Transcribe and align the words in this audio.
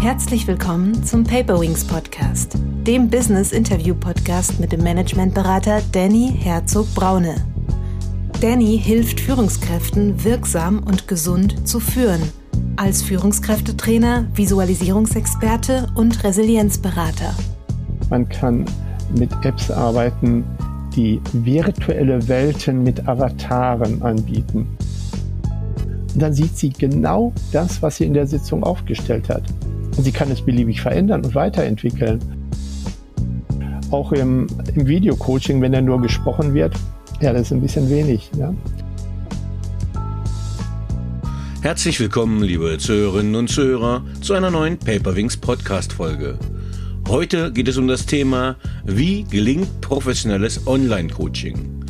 Herzlich 0.00 0.46
willkommen 0.46 1.04
zum 1.04 1.24
Paperwings 1.24 1.84
Podcast, 1.84 2.56
dem 2.86 3.10
Business 3.10 3.52
Interview 3.52 3.94
Podcast 3.94 4.58
mit 4.58 4.72
dem 4.72 4.82
Managementberater 4.82 5.82
Danny 5.92 6.32
Herzog 6.38 6.86
Braune. 6.94 7.34
Danny 8.40 8.78
hilft 8.82 9.20
Führungskräften 9.20 10.24
wirksam 10.24 10.78
und 10.78 11.06
gesund 11.06 11.68
zu 11.68 11.80
führen, 11.80 12.22
als 12.76 13.02
Führungskräftetrainer, 13.02 14.26
Visualisierungsexperte 14.34 15.88
und 15.94 16.24
Resilienzberater. 16.24 17.34
Man 18.08 18.26
kann 18.26 18.64
mit 19.14 19.30
Apps 19.44 19.70
arbeiten, 19.70 20.46
die 20.96 21.20
virtuelle 21.34 22.26
Welten 22.26 22.82
mit 22.82 23.06
Avataren 23.06 24.00
anbieten. 24.00 24.66
Und 26.14 26.22
dann 26.22 26.32
sieht 26.32 26.56
sie 26.56 26.70
genau 26.70 27.34
das, 27.52 27.82
was 27.82 27.98
sie 27.98 28.06
in 28.06 28.14
der 28.14 28.26
Sitzung 28.26 28.64
aufgestellt 28.64 29.28
hat. 29.28 29.42
Und 30.00 30.04
sie 30.04 30.12
kann 30.12 30.30
es 30.30 30.40
beliebig 30.40 30.80
verändern 30.80 31.22
und 31.26 31.34
weiterentwickeln. 31.34 32.20
Auch 33.90 34.12
im, 34.12 34.46
im 34.74 34.86
Videocoaching, 34.86 35.60
wenn 35.60 35.74
er 35.74 35.82
nur 35.82 36.00
gesprochen 36.00 36.54
wird, 36.54 36.74
ja, 37.20 37.34
das 37.34 37.42
ist 37.42 37.52
ein 37.52 37.60
bisschen 37.60 37.90
wenig. 37.90 38.30
Ja. 38.38 38.54
Herzlich 41.60 42.00
willkommen, 42.00 42.42
liebe 42.42 42.78
Zuhörerinnen 42.78 43.34
und 43.34 43.48
Zuhörer, 43.48 44.02
zu 44.22 44.32
einer 44.32 44.50
neuen 44.50 44.78
Paperwings 44.78 45.36
Podcast-Folge. 45.36 46.38
Heute 47.06 47.52
geht 47.52 47.68
es 47.68 47.76
um 47.76 47.86
das 47.86 48.06
Thema, 48.06 48.56
wie 48.86 49.24
gelingt 49.24 49.82
professionelles 49.82 50.66
Online-Coaching. 50.66 51.80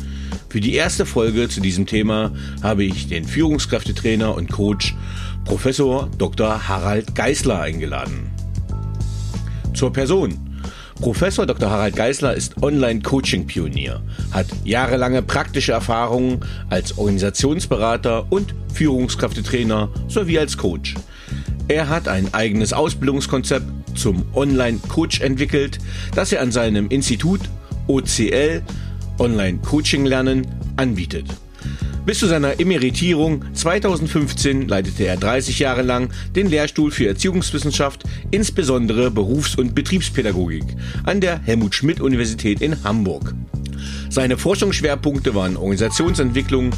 Für 0.49 0.59
die 0.59 0.73
erste 0.73 1.05
Folge 1.05 1.47
zu 1.47 1.61
diesem 1.61 1.85
Thema 1.85 2.33
habe 2.61 2.83
ich 2.83 3.07
den 3.07 3.23
Führungskräftetrainer 3.23 4.35
und 4.35 4.51
Coach 4.51 4.95
Professor 5.45 6.09
Dr. 6.17 6.67
Harald 6.67 7.15
Geisler 7.15 7.61
eingeladen. 7.61 8.31
Zur 9.73 9.91
Person. 9.91 10.37
Professor 11.01 11.45
Dr. 11.45 11.69
Harald 11.69 11.95
Geisler 11.95 12.35
ist 12.35 12.61
Online-Coaching-Pionier, 12.61 14.01
hat 14.31 14.45
jahrelange 14.63 15.23
praktische 15.23 15.71
Erfahrungen 15.71 16.45
als 16.69 16.97
Organisationsberater 16.97 18.31
und 18.31 18.53
Führungskräftetrainer 18.73 19.89
sowie 20.07 20.37
als 20.37 20.57
Coach. 20.57 20.95
Er 21.67 21.89
hat 21.89 22.07
ein 22.07 22.33
eigenes 22.33 22.71
Ausbildungskonzept 22.71 23.97
zum 23.97 24.25
Online-Coach 24.33 25.21
entwickelt, 25.21 25.79
das 26.15 26.31
er 26.31 26.41
an 26.41 26.51
seinem 26.51 26.89
Institut 26.89 27.41
OCL 27.87 28.61
Online-Coaching 29.17 30.05
lernen 30.05 30.47
anbietet. 30.77 31.25
Bis 32.03 32.17
zu 32.17 32.25
seiner 32.25 32.59
Emeritierung 32.59 33.45
2015 33.53 34.67
leitete 34.67 35.03
er 35.05 35.17
30 35.17 35.59
Jahre 35.59 35.83
lang 35.83 36.09
den 36.35 36.49
Lehrstuhl 36.49 36.89
für 36.89 37.07
Erziehungswissenschaft, 37.07 38.03
insbesondere 38.31 39.11
Berufs- 39.11 39.55
und 39.55 39.75
Betriebspädagogik, 39.75 40.63
an 41.03 41.21
der 41.21 41.39
Helmut 41.43 41.75
Schmidt 41.75 42.01
Universität 42.01 42.61
in 42.61 42.83
Hamburg. 42.83 43.35
Seine 44.09 44.37
Forschungsschwerpunkte 44.37 45.35
waren 45.35 45.55
Organisationsentwicklung, 45.55 46.71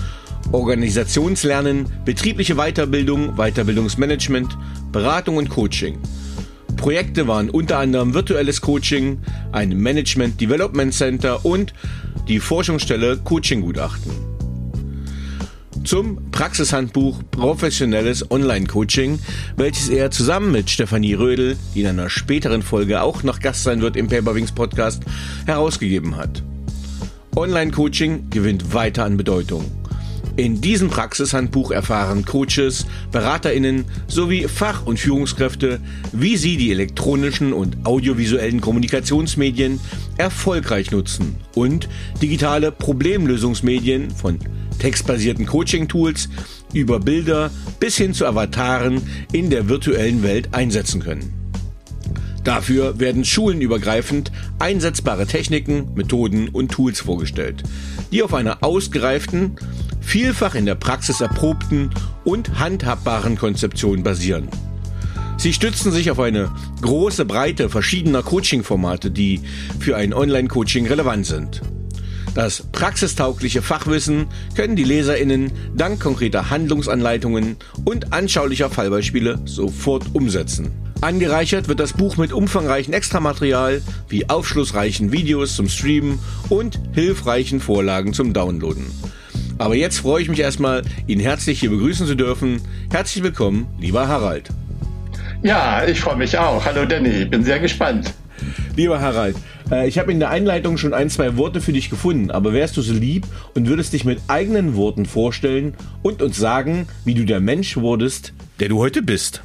Organisationslernen, 0.51 1.87
betriebliche 2.03 2.55
Weiterbildung, 2.55 3.37
Weiterbildungsmanagement, 3.37 4.57
Beratung 4.91 5.37
und 5.37 5.49
Coaching. 5.49 5.99
Projekte 6.75 7.29
waren 7.29 7.49
unter 7.49 7.79
anderem 7.79 8.13
virtuelles 8.13 8.59
Coaching, 8.59 9.19
ein 9.53 9.69
Management 9.69 10.41
Development 10.41 10.93
Center 10.93 11.45
und 11.45 11.73
die 12.27 12.41
Forschungsstelle 12.41 13.17
Coaching-Gutachten. 13.23 14.32
Zum 15.83 16.31
Praxishandbuch 16.31 17.19
Professionelles 17.29 18.31
Online-Coaching, 18.31 19.19
welches 19.57 19.89
er 19.89 20.11
zusammen 20.11 20.53
mit 20.53 20.69
Stefanie 20.69 21.13
Rödel, 21.13 21.57
die 21.75 21.81
in 21.81 21.87
einer 21.87 22.09
späteren 22.09 22.61
Folge 22.61 23.01
auch 23.01 23.23
noch 23.23 23.39
Gast 23.39 23.63
sein 23.63 23.81
wird 23.81 23.97
im 23.97 24.07
Paperwings 24.07 24.53
Podcast, 24.53 25.03
herausgegeben 25.45 26.15
hat. 26.15 26.41
Online-Coaching 27.35 28.29
gewinnt 28.29 28.73
weiter 28.73 29.03
an 29.03 29.17
Bedeutung. 29.17 29.65
In 30.37 30.61
diesem 30.61 30.89
Praxishandbuch 30.89 31.71
erfahren 31.71 32.23
Coaches, 32.23 32.85
Beraterinnen 33.11 33.83
sowie 34.07 34.47
Fach- 34.47 34.85
und 34.85 34.99
Führungskräfte, 34.99 35.81
wie 36.13 36.37
sie 36.37 36.55
die 36.55 36.71
elektronischen 36.71 37.51
und 37.51 37.85
audiovisuellen 37.85 38.61
Kommunikationsmedien 38.61 39.81
erfolgreich 40.17 40.91
nutzen 40.91 41.35
und 41.55 41.89
digitale 42.21 42.71
Problemlösungsmedien 42.71 44.09
von 44.09 44.39
textbasierten 44.79 45.45
Coaching-Tools 45.45 46.29
über 46.73 46.99
Bilder 46.99 47.51
bis 47.79 47.97
hin 47.97 48.13
zu 48.13 48.25
Avataren 48.25 49.01
in 49.31 49.49
der 49.49 49.69
virtuellen 49.69 50.23
Welt 50.23 50.49
einsetzen 50.53 51.01
können. 51.01 51.33
Dafür 52.43 52.99
werden 52.99 53.23
schulenübergreifend 53.23 54.31
einsetzbare 54.59 55.25
Techniken, 55.25 55.93
Methoden 55.95 56.49
und 56.49 56.71
Tools 56.71 56.99
vorgestellt, 56.99 57.63
die 58.11 58.21
auf 58.21 58.33
einer 58.33 58.63
ausgereiften, 58.63 59.55
vielfach 60.01 60.55
in 60.55 60.65
der 60.65 60.75
Praxis 60.75 61.21
erprobten 61.21 61.91
und 62.25 62.59
handhabbaren 62.59 63.37
Konzeption 63.37 64.03
basieren. 64.03 64.49
Sie 65.37 65.53
stützen 65.53 65.91
sich 65.91 66.11
auf 66.11 66.19
eine 66.19 66.51
große 66.81 67.25
Breite 67.25 67.69
verschiedener 67.69 68.23
Coaching-Formate, 68.23 69.09
die 69.09 69.41
für 69.79 69.95
ein 69.95 70.13
Online-Coaching 70.13 70.87
relevant 70.87 71.25
sind. 71.25 71.61
Das 72.33 72.63
praxistaugliche 72.71 73.61
Fachwissen 73.61 74.27
können 74.55 74.75
die 74.75 74.83
LeserInnen 74.83 75.51
dank 75.75 75.99
konkreter 75.99 76.49
Handlungsanleitungen 76.49 77.57
und 77.85 78.11
anschaulicher 78.11 78.71
Fallbeispiele 78.71 79.39
sofort 79.45 80.05
umsetzen. 80.13 80.71
Angereichert 81.01 81.67
wird 81.67 81.79
das 81.79 81.93
Buch 81.93 82.17
mit 82.17 82.33
umfangreichen 82.33 82.93
Extramaterial 82.93 83.81
wie 84.07 84.29
aufschlussreichen 84.29 85.11
Videos 85.11 85.55
zum 85.55 85.67
Streamen 85.67 86.17
und 86.49 86.79
hilfreichen 86.93 87.59
Vorlagen 87.59 88.13
zum 88.13 88.33
Downloaden. 88.33 88.85
Aber 89.59 89.75
jetzt 89.75 89.99
freue 89.99 90.23
ich 90.23 90.29
mich 90.29 90.39
erstmal, 90.39 90.81
ihn 91.05 91.19
herzlich 91.19 91.59
hier 91.59 91.69
begrüßen 91.69 92.07
zu 92.07 92.15
dürfen. 92.15 92.61
Herzlich 92.91 93.23
willkommen, 93.23 93.67
lieber 93.79 94.07
Harald. 94.07 94.49
Ja, 95.43 95.85
ich 95.85 95.99
freue 95.99 96.15
mich 96.15 96.37
auch. 96.37 96.65
Hallo 96.65 96.85
Danny, 96.85 97.25
bin 97.25 97.43
sehr 97.43 97.59
gespannt. 97.59 98.13
Lieber 98.75 98.99
Harald, 98.99 99.35
äh, 99.71 99.87
ich 99.87 99.99
habe 99.99 100.11
in 100.11 100.19
der 100.19 100.29
Einleitung 100.29 100.77
schon 100.77 100.93
ein, 100.93 101.09
zwei 101.09 101.37
Worte 101.37 101.61
für 101.61 101.73
dich 101.73 101.89
gefunden, 101.89 102.31
aber 102.31 102.53
wärst 102.53 102.77
du 102.77 102.81
so 102.81 102.93
lieb 102.93 103.25
und 103.55 103.67
würdest 103.67 103.93
dich 103.93 104.05
mit 104.05 104.19
eigenen 104.27 104.75
Worten 104.75 105.05
vorstellen 105.05 105.75
und 106.01 106.21
uns 106.21 106.37
sagen, 106.37 106.87
wie 107.05 107.13
du 107.13 107.25
der 107.25 107.39
Mensch 107.39 107.77
wurdest, 107.77 108.33
der 108.59 108.69
du 108.69 108.79
heute 108.79 109.01
bist? 109.01 109.43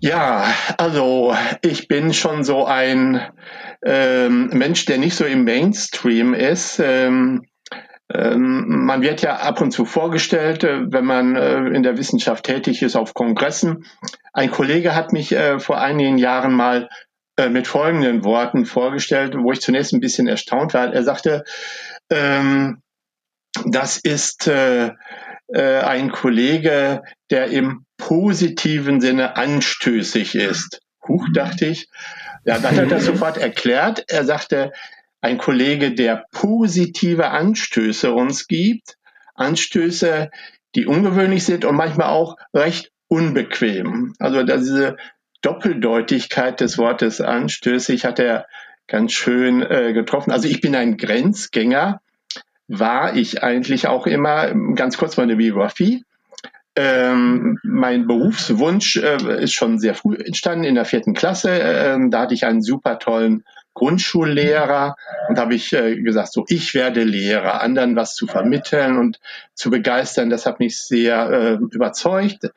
Ja, 0.00 0.52
also 0.78 1.34
ich 1.62 1.86
bin 1.86 2.12
schon 2.12 2.42
so 2.42 2.66
ein 2.66 3.20
ähm, 3.84 4.50
Mensch, 4.52 4.84
der 4.84 4.98
nicht 4.98 5.14
so 5.14 5.24
im 5.24 5.44
Mainstream 5.44 6.34
ist. 6.34 6.80
Ähm, 6.84 7.42
ähm, 8.12 8.84
man 8.84 9.02
wird 9.02 9.22
ja 9.22 9.36
ab 9.36 9.60
und 9.60 9.70
zu 9.70 9.84
vorgestellt, 9.84 10.64
äh, 10.64 10.80
wenn 10.92 11.04
man 11.04 11.36
äh, 11.36 11.68
in 11.68 11.82
der 11.82 11.96
Wissenschaft 11.96 12.44
tätig 12.44 12.82
ist, 12.82 12.96
auf 12.96 13.14
Kongressen. 13.14 13.84
Ein 14.32 14.50
Kollege 14.50 14.94
hat 14.94 15.12
mich 15.12 15.36
vor 15.58 15.78
einigen 15.78 16.16
Jahren 16.16 16.54
mal 16.54 16.88
mit 17.50 17.66
folgenden 17.66 18.24
Worten 18.24 18.66
vorgestellt, 18.66 19.34
wo 19.36 19.52
ich 19.52 19.60
zunächst 19.60 19.92
ein 19.92 20.00
bisschen 20.00 20.28
erstaunt 20.28 20.74
war. 20.74 20.92
Er 20.92 21.02
sagte, 21.02 21.44
ähm, 22.10 22.82
das 23.66 23.98
ist 23.98 24.48
ein 24.48 26.10
Kollege, 26.12 27.02
der 27.30 27.46
im 27.46 27.84
positiven 27.98 29.00
Sinne 29.00 29.36
anstößig 29.36 30.34
ist. 30.34 30.80
Huch, 31.06 31.26
dachte 31.32 31.66
ich. 31.66 31.88
Ja, 32.44 32.58
dann 32.58 32.72
hat 32.72 32.78
er 32.78 32.86
das 32.86 33.04
sofort 33.04 33.38
erklärt. 33.38 34.04
Er 34.08 34.24
sagte, 34.24 34.72
ein 35.20 35.38
Kollege, 35.38 35.94
der 35.94 36.26
positive 36.32 37.28
Anstöße 37.28 38.12
uns 38.12 38.48
gibt, 38.48 38.96
Anstöße, 39.34 40.30
die 40.74 40.86
ungewöhnlich 40.86 41.44
sind 41.44 41.64
und 41.64 41.76
manchmal 41.76 42.08
auch 42.08 42.36
recht 42.54 42.90
unbequem. 43.08 44.14
Also 44.18 44.42
diese 44.42 44.96
Doppeldeutigkeit 45.42 46.60
des 46.60 46.78
Wortes 46.78 47.20
anstößig 47.20 48.04
hat 48.04 48.18
er 48.18 48.46
ganz 48.86 49.12
schön 49.12 49.62
äh, 49.62 49.92
getroffen. 49.92 50.32
Also 50.32 50.48
ich 50.48 50.60
bin 50.60 50.74
ein 50.74 50.96
Grenzgänger, 50.96 52.00
war 52.68 53.16
ich 53.16 53.42
eigentlich 53.42 53.86
auch 53.88 54.06
immer, 54.06 54.54
ganz 54.74 54.96
kurz 54.96 55.16
meine 55.16 55.36
Biografie. 55.36 56.04
Ähm, 56.74 57.58
mein 57.62 58.06
Berufswunsch 58.06 58.96
äh, 58.96 59.42
ist 59.42 59.52
schon 59.52 59.78
sehr 59.78 59.94
früh 59.94 60.14
entstanden, 60.14 60.64
in 60.64 60.74
der 60.74 60.86
vierten 60.86 61.12
Klasse. 61.12 61.50
Ähm, 61.50 62.10
da 62.10 62.22
hatte 62.22 62.34
ich 62.34 62.46
einen 62.46 62.62
super 62.62 62.98
tollen 62.98 63.44
Grundschullehrer 63.74 64.96
und 65.28 65.38
habe 65.38 65.54
ich 65.54 65.72
äh, 65.72 65.96
gesagt, 66.00 66.32
so 66.32 66.44
ich 66.48 66.74
werde 66.74 67.04
Lehrer, 67.04 67.60
anderen 67.60 67.96
was 67.96 68.14
zu 68.14 68.26
vermitteln 68.26 68.98
und 68.98 69.18
zu 69.54 69.70
begeistern. 69.70 70.30
Das 70.30 70.46
hat 70.46 70.58
mich 70.60 70.78
sehr 70.78 71.30
äh, 71.30 71.52
überzeugt. 71.54 72.50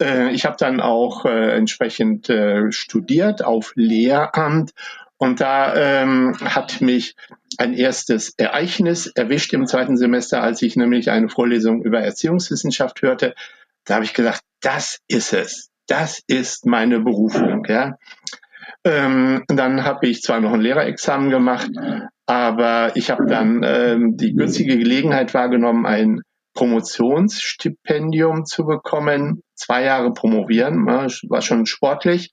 Äh, 0.00 0.30
ich 0.30 0.46
habe 0.46 0.56
dann 0.58 0.80
auch 0.80 1.24
äh, 1.26 1.56
entsprechend 1.56 2.30
äh, 2.30 2.72
studiert 2.72 3.44
auf 3.44 3.72
Lehramt 3.76 4.72
und 5.16 5.40
da 5.40 5.74
ähm, 5.74 6.36
hat 6.40 6.80
mich 6.80 7.16
ein 7.58 7.72
erstes 7.74 8.34
Ereignis 8.36 9.06
erwischt 9.06 9.52
im 9.52 9.66
zweiten 9.66 9.96
Semester, 9.96 10.42
als 10.42 10.60
ich 10.62 10.76
nämlich 10.76 11.10
eine 11.10 11.28
Vorlesung 11.28 11.82
über 11.82 12.00
Erziehungswissenschaft 12.00 13.00
hörte. 13.02 13.34
Da 13.84 13.94
habe 13.94 14.04
ich 14.04 14.14
gesagt, 14.14 14.42
das 14.60 14.98
ist 15.08 15.32
es. 15.32 15.70
das 15.86 16.22
ist 16.26 16.66
meine 16.66 17.00
Berufung. 17.00 17.64
Ja. 17.68 17.98
Ähm, 18.84 19.44
dann 19.48 19.84
habe 19.84 20.06
ich 20.08 20.20
zwar 20.20 20.40
noch 20.40 20.52
ein 20.52 20.60
Lehrerexamen 20.60 21.30
gemacht, 21.30 21.70
aber 22.26 22.92
ich 22.96 23.10
habe 23.10 23.26
dann 23.26 23.62
ähm, 23.64 24.16
die 24.16 24.34
günstige 24.34 24.76
Gelegenheit 24.76 25.32
wahrgenommen, 25.32 25.86
ein 25.86 26.20
Promotionsstipendium 26.54 28.44
zu 28.44 28.64
bekommen, 28.64 29.42
zwei 29.54 29.84
Jahre 29.84 30.12
promovieren, 30.12 30.86
war 30.86 31.42
schon 31.42 31.66
sportlich. 31.66 32.30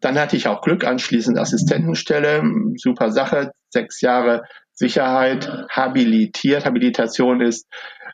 Dann 0.00 0.18
hatte 0.18 0.36
ich 0.36 0.48
auch 0.48 0.60
Glück, 0.60 0.84
anschließend 0.84 1.38
Assistentenstelle, 1.38 2.42
super 2.76 3.10
Sache, 3.10 3.52
sechs 3.70 4.00
Jahre 4.02 4.42
Sicherheit, 4.72 5.50
habilitiert. 5.70 6.66
Habilitation 6.66 7.40
ist 7.40 7.66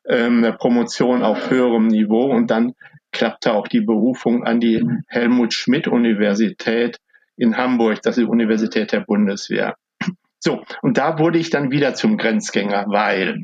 ähm, 0.06 0.44
eine 0.44 0.52
Promotion 0.52 1.22
auf 1.22 1.50
höherem 1.50 1.88
Niveau 1.88 2.30
und 2.30 2.50
dann 2.50 2.74
klappte 3.10 3.54
auch 3.54 3.66
die 3.66 3.80
Berufung 3.80 4.44
an 4.44 4.60
die 4.60 4.84
Helmut 5.08 5.52
Schmidt 5.52 5.88
Universität 5.88 6.98
in 7.40 7.56
Hamburg, 7.56 8.02
das 8.02 8.16
ist 8.16 8.24
die 8.24 8.30
Universität 8.30 8.92
der 8.92 9.00
Bundeswehr. 9.00 9.76
So, 10.38 10.62
und 10.80 10.96
da 10.96 11.18
wurde 11.18 11.38
ich 11.38 11.50
dann 11.50 11.70
wieder 11.70 11.94
zum 11.94 12.16
Grenzgänger, 12.16 12.86
weil 12.88 13.42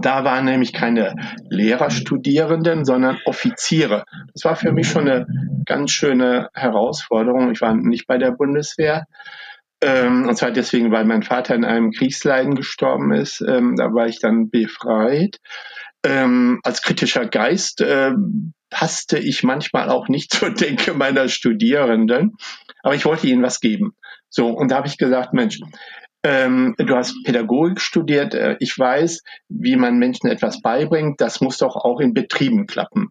da 0.00 0.24
waren 0.24 0.46
nämlich 0.46 0.72
keine 0.72 1.14
Lehrerstudierenden, 1.50 2.84
sondern 2.84 3.18
Offiziere. 3.26 4.04
Das 4.32 4.44
war 4.44 4.56
für 4.56 4.72
mich 4.72 4.88
schon 4.88 5.08
eine 5.08 5.26
ganz 5.66 5.90
schöne 5.90 6.48
Herausforderung. 6.54 7.50
Ich 7.50 7.60
war 7.60 7.74
nicht 7.74 8.06
bei 8.06 8.18
der 8.18 8.30
Bundeswehr. 8.30 9.06
Ähm, 9.82 10.28
und 10.28 10.36
zwar 10.36 10.52
deswegen, 10.52 10.92
weil 10.92 11.04
mein 11.04 11.22
Vater 11.22 11.54
in 11.54 11.64
einem 11.64 11.90
Kriegsleiden 11.90 12.54
gestorben 12.54 13.12
ist. 13.12 13.44
Ähm, 13.46 13.76
da 13.76 13.92
war 13.92 14.06
ich 14.06 14.20
dann 14.20 14.48
befreit. 14.48 15.38
Ähm, 16.04 16.60
als 16.62 16.82
kritischer 16.82 17.26
Geist 17.26 17.80
äh, 17.80 18.12
passte 18.72 19.18
ich 19.18 19.44
manchmal 19.44 19.90
auch 19.90 20.08
nicht 20.08 20.32
zur 20.34 20.50
Denke 20.50 20.94
meiner 20.94 21.28
Studierenden. 21.28 22.36
Aber 22.82 22.94
ich 22.96 23.04
wollte 23.04 23.28
ihnen 23.28 23.42
was 23.42 23.60
geben. 23.60 23.94
So, 24.28 24.48
und 24.48 24.70
da 24.70 24.76
habe 24.76 24.88
ich 24.88 24.98
gesagt, 24.98 25.34
Mensch, 25.34 25.60
ähm, 26.24 26.74
du 26.78 26.96
hast 26.96 27.14
Pädagogik 27.24 27.80
studiert. 27.80 28.34
Äh, 28.34 28.56
ich 28.60 28.76
weiß, 28.76 29.22
wie 29.48 29.76
man 29.76 29.98
Menschen 29.98 30.28
etwas 30.28 30.62
beibringt. 30.62 31.20
Das 31.20 31.40
muss 31.40 31.58
doch 31.58 31.76
auch 31.76 32.00
in 32.00 32.14
Betrieben 32.14 32.66
klappen. 32.66 33.10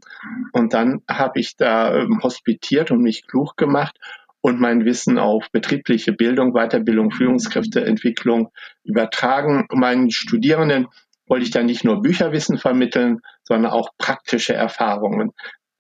Und 0.52 0.74
dann 0.74 1.02
habe 1.10 1.40
ich 1.40 1.56
da 1.56 1.96
ähm, 1.96 2.22
hospitiert 2.24 2.92
und 2.92 3.02
mich 3.02 3.28
klug 3.28 3.56
gemacht 3.56 3.98
und 4.42 4.60
mein 4.60 4.86
Wissen 4.86 5.20
auf 5.20 5.52
betriebliche 5.52 6.14
Bildung, 6.14 6.54
Weiterbildung, 6.54 7.12
Führungskräfteentwicklung 7.12 8.50
übertragen. 8.84 9.68
Meinen 9.72 10.10
Studierenden 10.10 10.88
wollte 11.28 11.46
ich 11.46 11.52
da 11.52 11.64
nicht 11.64 11.84
nur 11.84 12.02
Bücherwissen 12.02 12.58
vermitteln, 12.58 13.20
sondern 13.52 13.74
auch 13.74 13.90
praktische 13.98 14.54
Erfahrungen. 14.54 15.32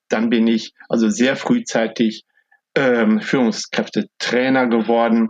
Dann 0.10 0.30
bin 0.30 0.46
ich 0.46 0.74
also 0.90 1.08
sehr 1.08 1.38
frühzeitig 1.38 2.26
ähm, 2.76 3.22
Führungskräftetrainer 3.22 4.68
geworden 4.68 5.30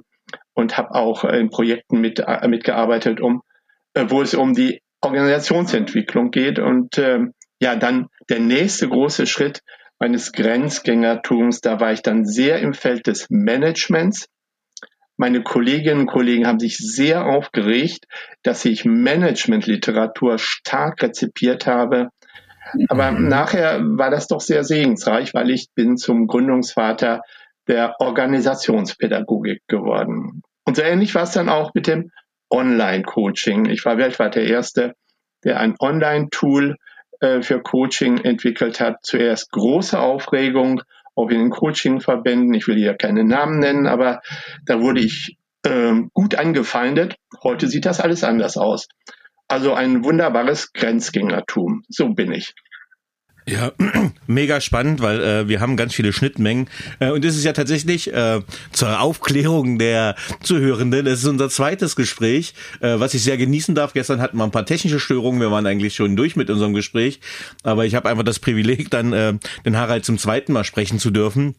und 0.54 0.76
habe 0.76 0.96
auch 0.96 1.24
in 1.24 1.52
Projekten 1.52 2.02
mit, 2.02 2.18
äh, 2.20 2.48
mitgearbeitet, 2.48 3.22
um, 3.22 3.44
äh, 3.94 4.06
wo 4.08 4.24
es 4.24 4.34
um 4.34 4.54
die 4.54 4.82
Organisationsentwicklung 5.02 6.32
geht. 6.32 6.58
Und 6.58 6.98
äh, 6.98 7.20
ja, 7.60 7.76
dann 7.76 8.08
der 8.28 8.40
nächste 8.40 8.90
große 8.90 9.28
Schritt 9.28 9.62
meines 10.00 10.32
Grenzgängertums, 10.32 11.62
da 11.62 11.80
war 11.80 11.94
ich 11.94 12.02
dann 12.02 12.26
sehr 12.26 12.58
im 12.60 12.74
Feld 12.74 13.06
des 13.06 13.28
Managements. 13.30 14.26
Meine 15.16 15.44
Kolleginnen 15.44 16.02
und 16.02 16.08
Kollegen 16.08 16.48
haben 16.48 16.60
sich 16.60 16.78
sehr 16.78 17.24
aufgeregt, 17.28 18.06
dass 18.42 18.66
ich 18.66 18.84
Managementliteratur 18.84 20.40
stark 20.40 21.04
rezipiert 21.04 21.68
habe. 21.68 22.10
Aber 22.90 23.12
mhm. 23.12 23.28
nachher 23.28 23.80
war 23.82 24.10
das 24.10 24.28
doch 24.28 24.42
sehr 24.42 24.64
segensreich, 24.64 25.34
weil 25.34 25.50
ich 25.50 25.68
bin 25.76 25.98
zum 25.98 26.28
Gründungsvater 26.28 27.22
der 27.68 27.96
Organisationspädagogik 28.00 29.62
geworden. 29.68 30.42
Und 30.66 30.76
so 30.76 30.82
ähnlich 30.82 31.16
war 31.16 31.24
es 31.24 31.32
dann 31.32 31.50
auch 31.50 31.74
mit 31.74 31.88
dem 31.88 32.12
Online-Coaching. 32.50 33.66
Ich 33.66 33.86
war 33.86 33.98
weltweit 33.98 34.36
der 34.36 34.46
Erste, 34.46 34.94
der 35.44 35.60
ein 35.60 35.76
Online-Tool 35.80 36.76
äh, 37.22 37.42
für 37.42 37.62
Coaching 37.62 38.18
entwickelt 38.20 38.80
hat. 38.80 38.98
Zuerst 39.04 39.52
große 39.52 40.00
Aufregung, 40.00 40.82
auch 41.16 41.30
in 41.30 41.40
den 41.40 41.50
Coaching-Verbänden. 41.50 42.54
Ich 42.54 42.68
will 42.68 42.78
hier 42.78 42.96
keine 42.96 43.24
Namen 43.24 43.60
nennen, 43.60 43.88
aber 43.88 44.22
da 44.66 44.82
wurde 44.82 45.02
ich 45.02 45.38
äh, 45.64 45.94
gut 46.14 46.36
angefeindet. 46.36 47.16
Heute 47.44 47.68
sieht 47.68 47.86
das 47.86 48.00
alles 48.00 48.24
anders 48.24 48.58
aus. 48.58 48.88
Also 49.52 49.74
ein 49.74 50.06
wunderbares 50.06 50.72
Grenzgängertum. 50.72 51.84
So 51.90 52.08
bin 52.08 52.32
ich. 52.32 52.56
Ja, 53.46 53.74
mega 54.28 54.62
spannend, 54.62 55.02
weil 55.02 55.22
äh, 55.22 55.48
wir 55.50 55.60
haben 55.60 55.76
ganz 55.76 55.94
viele 55.94 56.14
Schnittmengen. 56.14 56.70
Äh, 57.02 57.12
und 57.12 57.26
das 57.26 57.36
ist 57.36 57.44
ja 57.44 57.52
tatsächlich 57.52 58.14
äh, 58.14 58.40
zur 58.72 59.02
Aufklärung 59.02 59.78
der 59.78 60.16
Zuhörenden. 60.42 61.04
Das 61.04 61.20
ist 61.20 61.28
unser 61.28 61.50
zweites 61.50 61.98
Gespräch, 61.98 62.54
äh, 62.80 62.98
was 63.02 63.14
ich 63.14 63.24
sehr 63.24 63.36
genießen 63.36 63.76
darf. 63.76 63.92
Gestern 63.92 64.22
hatten 64.22 64.38
wir 64.38 64.46
ein 64.46 64.52
paar 64.52 64.66
technische 64.66 65.02
Störungen. 65.02 65.42
Wir 65.42 65.52
waren 65.52 65.66
eigentlich 65.66 65.96
schon 65.96 66.16
durch 66.16 66.38
mit 66.38 66.50
unserem 66.50 66.74
Gespräch. 66.74 67.20
Aber 67.64 67.86
ich 67.86 67.94
habe 67.94 68.08
einfach 68.08 68.24
das 68.24 68.40
Privileg, 68.40 68.90
dann 68.90 69.12
äh, 69.12 69.34
den 69.66 69.76
Harald 69.76 70.06
zum 70.06 70.18
zweiten 70.18 70.54
Mal 70.54 70.64
sprechen 70.64 70.98
zu 70.98 71.12
dürfen. 71.12 71.56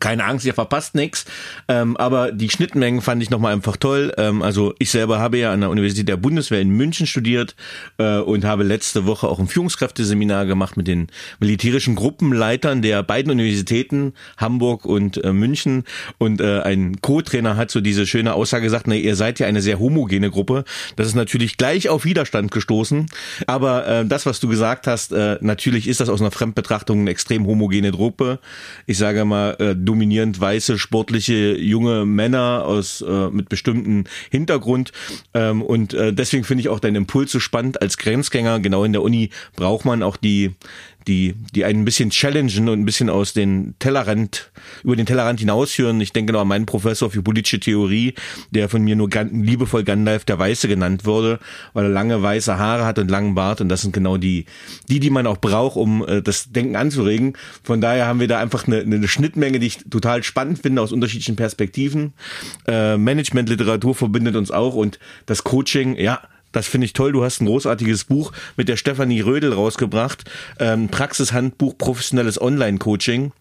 Keine 0.00 0.24
Angst, 0.24 0.44
ihr 0.44 0.54
verpasst 0.54 0.96
nichts. 0.96 1.24
Ähm, 1.68 1.96
aber 1.96 2.32
die 2.32 2.50
Schnittmengen 2.50 3.00
fand 3.00 3.22
ich 3.22 3.30
nochmal 3.30 3.52
einfach 3.52 3.76
toll. 3.76 4.12
Ähm, 4.18 4.42
also 4.42 4.74
ich 4.80 4.90
selber 4.90 5.20
habe 5.20 5.38
ja 5.38 5.52
an 5.52 5.60
der 5.60 5.70
Universität 5.70 6.08
der 6.08 6.16
Bundeswehr 6.16 6.60
in 6.60 6.70
München 6.70 7.06
studiert 7.06 7.54
äh, 7.98 8.18
und 8.18 8.44
habe 8.44 8.64
letzte 8.64 9.06
Woche 9.06 9.28
auch 9.28 9.38
ein 9.38 9.46
Führungskräfteseminar 9.46 10.46
gemacht 10.46 10.76
mit 10.76 10.88
den 10.88 11.06
militärischen 11.38 11.94
Gruppenleitern 11.94 12.82
der 12.82 13.04
beiden 13.04 13.30
Universitäten, 13.30 14.14
Hamburg 14.36 14.84
und 14.84 15.22
äh, 15.22 15.32
München. 15.32 15.84
Und 16.18 16.40
äh, 16.40 16.60
ein 16.62 17.00
Co-Trainer 17.00 17.56
hat 17.56 17.70
so 17.70 17.80
diese 17.80 18.04
schöne 18.04 18.34
Aussage 18.34 18.64
gesagt, 18.64 18.88
na, 18.88 18.96
ihr 18.96 19.14
seid 19.14 19.38
ja 19.38 19.46
eine 19.46 19.60
sehr 19.60 19.78
homogene 19.78 20.30
Gruppe. 20.30 20.64
Das 20.96 21.06
ist 21.06 21.14
natürlich 21.14 21.56
gleich 21.56 21.88
auf 21.88 22.04
Widerstand 22.04 22.50
gestoßen. 22.50 23.06
Aber 23.46 23.86
äh, 23.86 24.04
das, 24.04 24.26
was 24.26 24.40
du 24.40 24.48
gesagt 24.48 24.88
hast, 24.88 25.12
äh, 25.12 25.38
natürlich 25.40 25.86
ist 25.86 26.00
das 26.00 26.08
aus 26.08 26.20
einer 26.20 26.32
Fremdbetrachtung 26.32 27.00
eine 27.00 27.10
extrem 27.10 27.46
homogene 27.46 27.92
Gruppe. 27.92 28.40
Ich 28.86 28.98
sage 28.98 29.24
mal, 29.24 29.56
äh, 29.60 29.67
dominierend 29.74 30.40
weiße, 30.40 30.78
sportliche, 30.78 31.56
junge 31.56 32.04
Männer 32.04 32.64
aus 32.64 33.02
äh, 33.02 33.28
mit 33.30 33.48
bestimmten 33.48 34.04
Hintergrund. 34.30 34.92
Ähm, 35.34 35.62
und 35.62 35.94
äh, 35.94 36.12
deswegen 36.12 36.44
finde 36.44 36.62
ich 36.62 36.68
auch 36.68 36.80
deinen 36.80 36.96
Impuls 36.96 37.32
so 37.32 37.40
spannend. 37.40 37.80
Als 37.82 37.98
Grenzgänger, 37.98 38.60
genau 38.60 38.84
in 38.84 38.92
der 38.92 39.02
Uni, 39.02 39.30
braucht 39.56 39.84
man 39.84 40.02
auch 40.02 40.16
die 40.16 40.52
die, 41.08 41.34
die 41.54 41.64
einen 41.64 41.80
ein 41.80 41.84
bisschen 41.84 42.10
challengen 42.10 42.68
und 42.68 42.80
ein 42.80 42.84
bisschen 42.84 43.10
aus 43.10 43.32
den 43.32 43.74
Tellerrand, 43.78 44.52
über 44.84 44.94
den 44.94 45.06
Tellerrand 45.06 45.40
hinausführen. 45.40 46.00
Ich 46.00 46.12
denke 46.12 46.32
noch 46.32 46.42
an 46.42 46.48
meinen 46.48 46.66
Professor 46.66 47.10
für 47.10 47.22
politische 47.22 47.58
Theorie, 47.58 48.14
der 48.50 48.68
von 48.68 48.82
mir 48.82 48.94
nur 48.94 49.08
liebevoll 49.08 49.84
Gandalf 49.84 50.24
der 50.24 50.38
Weiße 50.38 50.68
genannt 50.68 51.06
wurde, 51.06 51.40
weil 51.72 51.86
er 51.86 51.90
lange 51.90 52.22
weiße 52.22 52.58
Haare 52.58 52.84
hat 52.84 52.98
und 52.98 53.10
langen 53.10 53.34
Bart 53.34 53.60
und 53.60 53.68
das 53.68 53.80
sind 53.80 53.92
genau 53.92 54.18
die, 54.18 54.44
die, 54.88 55.00
die 55.00 55.10
man 55.10 55.26
auch 55.26 55.38
braucht, 55.38 55.76
um 55.76 56.06
äh, 56.06 56.22
das 56.22 56.52
Denken 56.52 56.76
anzuregen. 56.76 57.32
Von 57.62 57.80
daher 57.80 58.06
haben 58.06 58.20
wir 58.20 58.28
da 58.28 58.38
einfach 58.38 58.66
eine, 58.66 58.80
eine 58.80 59.08
Schnittmenge, 59.08 59.58
die 59.58 59.66
ich 59.66 59.78
total 59.90 60.22
spannend 60.22 60.60
finde 60.60 60.82
aus 60.82 60.92
unterschiedlichen 60.92 61.36
Perspektiven. 61.36 62.12
Äh, 62.66 62.98
Management-Literatur 62.98 63.94
verbindet 63.94 64.36
uns 64.36 64.50
auch 64.50 64.74
und 64.74 64.98
das 65.26 65.42
Coaching, 65.42 65.96
ja, 65.96 66.20
das 66.58 66.66
finde 66.66 66.84
ich 66.84 66.92
toll. 66.92 67.12
Du 67.12 67.24
hast 67.24 67.40
ein 67.40 67.46
großartiges 67.46 68.04
Buch 68.04 68.32
mit 68.56 68.68
der 68.68 68.76
Stefanie 68.76 69.20
Rödel 69.20 69.52
rausgebracht. 69.52 70.24
Ähm, 70.58 70.88
Praxishandbuch 70.88 71.78
professionelles 71.78 72.40
Online-Coaching 72.40 73.32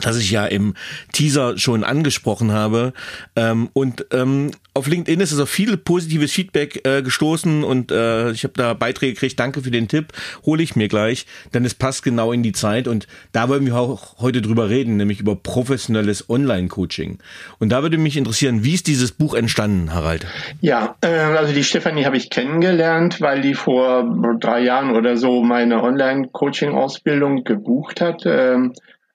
das 0.00 0.16
ich 0.16 0.30
ja 0.30 0.46
im 0.46 0.74
Teaser 1.12 1.56
schon 1.58 1.84
angesprochen 1.84 2.52
habe. 2.52 2.92
Ähm, 3.36 3.68
und 3.72 4.06
ähm, 4.12 4.50
auf 4.74 4.88
LinkedIn 4.88 5.20
ist 5.20 5.32
es 5.32 5.38
auf 5.38 5.48
viel 5.48 5.76
positives 5.76 6.32
Feedback 6.32 6.86
äh, 6.86 7.02
gestoßen 7.02 7.62
und 7.62 7.92
äh, 7.92 8.32
ich 8.32 8.42
habe 8.42 8.54
da 8.56 8.74
Beiträge 8.74 9.14
gekriegt. 9.14 9.38
Danke 9.38 9.62
für 9.62 9.70
den 9.70 9.86
Tipp. 9.86 10.12
Hole 10.44 10.62
ich 10.62 10.74
mir 10.74 10.88
gleich, 10.88 11.26
denn 11.52 11.64
es 11.64 11.74
passt 11.74 12.02
genau 12.02 12.32
in 12.32 12.42
die 12.42 12.52
Zeit 12.52 12.88
und 12.88 13.06
da 13.32 13.48
wollen 13.48 13.64
wir 13.64 13.76
auch 13.76 14.18
heute 14.18 14.42
drüber 14.42 14.68
reden, 14.68 14.96
nämlich 14.96 15.20
über 15.20 15.36
professionelles 15.36 16.28
Online-Coaching. 16.28 17.18
Und 17.60 17.68
da 17.70 17.82
würde 17.82 17.98
mich 17.98 18.16
interessieren, 18.16 18.64
wie 18.64 18.74
ist 18.74 18.88
dieses 18.88 19.12
Buch 19.12 19.34
entstanden, 19.34 19.94
Harald? 19.94 20.26
Ja, 20.60 20.96
äh, 21.02 21.06
also 21.06 21.52
die 21.52 21.64
Stefanie 21.64 22.04
habe 22.04 22.16
ich 22.16 22.30
kennengelernt, 22.30 23.20
weil 23.20 23.42
die 23.42 23.54
vor 23.54 24.36
drei 24.40 24.60
Jahren 24.60 24.96
oder 24.96 25.16
so 25.16 25.42
meine 25.42 25.82
Online-Coaching-Ausbildung 25.82 27.44
gebucht 27.44 28.00
hat. 28.00 28.22
Ähm, 28.26 28.72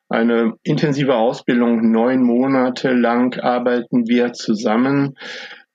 eine 0.10 0.56
intensive 0.63 1.16
Ausbildung. 1.16 1.92
Neun 1.92 2.24
Monate 2.24 2.92
lang 2.92 3.39
arbeiten 3.39 4.08
wir 4.08 4.34
zusammen. 4.34 5.16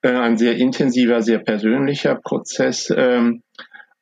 Äh, 0.02 0.10
ein 0.10 0.36
sehr 0.36 0.56
intensiver, 0.56 1.22
sehr 1.22 1.38
persönlicher 1.38 2.16
Prozess. 2.16 2.92
Ähm, 2.94 3.42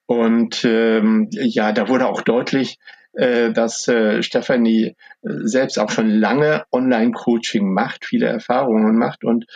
und 0.07 0.65
ähm, 0.65 1.29
ja, 1.31 1.73
da 1.73 1.89
wurde 1.89 2.09
auch 2.09 2.23
deutlich, 2.23 2.79
äh, 3.13 3.53
dass 3.53 3.87
äh, 3.87 4.23
Stefanie 4.23 4.97
selbst 5.23 5.79
auch 5.79 5.91
schon 5.91 6.11
lange 6.11 6.65
Online-Coaching 6.73 7.73
macht, 7.73 8.05
viele 8.05 8.27
Erfahrungen 8.27 8.97
macht 8.97 9.23
und 9.25 9.47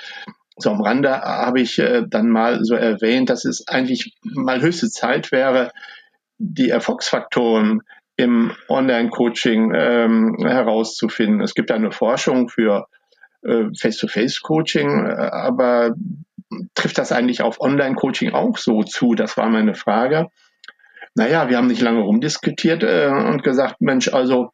so 0.59 0.71
am 0.71 0.81
Rande 0.81 1.11
habe 1.11 1.61
ich 1.61 1.83
dann 2.09 2.31
mal 2.31 2.65
so 2.65 2.77
erwähnt, 2.77 3.29
dass 3.29 3.45
es 3.45 3.69
eigentlich 3.69 4.17
mal 4.23 4.63
höchste 4.63 4.89
Zeit 4.89 5.31
wäre, 5.31 5.71
die 6.39 6.71
Erfolgsfaktoren 6.71 7.83
im 8.17 8.53
Online-Coaching 8.69 9.73
ähm, 9.75 10.37
herauszufinden. 10.41 11.43
Es 11.43 11.55
gibt 11.55 11.71
eine 11.71 11.91
Forschung 11.91 12.49
für 12.49 12.87
äh, 13.43 13.65
Face-to-Face-Coaching, 13.79 15.07
äh, 15.07 15.31
aber 15.33 15.95
trifft 16.75 16.99
das 16.99 17.13
eigentlich 17.13 17.43
auf 17.43 17.61
Online-Coaching 17.61 18.33
auch 18.33 18.57
so 18.57 18.83
zu? 18.83 19.15
Das 19.15 19.37
war 19.37 19.49
meine 19.49 19.75
Frage. 19.75 20.29
Naja, 21.15 21.49
wir 21.49 21.57
haben 21.57 21.67
nicht 21.67 21.83
lange 21.83 22.01
rumdiskutiert 22.01 22.83
äh, 22.83 23.09
und 23.09 23.43
gesagt, 23.43 23.81
Mensch, 23.81 24.13
also 24.13 24.51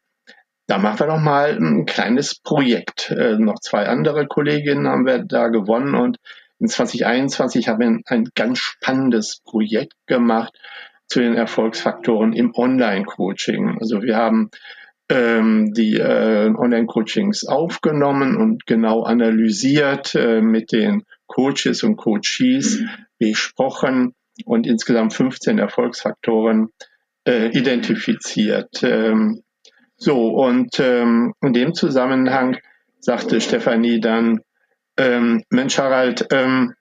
da 0.67 0.77
machen 0.77 0.99
wir 0.99 1.07
doch 1.07 1.19
mal 1.19 1.57
ein 1.57 1.85
kleines 1.85 2.39
Projekt. 2.39 3.11
Äh, 3.11 3.37
noch 3.37 3.59
zwei 3.59 3.87
andere 3.87 4.27
Kolleginnen 4.27 4.87
haben 4.87 5.05
wir 5.05 5.19
da 5.19 5.47
gewonnen 5.49 5.95
und 5.95 6.17
in 6.59 6.67
2021 6.67 7.67
haben 7.67 7.79
wir 7.79 7.99
ein 8.05 8.29
ganz 8.35 8.59
spannendes 8.59 9.41
Projekt 9.43 9.93
gemacht 10.07 10.53
zu 11.13 11.19
den 11.19 11.35
Erfolgsfaktoren 11.35 12.33
im 12.33 12.55
Online-Coaching. 12.55 13.77
Also 13.79 14.01
wir 14.01 14.17
haben 14.17 14.49
ähm, 15.09 15.71
die 15.73 15.97
äh, 15.97 16.51
Online-Coachings 16.57 17.45
aufgenommen 17.45 18.35
und 18.35 18.65
genau 18.65 19.03
analysiert 19.03 20.15
äh, 20.15 20.41
mit 20.41 20.71
den 20.71 21.03
Coaches 21.27 21.83
und 21.83 21.97
Coaches 21.97 22.81
besprochen 23.19 24.15
und 24.45 24.65
insgesamt 24.65 25.13
15 25.13 25.59
Erfolgsfaktoren 25.59 26.69
äh, 27.27 27.49
identifiziert. 27.49 28.81
Ähm, 28.81 29.43
so, 29.95 30.29
und 30.29 30.79
ähm, 30.79 31.35
in 31.41 31.53
dem 31.53 31.75
Zusammenhang 31.75 32.57
sagte 32.99 33.39
Stefanie 33.39 33.99
dann, 33.99 34.41
ähm, 34.97 35.43
Mensch 35.49 35.77
Harald, 35.77 36.27
ähm, 36.31 36.73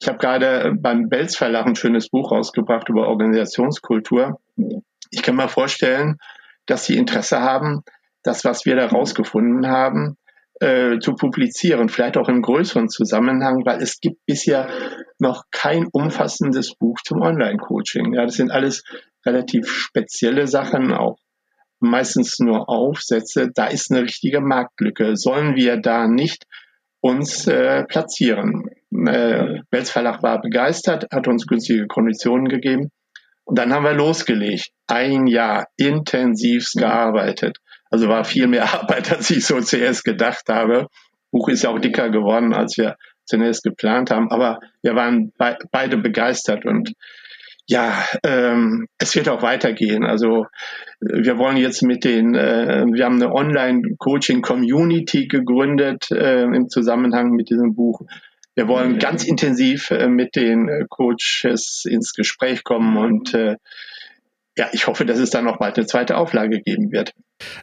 ich 0.00 0.08
habe 0.08 0.18
gerade 0.18 0.74
beim 0.78 1.08
Belz 1.08 1.36
Verlag 1.36 1.66
ein 1.66 1.76
schönes 1.76 2.08
Buch 2.08 2.32
rausgebracht 2.32 2.88
über 2.88 3.08
Organisationskultur. 3.08 4.40
Ich 5.10 5.22
kann 5.22 5.36
mir 5.36 5.48
vorstellen, 5.48 6.16
dass 6.66 6.86
Sie 6.86 6.96
Interesse 6.96 7.40
haben, 7.40 7.82
das, 8.22 8.44
was 8.44 8.64
wir 8.64 8.76
da 8.76 8.86
rausgefunden 8.86 9.66
haben, 9.68 10.16
äh, 10.60 10.98
zu 10.98 11.14
publizieren, 11.14 11.88
vielleicht 11.88 12.16
auch 12.16 12.28
im 12.28 12.42
größeren 12.42 12.88
Zusammenhang, 12.88 13.64
weil 13.64 13.82
es 13.82 14.00
gibt 14.00 14.24
bisher 14.26 14.68
noch 15.18 15.44
kein 15.50 15.86
umfassendes 15.90 16.74
Buch 16.74 16.98
zum 17.02 17.22
Online-Coaching. 17.22 18.14
Ja, 18.14 18.24
das 18.24 18.34
sind 18.34 18.50
alles 18.50 18.84
relativ 19.24 19.70
spezielle 19.70 20.46
Sachen, 20.46 20.92
auch 20.92 21.18
meistens 21.78 22.38
nur 22.40 22.68
Aufsätze. 22.68 23.50
Da 23.54 23.66
ist 23.66 23.90
eine 23.90 24.02
richtige 24.02 24.40
Marktlücke. 24.40 25.16
Sollen 25.16 25.56
wir 25.56 25.78
da 25.78 26.06
nicht 26.06 26.44
uns 27.00 27.46
äh, 27.46 27.84
platzieren? 27.84 28.68
Äh, 28.92 29.60
Welz 29.70 29.90
Verlag 29.90 30.22
war 30.22 30.40
begeistert, 30.40 31.06
hat 31.12 31.28
uns 31.28 31.46
günstige 31.46 31.86
Konditionen 31.86 32.48
gegeben. 32.48 32.90
Und 33.44 33.58
dann 33.58 33.72
haben 33.72 33.84
wir 33.84 33.94
losgelegt. 33.94 34.70
Ein 34.86 35.26
Jahr 35.26 35.66
intensivst 35.76 36.74
gearbeitet. 36.76 37.58
Also 37.90 38.08
war 38.08 38.24
viel 38.24 38.46
mehr 38.46 38.72
Arbeit, 38.80 39.10
als 39.12 39.30
ich 39.30 39.44
so 39.44 39.60
zuerst 39.60 40.04
gedacht 40.04 40.44
habe. 40.48 40.86
Buch 41.32 41.48
ist 41.48 41.64
ja 41.64 41.70
auch 41.70 41.78
dicker 41.78 42.10
geworden, 42.10 42.54
als 42.54 42.76
wir 42.76 42.96
zunächst 43.24 43.62
geplant 43.62 44.10
haben. 44.10 44.30
Aber 44.30 44.60
wir 44.82 44.94
waren 44.94 45.32
be 45.38 45.56
beide 45.70 45.96
begeistert 45.96 46.64
und 46.64 46.92
ja, 47.70 48.04
ähm, 48.24 48.88
es 48.98 49.14
wird 49.14 49.28
auch 49.28 49.42
weitergehen. 49.42 50.04
Also 50.04 50.46
wir 50.98 51.38
wollen 51.38 51.56
jetzt 51.56 51.82
mit 51.82 52.02
den, 52.02 52.34
äh, 52.34 52.84
wir 52.90 53.04
haben 53.04 53.22
eine 53.22 53.32
Online-Coaching-Community 53.32 55.28
gegründet 55.28 56.10
äh, 56.10 56.42
im 56.42 56.68
Zusammenhang 56.68 57.30
mit 57.30 57.48
diesem 57.48 57.76
Buch. 57.76 58.00
Wir 58.56 58.66
wollen 58.66 58.98
ganz 58.98 59.22
intensiv 59.22 59.92
äh, 59.92 60.08
mit 60.08 60.34
den 60.34 60.68
äh, 60.68 60.86
Coaches 60.88 61.84
ins 61.88 62.12
Gespräch 62.12 62.64
kommen 62.64 62.96
und 62.96 63.34
äh, 63.34 63.54
ja, 64.60 64.68
ich 64.72 64.86
hoffe, 64.86 65.06
dass 65.06 65.18
es 65.18 65.30
dann 65.30 65.46
noch 65.46 65.56
bald 65.56 65.78
eine 65.78 65.86
zweite 65.86 66.18
Auflage 66.18 66.60
geben 66.60 66.92
wird. 66.92 67.14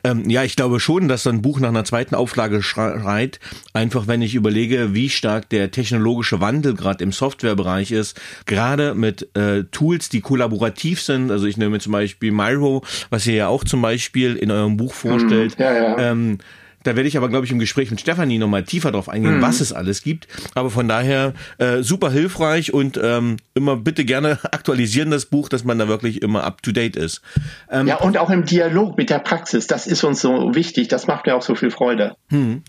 Ähm, 0.03 0.27
ja, 0.31 0.43
ich 0.43 0.55
glaube 0.55 0.79
schon, 0.79 1.07
dass 1.07 1.21
so 1.21 1.29
ein 1.29 1.43
Buch 1.43 1.59
nach 1.59 1.69
einer 1.69 1.83
zweiten 1.83 2.15
Auflage 2.15 2.63
schreit. 2.63 3.39
Einfach 3.71 4.07
wenn 4.07 4.23
ich 4.23 4.33
überlege, 4.33 4.95
wie 4.95 5.07
stark 5.09 5.47
der 5.49 5.69
technologische 5.69 6.41
Wandel 6.41 6.73
gerade 6.73 7.03
im 7.03 7.11
Softwarebereich 7.11 7.91
ist. 7.91 8.19
Gerade 8.47 8.95
mit 8.95 9.29
äh, 9.37 9.65
Tools, 9.65 10.09
die 10.09 10.21
kollaborativ 10.21 10.99
sind. 10.99 11.29
Also 11.29 11.45
ich 11.45 11.57
nehme 11.57 11.79
zum 11.79 11.91
Beispiel 11.91 12.31
Miro, 12.31 12.83
was 13.11 13.27
ihr 13.27 13.35
ja 13.35 13.47
auch 13.47 13.63
zum 13.63 13.83
Beispiel 13.83 14.35
in 14.35 14.49
eurem 14.49 14.75
Buch 14.77 14.95
vorstellt. 14.95 15.59
Mm, 15.59 15.61
ja, 15.61 15.73
ja. 15.75 15.99
Ähm, 15.99 16.39
da 16.87 16.95
werde 16.95 17.07
ich 17.07 17.17
aber, 17.17 17.27
glaube 17.27 17.45
ich, 17.45 17.51
im 17.51 17.59
Gespräch 17.59 17.91
mit 17.91 17.99
Stefanie 17.99 18.37
nochmal 18.37 18.63
tiefer 18.63 18.91
drauf 18.91 19.09
eingehen, 19.09 19.37
mhm. 19.37 19.41
was 19.41 19.59
es 19.59 19.73
alles 19.73 20.03
gibt. 20.03 20.27
Aber 20.55 20.69
von 20.69 20.87
daher 20.87 21.33
äh, 21.57 21.83
super 21.83 22.11
hilfreich 22.11 22.73
und 22.73 22.99
ähm, 23.01 23.37
immer 23.53 23.75
bitte 23.75 24.05
gerne 24.05 24.39
aktualisieren 24.51 25.11
das 25.11 25.25
Buch, 25.25 25.49
dass 25.49 25.65
man 25.65 25.77
da 25.77 25.87
wirklich 25.87 26.21
immer 26.21 26.43
up 26.45 26.63
to 26.63 26.71
date 26.71 26.95
ist. 26.95 27.21
Ähm, 27.69 27.87
ja, 27.87 27.97
und 27.97 28.17
auch 28.17 28.29
im 28.29 28.45
Dialog 28.45 28.97
mit 28.97 29.09
der 29.09 29.19
Praxis. 29.19 29.67
Das 29.67 29.85
ist 29.85 30.03
uns 30.03 30.21
so 30.21 30.55
wichtig. 30.55 30.87
Das 30.87 31.07
macht 31.07 31.25
mir 31.25 31.35
auch 31.35 31.41
so 31.41 31.55
viel 31.55 31.71
Freude. 31.71 32.15
Mhm. 32.29 32.63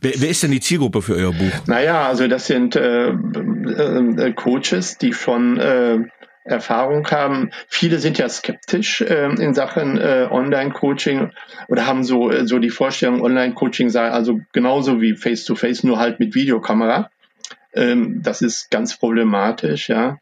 Wer, 0.00 0.12
wer 0.16 0.28
ist 0.30 0.42
denn 0.42 0.50
die 0.50 0.60
Zielgruppe 0.60 1.02
für 1.02 1.14
euer 1.14 1.32
Buch? 1.32 1.66
Naja, 1.66 2.08
also 2.08 2.26
das 2.28 2.46
sind 2.46 2.74
äh, 2.76 3.08
äh, 3.08 4.32
Coaches, 4.32 4.96
die 4.98 5.12
von 5.12 5.58
äh, 5.58 5.98
Erfahrung 6.48 7.06
haben. 7.10 7.50
Viele 7.68 7.98
sind 7.98 8.18
ja 8.18 8.28
skeptisch 8.28 9.00
äh, 9.00 9.26
in 9.26 9.54
Sachen 9.54 9.98
äh, 9.98 10.28
Online-Coaching 10.30 11.30
oder 11.68 11.86
haben 11.86 12.04
so, 12.04 12.30
äh, 12.30 12.46
so 12.46 12.58
die 12.58 12.70
Vorstellung, 12.70 13.22
Online-Coaching 13.22 13.90
sei 13.90 14.10
also 14.10 14.40
genauso 14.52 15.00
wie 15.00 15.14
Face-to-Face, 15.14 15.80
-face, 15.80 15.86
nur 15.86 15.98
halt 15.98 16.20
mit 16.20 16.34
Videokamera. 16.34 17.10
Ähm, 17.74 18.22
das 18.22 18.42
ist 18.42 18.70
ganz 18.70 18.96
problematisch, 18.96 19.88
ja. 19.88 20.18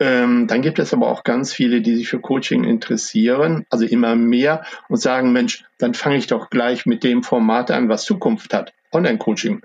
Ähm, 0.00 0.48
dann 0.48 0.62
gibt 0.62 0.78
es 0.80 0.92
aber 0.92 1.08
auch 1.08 1.22
ganz 1.22 1.52
viele, 1.52 1.80
die 1.80 1.94
sich 1.94 2.08
für 2.08 2.20
Coaching 2.20 2.64
interessieren, 2.64 3.64
also 3.70 3.84
immer 3.84 4.16
mehr 4.16 4.64
und 4.88 5.00
sagen, 5.00 5.32
Mensch, 5.32 5.64
dann 5.78 5.94
fange 5.94 6.16
ich 6.16 6.26
doch 6.26 6.50
gleich 6.50 6.84
mit 6.84 7.04
dem 7.04 7.22
Format 7.22 7.70
an, 7.70 7.88
was 7.88 8.04
Zukunft 8.04 8.52
hat, 8.52 8.72
Online-Coaching. 8.92 9.62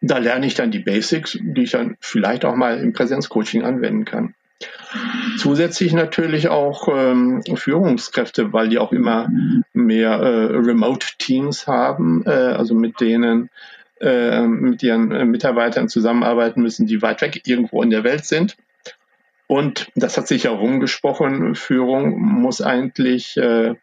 Da 0.00 0.16
lerne 0.16 0.46
ich 0.46 0.54
dann 0.54 0.70
die 0.70 0.78
Basics, 0.78 1.38
die 1.40 1.62
ich 1.62 1.72
dann 1.72 1.96
vielleicht 2.00 2.46
auch 2.46 2.56
mal 2.56 2.78
im 2.78 2.94
Präsenzcoaching 2.94 3.62
anwenden 3.62 4.06
kann. 4.06 4.34
Zusätzlich 5.38 5.92
natürlich 5.92 6.48
auch 6.48 6.88
ähm, 6.92 7.42
Führungskräfte, 7.54 8.52
weil 8.52 8.68
die 8.68 8.78
auch 8.78 8.92
immer 8.92 9.28
mehr 9.72 10.10
äh, 10.12 10.56
Remote-Teams 10.56 11.66
haben, 11.66 12.24
äh, 12.26 12.30
also 12.30 12.74
mit 12.74 13.00
denen 13.00 13.48
äh, 14.00 14.46
mit 14.46 14.82
ihren 14.82 15.12
äh, 15.12 15.24
Mitarbeitern 15.24 15.88
zusammenarbeiten 15.88 16.62
müssen, 16.62 16.86
die 16.86 17.02
weit 17.02 17.22
weg 17.22 17.42
irgendwo 17.46 17.82
in 17.82 17.90
der 17.90 18.04
Welt 18.04 18.24
sind. 18.24 18.56
Und 19.46 19.90
das 19.94 20.16
hat 20.16 20.28
sich 20.28 20.44
ja 20.44 20.52
rumgesprochen, 20.52 21.54
Führung 21.54 22.18
muss 22.20 22.60
eigentlich 22.62 23.36
äh, 23.36 23.74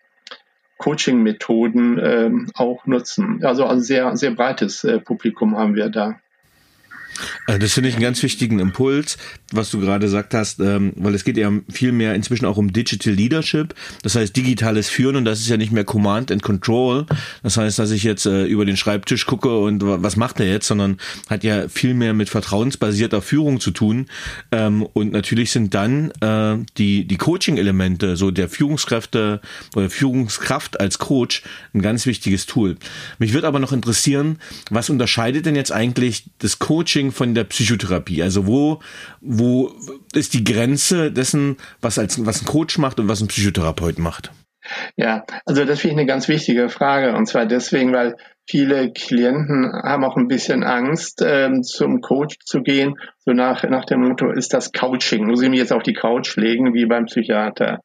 Coaching-Methoden 0.78 2.00
äh, 2.00 2.32
auch 2.54 2.86
nutzen. 2.86 3.44
Also 3.44 3.66
ein 3.66 3.82
sehr, 3.82 4.16
sehr 4.16 4.32
breites 4.32 4.84
äh, 4.84 5.00
Publikum 5.00 5.58
haben 5.58 5.76
wir 5.76 5.90
da. 5.90 6.20
Also 7.46 7.60
das 7.60 7.74
finde 7.74 7.90
ich 7.90 7.96
einen 7.96 8.04
ganz 8.04 8.22
wichtigen 8.24 8.60
Impuls, 8.60 9.18
was 9.52 9.72
du 9.72 9.80
gerade 9.80 10.06
gesagt 10.06 10.34
hast, 10.34 10.60
ähm, 10.60 10.94
weil 10.96 11.16
es 11.16 11.24
geht 11.24 11.38
ja 11.38 11.52
viel 11.70 11.92
mehr 11.92 12.16
inzwischen 12.16 12.46
auch 12.46 12.58
um 12.58 12.74
Digital 12.74 13.14
Leadership, 13.14 13.74
das 14.04 14.16
heißt 14.16 14.36
digitales 14.36 14.90
Führen 14.90 15.16
und 15.16 15.26
das 15.26 15.40
ist 15.40 15.50
ja 15.50 15.58
nicht 15.58 15.72
mehr 15.72 15.84
Command 15.84 16.32
and 16.32 16.44
Control. 16.44 17.06
Das 17.44 17.58
heißt, 17.58 17.80
dass 17.80 17.92
ich 17.92 18.04
jetzt 18.04 18.26
äh, 18.26 18.46
über 18.46 18.66
den 18.66 18.78
Schreibtisch 18.78 19.26
gucke 19.26 19.58
und 19.58 19.82
was 19.84 20.16
macht 20.16 20.40
er 20.40 20.48
jetzt, 20.48 20.68
sondern 20.68 20.98
hat 21.30 21.44
ja 21.44 21.68
viel 21.70 21.94
mehr 21.94 22.14
mit 22.14 22.30
vertrauensbasierter 22.30 23.22
Führung 23.22 23.60
zu 23.60 23.72
tun. 23.72 24.08
Ähm, 24.52 24.84
und 24.94 25.12
natürlich 25.12 25.52
sind 25.52 25.74
dann 25.74 26.12
äh, 26.22 26.58
die, 26.78 27.06
die 27.06 27.18
Coaching-Elemente, 27.18 28.18
so 28.18 28.32
der 28.32 28.50
Führungskräfte 28.50 29.42
oder 29.76 29.90
Führungskraft 29.90 30.80
als 30.80 31.00
Coach 31.00 31.44
ein 31.74 31.82
ganz 31.82 32.06
wichtiges 32.06 32.46
Tool. 32.46 32.78
Mich 33.20 33.34
würde 33.34 33.48
aber 33.48 33.60
noch 33.60 33.72
interessieren, 33.72 34.40
was 34.70 34.90
unterscheidet 34.90 35.46
denn 35.46 35.56
jetzt 35.56 35.72
eigentlich 35.72 36.26
das 36.40 36.60
Coaching 36.60 37.07
Coaching 37.08 37.12
von 37.12 37.34
der 37.34 37.44
Psychotherapie? 37.46 38.22
Also 38.22 38.48
wo, 38.48 38.80
wo 39.22 39.72
ist 40.14 40.34
die 40.34 40.44
Grenze 40.44 41.12
dessen, 41.12 41.58
was 41.82 42.00
als, 42.00 42.26
was 42.26 42.42
ein 42.42 42.46
Coach 42.46 42.78
macht 42.78 43.00
und 43.00 43.08
was 43.08 43.22
ein 43.22 43.28
Psychotherapeut 43.28 44.00
macht? 44.00 44.32
Ja, 44.98 45.24
also 45.46 45.64
das 45.64 45.80
finde 45.80 45.94
ich 45.94 46.00
eine 46.00 46.08
ganz 46.08 46.28
wichtige 46.28 46.70
Frage. 46.70 47.16
Und 47.16 47.26
zwar 47.28 47.46
deswegen, 47.46 47.94
weil 47.94 48.18
viele 48.46 48.92
Klienten 48.92 49.72
haben 49.72 50.04
auch 50.04 50.18
ein 50.18 50.28
bisschen 50.28 50.64
Angst, 50.64 51.24
ähm, 51.26 51.64
zum 51.64 52.02
Coach 52.02 52.38
zu 52.44 52.62
gehen. 52.62 52.96
So 53.26 53.32
nach, 53.32 53.64
nach 53.64 53.86
dem 53.86 54.02
Motto, 54.02 54.32
ist 54.32 54.54
das 54.54 54.72
Couching? 54.72 55.26
Muss 55.26 55.42
ich 55.42 55.50
mich 55.50 55.60
jetzt 55.60 55.74
auf 55.74 55.84
die 55.84 55.94
Couch 55.94 56.36
legen, 56.36 56.74
wie 56.74 56.86
beim 56.86 57.06
Psychiater? 57.06 57.80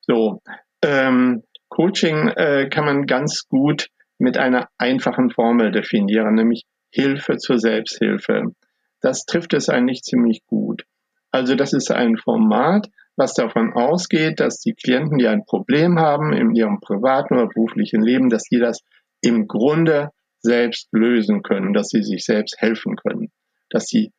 So, 0.00 0.40
ähm, 0.82 1.42
Coaching 1.68 2.28
äh, 2.28 2.68
kann 2.68 2.84
man 2.84 3.06
ganz 3.06 3.46
gut 3.48 3.88
mit 4.18 4.36
einer 4.36 4.68
einfachen 4.78 5.30
Formel 5.30 5.70
definieren, 5.70 6.34
nämlich 6.34 6.64
Hilfe 6.96 7.36
zur 7.36 7.58
Selbsthilfe. 7.58 8.54
Das 9.02 9.26
trifft 9.26 9.52
es 9.52 9.68
eigentlich 9.68 10.02
ziemlich 10.02 10.46
gut. 10.46 10.84
Also 11.30 11.54
das 11.54 11.74
ist 11.74 11.90
ein 11.90 12.16
Format, 12.16 12.88
was 13.16 13.34
davon 13.34 13.74
ausgeht, 13.74 14.40
dass 14.40 14.60
die 14.60 14.72
Klienten, 14.72 15.18
die 15.18 15.28
ein 15.28 15.44
Problem 15.44 15.98
haben 15.98 16.32
in 16.32 16.54
ihrem 16.54 16.80
privaten 16.80 17.34
oder 17.34 17.48
beruflichen 17.48 18.02
Leben, 18.02 18.30
dass 18.30 18.44
die 18.44 18.58
das 18.58 18.80
im 19.20 19.46
Grunde 19.46 20.10
selbst 20.40 20.88
lösen 20.92 21.42
können, 21.42 21.74
dass 21.74 21.88
sie 21.88 22.02
sich 22.02 22.24
selbst 22.24 22.56
helfen 22.58 22.96
können, 22.96 23.30
dass 23.68 23.84
die 23.86 24.12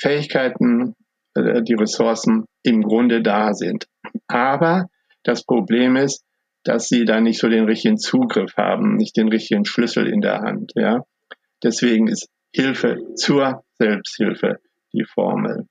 Fähigkeiten, 0.00 0.96
äh, 1.34 1.62
die 1.62 1.74
Ressourcen 1.74 2.46
im 2.64 2.82
Grunde 2.82 3.22
da 3.22 3.54
sind. 3.54 3.86
Aber 4.26 4.88
das 5.22 5.44
Problem 5.44 5.94
ist, 5.96 6.24
dass 6.64 6.88
sie 6.88 7.04
da 7.04 7.20
nicht 7.20 7.38
so 7.38 7.48
den 7.48 7.66
richtigen 7.66 7.98
Zugriff 7.98 8.56
haben, 8.56 8.96
nicht 8.96 9.16
den 9.16 9.28
richtigen 9.28 9.64
Schlüssel 9.64 10.08
in 10.08 10.20
der 10.20 10.40
Hand. 10.40 10.72
Ja, 10.74 11.04
deswegen 11.62 12.08
ist 12.08 12.28
Hilfe 12.52 12.96
zur 13.16 13.64
Selbsthilfe 13.78 14.58
die 14.92 15.04
Formel. 15.04 15.66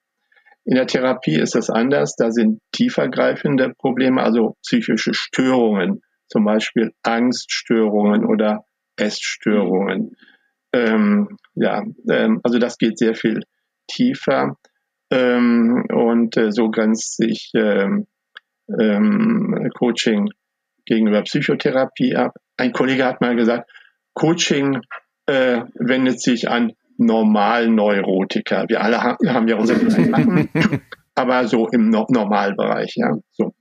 In 0.66 0.76
der 0.76 0.88
Therapie 0.88 1.40
ist 1.40 1.56
das 1.56 1.70
anders. 1.70 2.16
Da 2.16 2.32
sind 2.32 2.60
tiefergreifende 2.72 3.74
Probleme, 3.78 4.22
also 4.22 4.56
psychische 4.64 5.14
Störungen, 5.14 6.02
zum 6.28 6.46
Beispiel 6.46 6.92
Angststörungen 7.04 8.26
oder 8.26 8.66
Essstörungen. 8.96 10.16
Ähm, 10.74 11.38
ja, 11.56 11.84
ähm, 12.10 12.40
also 12.44 12.60
das 12.60 12.78
geht 12.78 12.98
sehr 12.98 13.16
viel 13.16 13.42
tiefer 13.88 14.58
ähm, 15.12 15.86
und 15.94 16.38
äh, 16.38 16.52
so 16.52 16.70
grenzt 16.70 17.18
sich 17.18 17.52
ähm, 17.56 18.08
ähm, 18.80 19.70
Coaching 19.78 20.30
gegenüber 20.86 21.22
Psychotherapie 21.24 22.16
ab. 22.16 22.34
Ein 22.58 22.72
Kollege 22.72 23.06
hat 23.06 23.22
mal 23.22 23.36
gesagt, 23.36 23.70
Coaching 24.14 24.80
äh, 25.26 25.62
wendet 25.76 26.22
sich 26.22 26.50
an 26.50 26.74
Normalneurotiker. 26.98 28.66
Wir 28.68 28.82
alle 28.82 29.02
haben, 29.02 29.30
haben 29.30 29.48
ja 29.48 29.58
unsere 29.58 29.90
Sachen, 29.90 30.50
aber 31.16 31.48
so 31.48 31.68
im 31.68 31.90
no 31.90 32.06
Normalbereich, 32.10 32.94
ja. 32.96 33.18
So. 33.32 33.54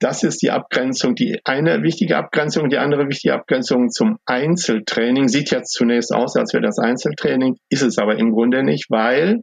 Das 0.00 0.22
ist 0.22 0.42
die 0.42 0.52
Abgrenzung, 0.52 1.16
die 1.16 1.40
eine 1.44 1.82
wichtige 1.82 2.16
Abgrenzung. 2.16 2.68
Die 2.68 2.78
andere 2.78 3.08
wichtige 3.08 3.34
Abgrenzung 3.34 3.90
zum 3.90 4.18
Einzeltraining 4.26 5.26
sieht 5.26 5.50
jetzt 5.50 5.72
zunächst 5.72 6.14
aus, 6.14 6.36
als 6.36 6.52
wäre 6.52 6.62
das 6.62 6.78
Einzeltraining, 6.78 7.56
ist 7.68 7.82
es 7.82 7.98
aber 7.98 8.16
im 8.16 8.30
Grunde 8.30 8.62
nicht, 8.62 8.90
weil 8.90 9.40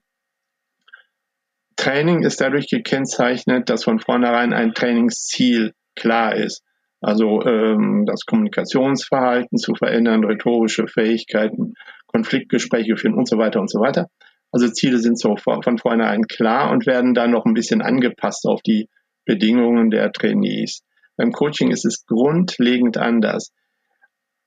Training 1.76 2.24
ist 2.24 2.40
dadurch 2.40 2.68
gekennzeichnet, 2.68 3.70
dass 3.70 3.84
von 3.84 4.00
vornherein 4.00 4.54
ein 4.54 4.74
Trainingsziel 4.74 5.74
klar 5.96 6.36
ist. 6.36 6.64
Also 7.02 7.44
ähm, 7.44 8.06
das 8.06 8.26
Kommunikationsverhalten 8.26 9.58
zu 9.58 9.76
verändern, 9.76 10.24
rhetorische 10.24 10.88
Fähigkeiten, 10.88 11.74
Konfliktgespräche 12.08 12.98
führen 12.98 13.16
und 13.16 13.28
so 13.28 13.38
weiter 13.38 13.60
und 13.60 13.70
so 13.70 13.80
weiter. 13.80 14.08
Also 14.52 14.70
Ziele 14.70 15.00
sind 15.00 15.20
so 15.20 15.36
von 15.36 15.78
vornherein 15.78 16.24
klar 16.24 16.72
und 16.72 16.86
werden 16.86 17.14
dann 17.14 17.32
noch 17.32 17.46
ein 17.46 17.54
bisschen 17.54 17.82
angepasst 17.82 18.46
auf 18.46 18.62
die 18.62 18.88
Bedingungen 19.26 19.90
der 19.90 20.12
Trainees. 20.12 20.84
Beim 21.18 21.32
Coaching 21.32 21.72
ist 21.72 21.86
es 21.86 22.06
grundlegend 22.06 22.98
anders. 22.98 23.52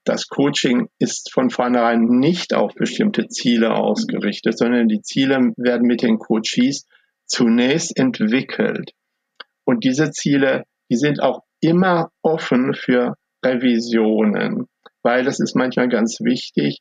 Das 0.04 0.28
Coaching 0.28 0.88
ist 0.98 1.30
von 1.32 1.50
vornherein 1.50 2.04
nicht 2.04 2.54
auf 2.54 2.74
bestimmte 2.74 3.28
Ziele 3.28 3.74
ausgerichtet, 3.74 4.56
sondern 4.56 4.88
die 4.88 5.02
Ziele 5.02 5.52
werden 5.56 5.86
mit 5.86 6.02
den 6.02 6.18
Coaches 6.18 6.86
zunächst 7.26 7.94
entwickelt. 7.98 8.92
Und 9.64 9.84
diese 9.84 10.10
Ziele, 10.10 10.64
die 10.90 10.96
sind 10.96 11.22
auch 11.22 11.42
immer 11.60 12.10
offen 12.22 12.74
für 12.74 13.14
Revisionen, 13.44 14.66
weil 15.02 15.24
das 15.24 15.40
ist 15.40 15.54
manchmal 15.54 15.88
ganz 15.88 16.18
wichtig, 16.20 16.80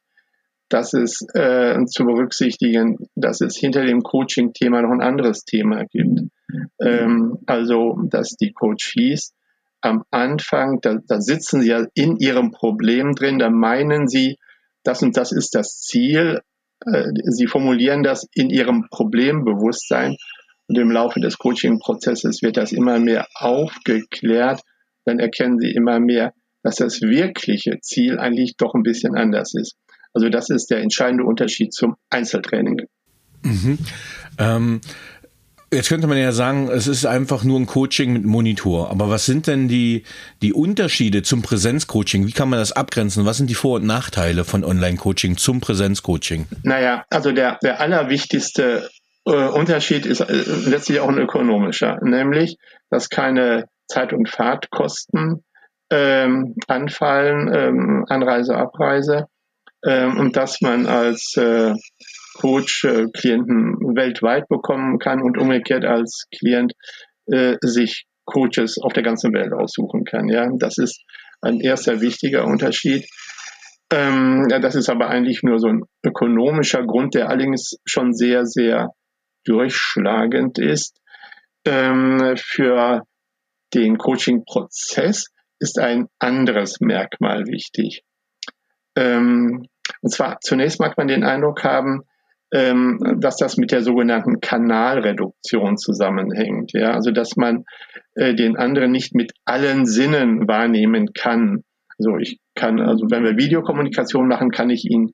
dass 0.69 0.93
es 0.93 1.25
äh, 1.33 1.77
zu 1.85 2.05
berücksichtigen, 2.05 2.97
dass 3.15 3.41
es 3.41 3.57
hinter 3.57 3.85
dem 3.85 4.01
Coaching-Thema 4.01 4.81
noch 4.81 4.91
ein 4.91 5.01
anderes 5.01 5.45
Thema 5.45 5.85
gibt. 5.85 6.29
Ähm, 6.81 7.37
also, 7.45 7.97
dass 8.09 8.31
die 8.31 8.51
Coaches 8.51 9.33
am 9.81 10.03
Anfang, 10.11 10.79
da, 10.81 10.97
da 11.07 11.21
sitzen 11.21 11.61
sie 11.61 11.69
ja 11.69 11.85
in 11.93 12.17
ihrem 12.17 12.51
Problem 12.51 13.13
drin, 13.13 13.39
da 13.39 13.49
meinen 13.49 14.07
sie, 14.07 14.37
das 14.83 15.01
und 15.03 15.15
das 15.15 15.31
ist 15.31 15.55
das 15.55 15.79
Ziel. 15.81 16.41
Äh, 16.85 17.11
sie 17.23 17.47
formulieren 17.47 18.03
das 18.03 18.27
in 18.33 18.49
ihrem 18.49 18.87
Problembewusstsein 18.89 20.17
und 20.67 20.77
im 20.77 20.91
Laufe 20.91 21.19
des 21.19 21.37
Coaching-Prozesses 21.37 22.41
wird 22.41 22.57
das 22.57 22.71
immer 22.71 22.99
mehr 22.99 23.27
aufgeklärt. 23.35 24.61
Dann 25.05 25.19
erkennen 25.19 25.59
sie 25.59 25.71
immer 25.71 25.99
mehr, 25.99 26.33
dass 26.63 26.77
das 26.77 27.01
wirkliche 27.01 27.79
Ziel 27.81 28.19
eigentlich 28.19 28.57
doch 28.57 28.73
ein 28.75 28.83
bisschen 28.83 29.15
anders 29.15 29.53
ist. 29.53 29.75
Also 30.13 30.29
das 30.29 30.49
ist 30.49 30.69
der 30.69 30.81
entscheidende 30.81 31.23
Unterschied 31.23 31.73
zum 31.73 31.95
Einzeltraining. 32.09 32.81
Mhm. 33.43 33.77
Ähm, 34.37 34.81
jetzt 35.71 35.89
könnte 35.89 36.07
man 36.07 36.17
ja 36.17 36.31
sagen, 36.31 36.69
es 36.69 36.87
ist 36.87 37.05
einfach 37.05 37.43
nur 37.43 37.59
ein 37.59 37.67
Coaching 37.67 38.13
mit 38.13 38.25
Monitor. 38.25 38.89
Aber 38.89 39.09
was 39.09 39.25
sind 39.25 39.47
denn 39.47 39.67
die, 39.67 40.03
die 40.41 40.53
Unterschiede 40.53 41.23
zum 41.23 41.41
Präsenzcoaching? 41.41 42.27
Wie 42.27 42.31
kann 42.31 42.49
man 42.49 42.59
das 42.59 42.71
abgrenzen? 42.71 43.25
Was 43.25 43.37
sind 43.37 43.49
die 43.49 43.55
Vor- 43.55 43.77
und 43.77 43.85
Nachteile 43.85 44.43
von 44.43 44.63
Online-Coaching 44.63 45.37
zum 45.37 45.61
Präsenzcoaching? 45.61 46.47
Naja, 46.63 47.05
also 47.09 47.31
der, 47.31 47.59
der 47.63 47.79
allerwichtigste 47.79 48.89
äh, 49.27 49.49
Unterschied 49.49 50.05
ist 50.05 50.21
äh, 50.21 50.43
letztlich 50.69 50.99
auch 50.99 51.09
ein 51.09 51.17
ökonomischer, 51.17 51.99
nämlich, 52.01 52.57
dass 52.89 53.09
keine 53.09 53.65
Zeit- 53.87 54.13
und 54.13 54.29
Fahrtkosten 54.29 55.43
ähm, 55.89 56.55
anfallen, 56.67 57.51
ähm, 57.53 58.05
Anreise, 58.09 58.55
Abreise, 58.55 59.27
ähm, 59.85 60.17
und 60.17 60.35
dass 60.35 60.61
man 60.61 60.85
als 60.85 61.35
äh, 61.37 61.73
Coach 62.35 62.85
äh, 62.85 63.05
Klienten 63.13 63.75
weltweit 63.95 64.47
bekommen 64.47 64.99
kann 64.99 65.21
und 65.21 65.37
umgekehrt 65.37 65.85
als 65.85 66.25
Klient 66.37 66.73
äh, 67.27 67.55
sich 67.61 68.05
Coaches 68.25 68.77
auf 68.81 68.93
der 68.93 69.03
ganzen 69.03 69.33
Welt 69.33 69.53
aussuchen 69.53 70.03
kann. 70.03 70.27
Ja, 70.27 70.49
das 70.57 70.77
ist 70.77 71.03
ein 71.41 71.59
erster 71.61 72.01
wichtiger 72.01 72.45
Unterschied. 72.45 73.07
Ähm, 73.91 74.47
ja, 74.49 74.59
das 74.59 74.75
ist 74.75 74.89
aber 74.89 75.07
eigentlich 75.07 75.43
nur 75.43 75.59
so 75.59 75.67
ein 75.67 75.83
ökonomischer 76.03 76.85
Grund, 76.85 77.15
der 77.15 77.29
allerdings 77.29 77.77
schon 77.85 78.13
sehr, 78.13 78.45
sehr 78.45 78.89
durchschlagend 79.47 80.59
ist. 80.59 80.99
Ähm, 81.65 82.35
für 82.37 83.03
den 83.73 83.97
Coaching-Prozess 83.97 85.27
ist 85.59 85.79
ein 85.79 86.07
anderes 86.19 86.79
Merkmal 86.79 87.47
wichtig. 87.47 88.03
Ähm, 88.95 89.67
und 90.01 90.11
zwar 90.11 90.39
zunächst 90.41 90.79
mag 90.79 90.97
man 90.97 91.07
den 91.07 91.23
Eindruck 91.23 91.63
haben, 91.63 92.03
ähm, 92.53 93.17
dass 93.19 93.37
das 93.37 93.57
mit 93.57 93.71
der 93.71 93.81
sogenannten 93.81 94.39
Kanalreduktion 94.39 95.77
zusammenhängt. 95.77 96.71
Ja? 96.73 96.91
Also 96.91 97.11
dass 97.11 97.35
man 97.35 97.65
äh, 98.15 98.35
den 98.35 98.57
anderen 98.57 98.91
nicht 98.91 99.13
mit 99.13 99.33
allen 99.45 99.85
Sinnen 99.85 100.47
wahrnehmen 100.47 101.13
kann. 101.13 101.63
Also 101.97 102.17
ich 102.17 102.39
kann, 102.55 102.79
also 102.79 103.07
wenn 103.09 103.23
wir 103.23 103.37
Videokommunikation 103.37 104.27
machen, 104.27 104.51
kann 104.51 104.69
ich 104.69 104.85
ihn 104.85 105.11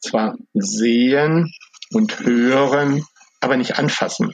zwar 0.00 0.36
sehen 0.54 1.52
und 1.92 2.20
hören, 2.20 3.04
aber 3.42 3.56
nicht 3.56 3.78
anfassen. 3.78 4.32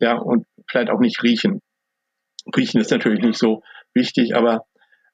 Ja, 0.00 0.16
und 0.16 0.46
vielleicht 0.70 0.90
auch 0.90 1.00
nicht 1.00 1.22
riechen. 1.22 1.60
Riechen 2.56 2.80
ist 2.80 2.90
natürlich 2.90 3.20
nicht 3.20 3.38
so 3.38 3.62
wichtig, 3.94 4.36
aber 4.36 4.64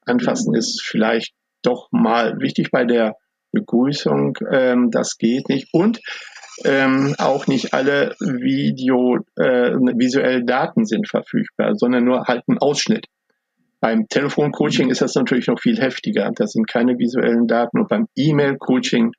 anfassen 0.02 0.54
ist 0.54 0.82
vielleicht 0.82 1.32
doch 1.62 1.88
mal 1.90 2.40
wichtig 2.40 2.70
bei 2.70 2.84
der 2.84 3.16
Begrüßung, 3.52 4.36
ähm, 4.50 4.90
das 4.90 5.16
geht 5.16 5.48
nicht. 5.48 5.68
Und 5.72 6.00
ähm, 6.64 7.14
auch 7.18 7.46
nicht 7.46 7.72
alle 7.72 8.14
Video, 8.20 9.18
äh, 9.36 9.72
visuellen 9.96 10.46
Daten 10.46 10.84
sind 10.84 11.08
verfügbar, 11.08 11.74
sondern 11.74 12.04
nur 12.04 12.24
halt 12.26 12.46
ein 12.48 12.58
Ausschnitt. 12.58 13.06
Beim 13.80 14.08
Telefoncoaching 14.08 14.90
ist 14.90 15.02
das 15.02 15.14
natürlich 15.14 15.46
noch 15.46 15.60
viel 15.60 15.78
heftiger. 15.78 16.30
Da 16.34 16.46
sind 16.46 16.68
keine 16.68 16.98
visuellen 16.98 17.46
Daten. 17.46 17.80
Und 17.80 17.88
beim 17.88 18.06
E-Mail-Coaching, 18.16 19.12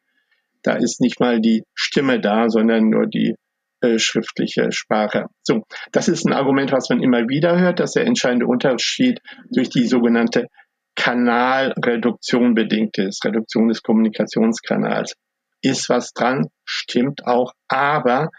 da 0.64 0.74
ist 0.74 1.02
nicht 1.02 1.20
mal 1.20 1.40
die 1.40 1.64
Stimme 1.76 2.20
da, 2.20 2.50
sondern 2.50 2.90
nur 2.90 3.06
die 3.06 3.36
äh, 3.82 4.00
schriftliche 4.00 4.72
Sprache. 4.72 5.26
So, 5.44 5.64
das 5.92 6.08
ist 6.08 6.26
ein 6.26 6.34
Argument, 6.34 6.72
was 6.72 6.90
man 6.90 7.02
immer 7.02 7.28
wieder 7.28 7.60
hört, 7.60 7.80
dass 7.80 7.94
der 7.94 8.06
entscheidende 8.06 8.48
Unterschied 8.48 9.20
durch 9.52 9.70
die 9.70 9.86
sogenannte 9.86 10.48
Kanalreduktion 10.96 12.54
bedingt 12.54 12.98
ist, 12.98 13.26
Reduktion 13.26 13.68
des 13.68 13.82
Kommunikationskanals. 13.84 15.16
Ist 15.62 15.90
was 15.90 16.14
dran, 16.14 16.48
stimmt 16.64 17.26
auch, 17.26 17.54
aber 17.68 18.30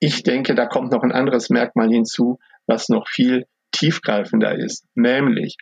ich 0.00 0.22
denke, 0.22 0.54
da 0.54 0.66
kommt 0.66 0.92
noch 0.92 1.02
ein 1.02 1.12
anderes 1.12 1.48
Merkmal 1.48 1.88
hinzu, 1.88 2.38
was 2.66 2.88
noch 2.88 3.08
viel 3.08 3.46
tiefgreifender 3.70 4.56
ist, 4.58 4.84
nämlich 4.94 5.56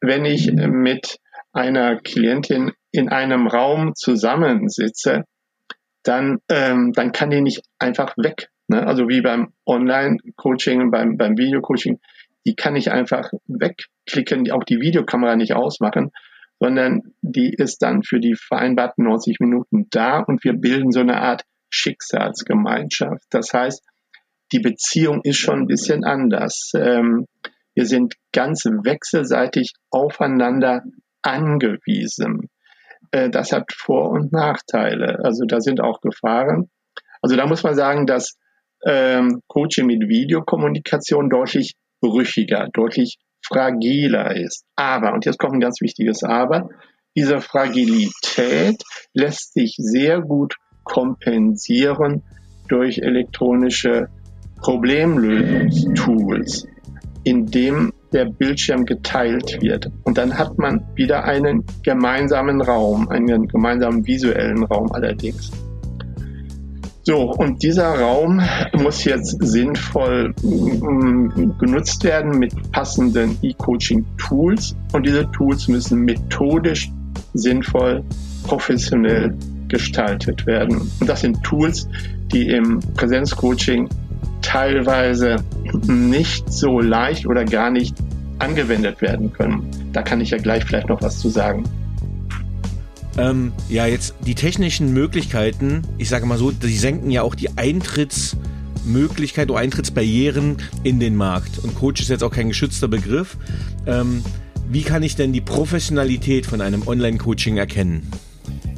wenn 0.00 0.24
ich 0.24 0.52
mit 0.52 1.18
einer 1.52 2.00
Klientin 2.00 2.72
in 2.90 3.08
einem 3.08 3.46
Raum 3.46 3.94
zusammensitze, 3.94 5.24
dann, 6.02 6.38
ähm, 6.48 6.92
dann 6.92 7.12
kann 7.12 7.30
die 7.30 7.40
nicht 7.40 7.62
einfach 7.78 8.14
weg. 8.16 8.48
Ne? 8.72 8.86
Also 8.86 9.08
wie 9.08 9.20
beim 9.20 9.52
Online-Coaching, 9.66 10.90
beim, 10.90 11.16
beim 11.16 11.36
Video-Coaching, 11.36 12.00
die 12.44 12.56
kann 12.56 12.74
ich 12.74 12.90
einfach 12.90 13.30
wegklicken, 13.46 14.50
auch 14.50 14.64
die 14.64 14.80
Videokamera 14.80 15.36
nicht 15.36 15.54
ausmachen, 15.54 16.10
sondern 16.58 17.02
die 17.20 17.52
ist 17.52 17.82
dann 17.82 18.02
für 18.02 18.18
die 18.18 18.34
vereinbarten 18.34 19.04
90 19.04 19.40
Minuten 19.40 19.88
da 19.90 20.20
und 20.20 20.42
wir 20.44 20.54
bilden 20.54 20.90
so 20.90 21.00
eine 21.00 21.20
Art 21.20 21.44
Schicksalsgemeinschaft. 21.70 23.24
Das 23.30 23.52
heißt, 23.52 23.84
die 24.52 24.60
Beziehung 24.60 25.20
ist 25.22 25.38
schon 25.38 25.60
ein 25.60 25.66
bisschen 25.66 26.04
anders. 26.04 26.72
Ähm, 26.74 27.26
wir 27.74 27.86
sind 27.86 28.14
ganz 28.32 28.64
wechselseitig 28.64 29.72
aufeinander 29.90 30.82
angewiesen. 31.22 32.50
Äh, 33.10 33.30
das 33.30 33.52
hat 33.52 33.72
Vor- 33.72 34.10
und 34.10 34.32
Nachteile. 34.32 35.20
Also 35.24 35.44
da 35.46 35.60
sind 35.60 35.80
auch 35.80 36.00
Gefahren. 36.00 36.70
Also 37.22 37.36
da 37.36 37.46
muss 37.46 37.62
man 37.62 37.74
sagen, 37.74 38.06
dass 38.06 38.36
ähm, 38.86 39.40
Coaching 39.46 39.86
mit 39.86 40.08
Videokommunikation 40.08 41.30
deutlich 41.30 41.74
brüchiger, 42.00 42.68
deutlich 42.72 43.18
fragiler 43.46 44.34
ist. 44.36 44.64
Aber, 44.76 45.12
und 45.12 45.24
jetzt 45.24 45.38
kommt 45.38 45.54
ein 45.54 45.60
ganz 45.60 45.80
wichtiges 45.80 46.22
Aber, 46.22 46.68
diese 47.16 47.40
Fragilität 47.40 48.82
lässt 49.12 49.54
sich 49.54 49.74
sehr 49.76 50.20
gut 50.20 50.54
kompensieren 50.84 52.22
durch 52.68 52.98
elektronische 52.98 54.06
Problemlösungstools, 54.60 56.68
indem 57.24 57.92
der 58.12 58.26
Bildschirm 58.26 58.84
geteilt 58.84 59.60
wird. 59.60 59.90
Und 60.04 60.18
dann 60.18 60.38
hat 60.38 60.58
man 60.58 60.86
wieder 60.94 61.24
einen 61.24 61.64
gemeinsamen 61.82 62.60
Raum, 62.60 63.08
einen 63.08 63.48
gemeinsamen 63.48 64.06
visuellen 64.06 64.62
Raum 64.64 64.92
allerdings. 64.92 65.50
So, 67.04 67.32
und 67.32 67.64
dieser 67.64 67.98
Raum 67.98 68.40
muss 68.74 69.04
jetzt 69.04 69.36
sinnvoll 69.40 70.34
mm, 70.42 71.58
genutzt 71.58 72.04
werden 72.04 72.38
mit 72.38 72.70
passenden 72.70 73.36
E-Coaching-Tools. 73.42 74.76
Und 74.92 75.06
diese 75.06 75.28
Tools 75.32 75.66
müssen 75.66 76.02
methodisch 76.02 76.90
sinnvoll, 77.34 78.04
professionell 78.44 79.36
gestaltet 79.66 80.46
werden. 80.46 80.90
Und 81.00 81.08
das 81.08 81.22
sind 81.22 81.42
Tools, 81.42 81.88
die 82.32 82.48
im 82.48 82.78
Präsenzcoaching 82.94 83.88
teilweise 84.40 85.36
nicht 85.88 86.52
so 86.52 86.78
leicht 86.78 87.26
oder 87.26 87.44
gar 87.44 87.70
nicht 87.70 87.96
angewendet 88.38 89.02
werden 89.02 89.32
können. 89.32 89.68
Da 89.92 90.02
kann 90.02 90.20
ich 90.20 90.30
ja 90.30 90.38
gleich 90.38 90.64
vielleicht 90.64 90.88
noch 90.88 91.02
was 91.02 91.18
zu 91.18 91.30
sagen. 91.30 91.64
Ähm, 93.18 93.52
ja, 93.68 93.86
jetzt 93.86 94.14
die 94.26 94.34
technischen 94.34 94.92
Möglichkeiten, 94.92 95.82
ich 95.98 96.08
sage 96.08 96.24
mal 96.24 96.38
so, 96.38 96.50
die 96.50 96.76
senken 96.76 97.10
ja 97.10 97.22
auch 97.22 97.34
die 97.34 97.56
Eintrittsmöglichkeit 97.58 99.50
oder 99.50 99.60
Eintrittsbarrieren 99.60 100.56
in 100.82 100.98
den 100.98 101.16
Markt. 101.16 101.58
Und 101.58 101.74
Coach 101.74 102.00
ist 102.00 102.08
jetzt 102.08 102.24
auch 102.24 102.32
kein 102.32 102.48
geschützter 102.48 102.88
Begriff. 102.88 103.36
Ähm, 103.86 104.24
wie 104.68 104.82
kann 104.82 105.02
ich 105.02 105.16
denn 105.16 105.32
die 105.32 105.42
Professionalität 105.42 106.46
von 106.46 106.62
einem 106.62 106.86
Online-Coaching 106.88 107.58
erkennen? 107.58 108.10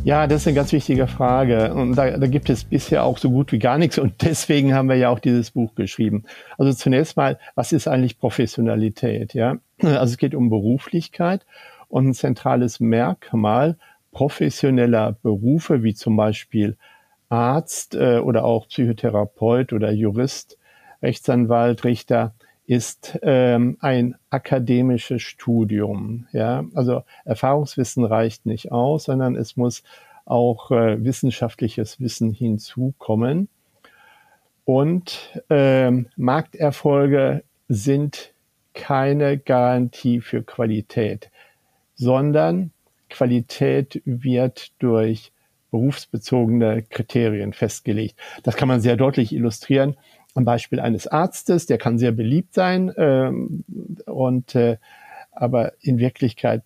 Ja, 0.02 0.26
das 0.26 0.42
ist 0.42 0.48
eine 0.48 0.56
ganz 0.56 0.72
wichtige 0.72 1.06
Frage. 1.06 1.72
Und 1.72 1.94
da, 1.94 2.18
da 2.18 2.26
gibt 2.26 2.50
es 2.50 2.64
bisher 2.64 3.04
auch 3.04 3.16
so 3.16 3.30
gut 3.30 3.52
wie 3.52 3.58
gar 3.58 3.78
nichts. 3.78 3.98
Und 3.98 4.20
deswegen 4.22 4.74
haben 4.74 4.88
wir 4.88 4.96
ja 4.96 5.08
auch 5.08 5.20
dieses 5.20 5.52
Buch 5.52 5.74
geschrieben. 5.76 6.24
Also 6.58 6.72
zunächst 6.72 7.16
mal, 7.16 7.38
was 7.54 7.72
ist 7.72 7.88
eigentlich 7.88 8.18
Professionalität? 8.18 9.32
Ja, 9.32 9.56
also 9.80 10.12
es 10.12 10.18
geht 10.18 10.34
um 10.34 10.50
Beruflichkeit 10.50 11.46
und 11.88 12.08
ein 12.08 12.14
zentrales 12.14 12.80
Merkmal 12.80 13.76
professioneller 14.14 15.16
Berufe, 15.22 15.82
wie 15.82 15.94
zum 15.94 16.16
Beispiel 16.16 16.78
Arzt 17.28 17.94
äh, 17.94 18.18
oder 18.18 18.44
auch 18.44 18.68
Psychotherapeut 18.68 19.74
oder 19.74 19.90
Jurist, 19.92 20.56
Rechtsanwalt, 21.02 21.84
Richter, 21.84 22.32
ist 22.66 23.18
ähm, 23.22 23.76
ein 23.80 24.14
akademisches 24.30 25.20
Studium. 25.20 26.26
Ja, 26.32 26.64
also 26.74 27.02
Erfahrungswissen 27.26 28.04
reicht 28.04 28.46
nicht 28.46 28.72
aus, 28.72 29.04
sondern 29.04 29.36
es 29.36 29.56
muss 29.56 29.82
auch 30.24 30.70
äh, 30.70 31.04
wissenschaftliches 31.04 32.00
Wissen 32.00 32.32
hinzukommen. 32.32 33.48
Und 34.64 35.38
ähm, 35.50 36.06
Markterfolge 36.16 37.44
sind 37.68 38.32
keine 38.72 39.36
Garantie 39.36 40.22
für 40.22 40.42
Qualität, 40.42 41.30
sondern 41.94 42.70
Qualität 43.14 44.02
wird 44.04 44.72
durch 44.80 45.32
berufsbezogene 45.70 46.82
Kriterien 46.82 47.52
festgelegt. 47.52 48.16
Das 48.42 48.56
kann 48.56 48.68
man 48.68 48.80
sehr 48.80 48.96
deutlich 48.96 49.32
illustrieren 49.32 49.96
am 50.34 50.44
Beispiel 50.44 50.80
eines 50.80 51.06
Arztes, 51.06 51.66
der 51.66 51.78
kann 51.78 51.96
sehr 51.96 52.12
beliebt 52.12 52.54
sein, 52.54 52.92
ähm, 52.96 53.64
und 54.06 54.54
äh, 54.56 54.78
aber 55.30 55.72
in 55.80 55.98
Wirklichkeit 55.98 56.62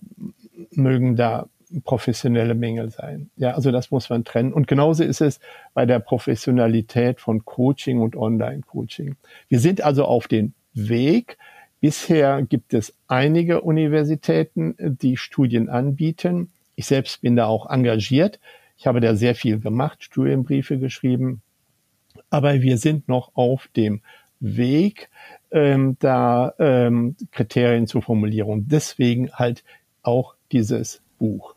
mögen 0.73 1.17
da 1.17 1.49
professionelle 1.85 2.55
Mängel 2.55 2.91
sein. 2.91 3.31
Ja, 3.37 3.53
also 3.53 3.71
das 3.71 3.91
muss 3.91 4.09
man 4.09 4.25
trennen. 4.25 4.55
Und 4.55 4.69
genauso 4.69 5.05
ist 5.05 5.21
es 5.21 5.39
bei 5.75 5.85
der 5.85 5.99
Professionalität 5.99 7.21
von 7.21 7.45
Coaching 7.45 8.01
und 8.01 8.17
Online-Coaching. 8.17 9.17
Wir 9.49 9.61
sind 9.61 9.83
also 9.83 10.05
auf 10.05 10.29
dem 10.29 10.55
Weg. 10.73 11.37
Bisher 11.81 12.43
gibt 12.43 12.75
es 12.75 12.95
einige 13.07 13.61
Universitäten, 13.61 14.75
die 14.79 15.17
Studien 15.17 15.69
anbieten. 15.69 16.51
Ich 16.75 16.87
selbst 16.87 17.21
bin 17.21 17.37
da 17.37 17.47
auch 17.47 17.71
engagiert. 17.71 18.41
Ich 18.77 18.87
habe 18.87 19.01
da 19.01 19.15
sehr 19.15 19.35
viel 19.35 19.61
gemacht, 19.61 20.03
Studienbriefe 20.03 20.79
geschrieben. 20.79 21.41
Aber 22.31 22.63
wir 22.63 22.79
sind 22.79 23.09
noch 23.09 23.33
auf 23.35 23.69
dem 23.77 24.03
Weg, 24.41 25.09
ähm, 25.51 25.97
da 26.01 26.53
ähm, 26.59 27.17
Kriterien 27.33 27.87
zu 27.87 28.01
formulieren. 28.01 28.67
Deswegen 28.69 29.33
halt 29.33 29.65
auch 30.03 30.35
dieses 30.53 31.01
Buch. 31.19 31.55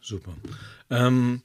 Super. 0.00 0.32
Ähm, 0.90 1.42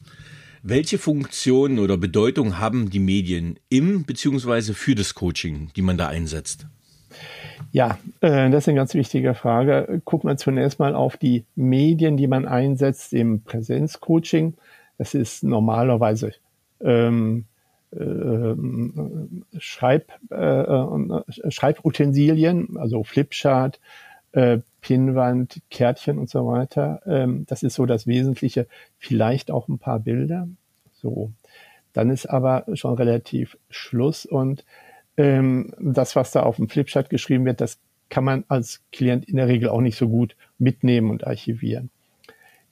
welche 0.62 0.97
Funktionen 0.97 1.79
oder 1.79 1.97
Bedeutung 1.97 2.60
haben 2.60 2.89
die 2.89 2.99
Medien 2.99 3.60
im 3.69 4.06
beziehungsweise 4.06 4.73
für 4.73 4.95
das 4.95 5.13
Coaching, 5.13 5.71
die 5.75 5.82
man 5.82 5.97
da 5.97 6.08
einsetzt? 6.08 6.67
Ja, 7.71 7.97
äh, 8.21 8.49
das 8.49 8.63
ist 8.63 8.69
eine 8.69 8.78
ganz 8.78 8.93
wichtige 8.93 9.34
Frage. 9.34 10.02
Guckt 10.06 10.23
man 10.23 10.38
zunächst 10.38 10.80
mal 10.80 10.95
auf 10.95 11.17
die 11.17 11.45
Medien, 11.56 12.17
die 12.17 12.28
man 12.28 12.47
einsetzt 12.47 13.13
im 13.13 13.41
Präsenzcoaching. 13.41 14.54
Das 14.97 15.13
ist 15.13 15.43
normalerweise 15.43 16.34
ähm, 16.82 17.45
äh, 17.91 18.56
Schreib, 19.60 20.12
äh, 20.30 21.52
Schreibutensilien, 21.52 22.78
also 22.78 23.04
Flipchart, 23.04 23.80
äh, 24.34 24.60
Pinnwand, 24.82 25.62
Kärtchen 25.69 26.17
und 26.17 26.30
so 26.30 26.45
weiter. 26.47 27.02
Ähm, 27.06 27.45
das 27.47 27.63
ist 27.63 27.76
so 27.76 27.86
das 27.86 28.08
Wesentliche. 28.08 28.67
Vielleicht 28.97 29.52
auch 29.52 29.67
ein 29.67 29.80
paar 29.80 29.99
Bilder. 29.99 30.47
So. 30.91 31.32
Dann 31.93 32.10
ist 32.10 32.26
aber 32.26 32.65
schon 32.73 32.95
relativ 32.95 33.58
Schluss 33.69 34.26
und 34.26 34.65
ähm, 35.17 35.73
das, 35.80 36.15
was 36.15 36.32
da 36.32 36.43
auf 36.43 36.58
dem 36.58 36.69
Flipchart 36.69 37.10
geschrieben 37.10 37.45
wird, 37.45 37.62
das 37.62 37.80
kann 38.10 38.23
man 38.23 38.43
als 38.47 38.82
Klient 38.91 39.26
in 39.26 39.38
der 39.38 39.47
Regel 39.47 39.69
auch 39.69 39.82
nicht 39.82 39.97
so 39.97 40.08
gut 40.08 40.36
mitnehmen 40.58 41.10
und 41.10 41.26
archivieren. 41.26 41.89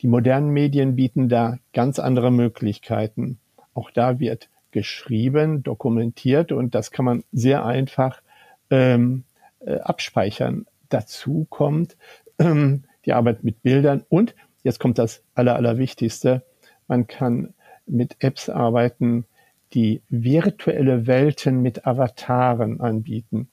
Die 0.02 0.08
modernen 0.08 0.50
Medien 0.50 0.96
bieten 0.96 1.30
da 1.30 1.58
ganz 1.74 2.00
andere 2.00 2.32
Möglichkeiten. 2.32 3.40
Auch 3.74 3.92
da 3.92 4.20
wird 4.20 4.50
geschrieben, 4.72 5.64
dokumentiert 5.64 6.52
und 6.52 6.76
das 6.76 6.92
kann 6.92 7.06
man 7.06 7.24
sehr 7.32 7.66
einfach 7.66 8.22
ähm, 8.70 9.24
äh, 9.60 9.80
abspeichern. 9.80 10.66
Dazu 10.90 11.46
kommt 11.50 11.98
ähm, 12.40 12.84
die 13.06 13.14
Arbeit 13.14 13.44
mit 13.44 13.62
Bildern 13.64 14.04
und 14.10 14.36
jetzt 14.64 14.80
kommt 14.80 14.98
das 14.98 15.24
Aller, 15.36 15.56
Allerwichtigste. 15.56 16.44
Man 16.88 17.08
kann 17.08 17.54
mit 17.86 18.18
Apps 18.20 18.50
arbeiten, 18.50 19.26
die 19.74 20.02
virtuelle 20.10 21.08
Welten 21.08 21.62
mit 21.62 21.86
Avataren 21.88 22.82
anbieten, 22.82 23.50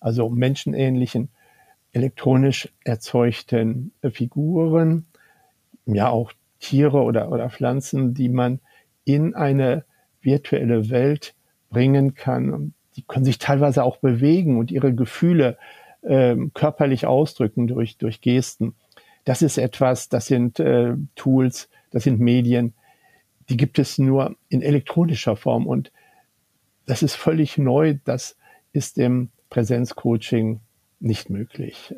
also 0.00 0.28
menschenähnlichen, 0.28 1.28
elektronisch 1.92 2.68
erzeugten 2.84 3.92
Figuren, 4.12 5.06
ja 5.86 6.08
auch 6.08 6.32
Tiere 6.58 7.02
oder, 7.02 7.30
oder 7.30 7.50
Pflanzen, 7.50 8.14
die 8.14 8.28
man 8.28 8.60
in 9.04 9.34
eine 9.34 9.84
virtuelle 10.20 10.90
Welt 10.90 11.34
bringen 11.70 12.14
kann. 12.14 12.74
Die 12.96 13.02
können 13.02 13.24
sich 13.24 13.38
teilweise 13.38 13.84
auch 13.84 13.96
bewegen 13.96 14.58
und 14.58 14.70
ihre 14.70 14.94
Gefühle 14.94 15.58
äh, 16.02 16.36
körperlich 16.54 17.06
ausdrücken 17.06 17.66
durch, 17.66 17.96
durch 17.96 18.20
Gesten. 18.20 18.74
Das 19.24 19.42
ist 19.42 19.58
etwas, 19.58 20.08
das 20.08 20.26
sind 20.26 20.60
äh, 20.60 20.94
Tools, 21.14 21.68
das 21.90 22.04
sind 22.04 22.20
Medien, 22.20 22.74
die 23.48 23.56
gibt 23.56 23.78
es 23.78 23.98
nur 23.98 24.36
in 24.48 24.62
elektronischer 24.62 25.36
Form 25.36 25.66
und 25.66 25.92
das 26.86 27.02
ist 27.02 27.14
völlig 27.14 27.58
neu. 27.58 27.98
Das 28.04 28.36
ist 28.72 28.98
im 28.98 29.30
Präsenzcoaching 29.50 30.60
nicht 31.00 31.30
möglich. 31.30 31.94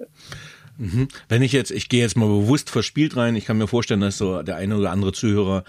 Mhm. 0.77 1.09
Wenn 1.29 1.43
ich 1.43 1.53
jetzt, 1.53 1.71
ich 1.71 1.89
gehe 1.89 2.01
jetzt 2.01 2.17
mal 2.17 2.27
bewusst 2.27 2.71
verspielt 2.71 3.17
rein, 3.17 3.37
ich 3.37 3.45
kann 3.45 3.59
mir 3.59 3.69
vorstellen, 3.69 4.01
dass 4.01 4.19
so 4.19 4.43
der 4.43 4.57
eine 4.57 4.77
oder 4.77 4.91
andere 4.91 5.13
Zuhörer 5.13 5.65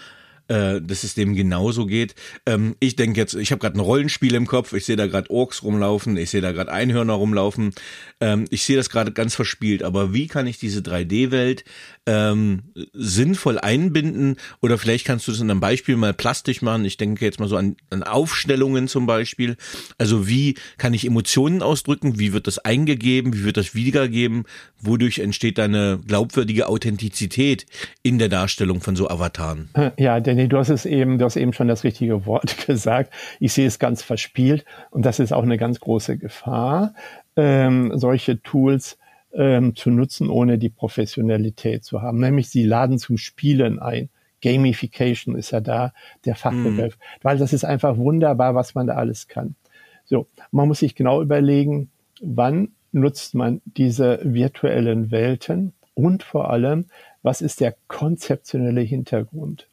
äh, 0.47 0.81
dass 0.81 1.03
es 1.03 1.15
dem 1.15 1.35
genauso 1.35 1.85
geht. 1.85 2.15
Ähm, 2.45 2.75
ich 2.79 2.95
denke 2.95 3.19
jetzt, 3.19 3.33
ich 3.33 3.51
habe 3.51 3.59
gerade 3.59 3.77
ein 3.77 3.81
Rollenspiel 3.81 4.35
im 4.35 4.47
Kopf, 4.47 4.73
ich 4.73 4.85
sehe 4.85 4.95
da 4.95 5.07
gerade 5.07 5.29
Orks 5.29 5.63
rumlaufen, 5.63 6.17
ich 6.17 6.29
sehe 6.29 6.41
da 6.41 6.51
gerade 6.51 6.71
Einhörner 6.71 7.13
rumlaufen. 7.13 7.73
Ähm, 8.21 8.45
ich 8.49 8.63
sehe 8.63 8.77
das 8.77 8.89
gerade 8.89 9.11
ganz 9.11 9.35
verspielt, 9.35 9.83
aber 9.83 10.13
wie 10.13 10.27
kann 10.27 10.47
ich 10.47 10.59
diese 10.59 10.81
3D-Welt 10.81 11.65
ähm, 12.05 12.63
sinnvoll 12.93 13.59
einbinden? 13.59 14.37
Oder 14.61 14.77
vielleicht 14.77 15.05
kannst 15.05 15.27
du 15.27 15.31
das 15.31 15.41
in 15.41 15.49
einem 15.49 15.59
Beispiel 15.59 15.97
mal 15.97 16.13
plastisch 16.13 16.61
machen. 16.61 16.85
Ich 16.85 16.97
denke 16.97 17.25
jetzt 17.25 17.39
mal 17.39 17.49
so 17.49 17.57
an, 17.57 17.75
an 17.89 18.03
Aufstellungen 18.03 18.87
zum 18.87 19.05
Beispiel. 19.05 19.57
Also 19.97 20.27
wie 20.27 20.55
kann 20.77 20.93
ich 20.93 21.05
Emotionen 21.05 21.61
ausdrücken? 21.61 22.19
Wie 22.19 22.33
wird 22.33 22.47
das 22.47 22.59
eingegeben? 22.59 23.33
Wie 23.33 23.43
wird 23.43 23.57
das 23.57 23.75
wiedergegeben? 23.75 24.43
Wodurch 24.79 25.19
entsteht 25.19 25.59
eine 25.59 25.99
glaubwürdige 26.05 26.67
Authentizität 26.67 27.65
in 28.03 28.19
der 28.19 28.29
Darstellung 28.29 28.81
von 28.81 28.95
so 28.95 29.09
Avataren? 29.09 29.69
Ja, 29.97 30.19
Danny, 30.35 30.49
du 30.49 30.57
hast 30.57 30.67
es 30.67 30.85
eben, 30.85 31.17
du 31.17 31.23
hast 31.23 31.37
eben 31.37 31.53
schon 31.53 31.69
das 31.69 31.85
richtige 31.85 32.25
Wort 32.25 32.57
gesagt. 32.67 33.13
Ich 33.39 33.53
sehe 33.53 33.67
es 33.67 33.79
ganz 33.79 34.03
verspielt 34.03 34.65
und 34.91 35.05
das 35.05 35.19
ist 35.19 35.31
auch 35.31 35.43
eine 35.43 35.57
ganz 35.57 35.79
große 35.79 36.17
Gefahr. 36.17 36.93
Ähm, 37.37 37.93
solche 37.95 38.41
Tools 38.41 38.97
ähm, 39.31 39.77
zu 39.77 39.91
nutzen, 39.91 40.29
ohne 40.29 40.57
die 40.57 40.67
Professionalität 40.67 41.85
zu 41.85 42.01
haben. 42.01 42.19
Nämlich 42.19 42.49
sie 42.49 42.65
laden 42.65 42.99
zum 42.99 43.17
Spielen 43.17 43.79
ein. 43.79 44.09
Gamification 44.41 45.37
ist 45.37 45.51
ja 45.51 45.61
da 45.61 45.93
der 46.25 46.35
Fachbegriff, 46.35 46.97
mm. 46.97 46.99
weil 47.21 47.37
das 47.37 47.53
ist 47.53 47.63
einfach 47.63 47.95
wunderbar, 47.95 48.55
was 48.55 48.75
man 48.75 48.87
da 48.87 48.95
alles 48.95 49.29
kann. 49.29 49.55
So, 50.03 50.27
man 50.51 50.67
muss 50.67 50.79
sich 50.79 50.95
genau 50.95 51.21
überlegen, 51.21 51.91
wann 52.21 52.73
nutzt 52.91 53.35
man 53.35 53.61
diese 53.63 54.19
virtuellen 54.21 55.11
Welten 55.11 55.71
und 55.93 56.23
vor 56.23 56.49
allem, 56.49 56.87
was 57.23 57.41
ist 57.41 57.61
der 57.61 57.73
konzeptionelle 57.87 58.81
Hintergrund? 58.81 59.69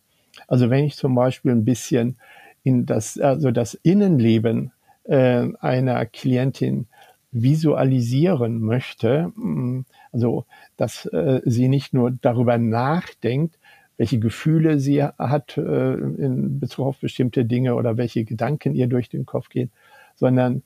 Also 0.46 0.70
wenn 0.70 0.84
ich 0.84 0.96
zum 0.96 1.14
Beispiel 1.14 1.52
ein 1.52 1.64
bisschen 1.64 2.16
in 2.62 2.86
das, 2.86 3.18
also 3.18 3.50
das 3.50 3.74
Innenleben 3.74 4.72
äh, 5.04 5.48
einer 5.60 6.06
Klientin 6.06 6.86
visualisieren 7.32 8.60
möchte, 8.60 9.32
mm, 9.34 9.84
also 10.12 10.44
dass 10.76 11.06
äh, 11.06 11.40
sie 11.44 11.68
nicht 11.68 11.94
nur 11.94 12.10
darüber 12.10 12.58
nachdenkt, 12.58 13.58
welche 13.96 14.18
Gefühle 14.18 14.78
sie 14.78 15.02
hat 15.02 15.56
äh, 15.56 15.94
in 15.94 16.60
Bezug 16.60 16.86
auf 16.86 16.98
bestimmte 16.98 17.44
Dinge 17.44 17.74
oder 17.74 17.96
welche 17.96 18.24
Gedanken 18.24 18.74
ihr 18.74 18.86
durch 18.86 19.08
den 19.08 19.26
Kopf 19.26 19.48
gehen, 19.48 19.70
sondern 20.16 20.62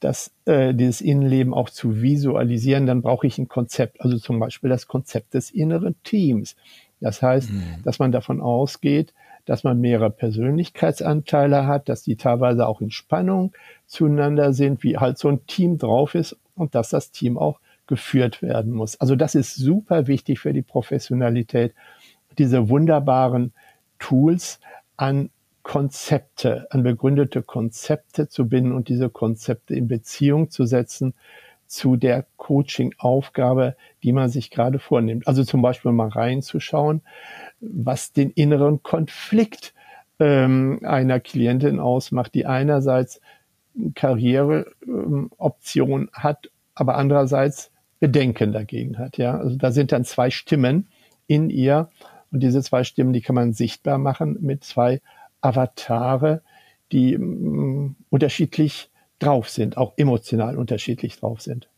dass 0.00 0.30
äh, 0.44 0.74
dieses 0.74 1.00
Innenleben 1.00 1.54
auch 1.54 1.70
zu 1.70 2.02
visualisieren, 2.02 2.86
dann 2.86 3.02
brauche 3.02 3.26
ich 3.26 3.38
ein 3.38 3.48
Konzept, 3.48 4.00
also 4.00 4.18
zum 4.18 4.38
Beispiel 4.38 4.68
das 4.68 4.86
Konzept 4.86 5.34
des 5.34 5.50
inneren 5.50 5.94
Teams. 6.02 6.54
Das 7.00 7.22
heißt, 7.22 7.50
mhm. 7.50 7.82
dass 7.84 7.98
man 7.98 8.12
davon 8.12 8.40
ausgeht, 8.40 9.12
dass 9.44 9.64
man 9.64 9.80
mehrere 9.80 10.10
Persönlichkeitsanteile 10.10 11.66
hat, 11.66 11.88
dass 11.88 12.02
die 12.02 12.16
teilweise 12.16 12.66
auch 12.66 12.80
in 12.80 12.90
Spannung 12.90 13.52
zueinander 13.86 14.52
sind, 14.52 14.82
wie 14.82 14.98
halt 14.98 15.18
so 15.18 15.28
ein 15.28 15.46
Team 15.46 15.78
drauf 15.78 16.14
ist 16.14 16.36
und 16.56 16.74
dass 16.74 16.90
das 16.90 17.12
Team 17.12 17.38
auch 17.38 17.60
geführt 17.86 18.42
werden 18.42 18.72
muss. 18.72 19.00
Also 19.00 19.14
das 19.14 19.34
ist 19.34 19.54
super 19.54 20.08
wichtig 20.08 20.40
für 20.40 20.52
die 20.52 20.62
Professionalität, 20.62 21.74
diese 22.38 22.68
wunderbaren 22.68 23.52
Tools 23.98 24.60
an 24.96 25.30
Konzepte, 25.62 26.66
an 26.70 26.82
begründete 26.82 27.42
Konzepte 27.42 28.28
zu 28.28 28.48
binden 28.48 28.72
und 28.72 28.88
diese 28.88 29.10
Konzepte 29.10 29.74
in 29.74 29.88
Beziehung 29.88 30.50
zu 30.50 30.64
setzen 30.64 31.14
zu 31.66 31.96
der 31.96 32.26
Coaching-Aufgabe, 32.36 33.76
die 34.02 34.12
man 34.12 34.28
sich 34.28 34.50
gerade 34.50 34.78
vornimmt. 34.78 35.26
Also 35.26 35.44
zum 35.44 35.62
Beispiel 35.62 35.92
mal 35.92 36.08
reinzuschauen, 36.08 37.00
was 37.60 38.12
den 38.12 38.30
inneren 38.30 38.82
Konflikt 38.82 39.72
ähm, 40.18 40.80
einer 40.82 41.20
Klientin 41.20 41.80
ausmacht, 41.80 42.34
die 42.34 42.46
einerseits 42.46 43.20
Karriereoption 43.94 46.00
ähm, 46.02 46.10
hat, 46.12 46.50
aber 46.74 46.96
andererseits 46.96 47.70
Bedenken 48.00 48.52
dagegen 48.52 48.98
hat. 48.98 49.18
Ja, 49.18 49.38
also 49.38 49.56
da 49.56 49.72
sind 49.72 49.92
dann 49.92 50.04
zwei 50.04 50.30
Stimmen 50.30 50.88
in 51.26 51.50
ihr 51.50 51.90
und 52.30 52.42
diese 52.42 52.62
zwei 52.62 52.84
Stimmen, 52.84 53.12
die 53.12 53.20
kann 53.20 53.34
man 53.34 53.52
sichtbar 53.52 53.98
machen 53.98 54.38
mit 54.40 54.64
zwei 54.64 55.00
Avatare, 55.40 56.42
die 56.92 57.14
ähm, 57.14 57.96
unterschiedlich 58.10 58.90
drauf 59.18 59.48
sind, 59.48 59.76
auch 59.76 59.94
emotional 59.96 60.56
unterschiedlich 60.56 61.18
drauf 61.18 61.40
sind. 61.40 61.68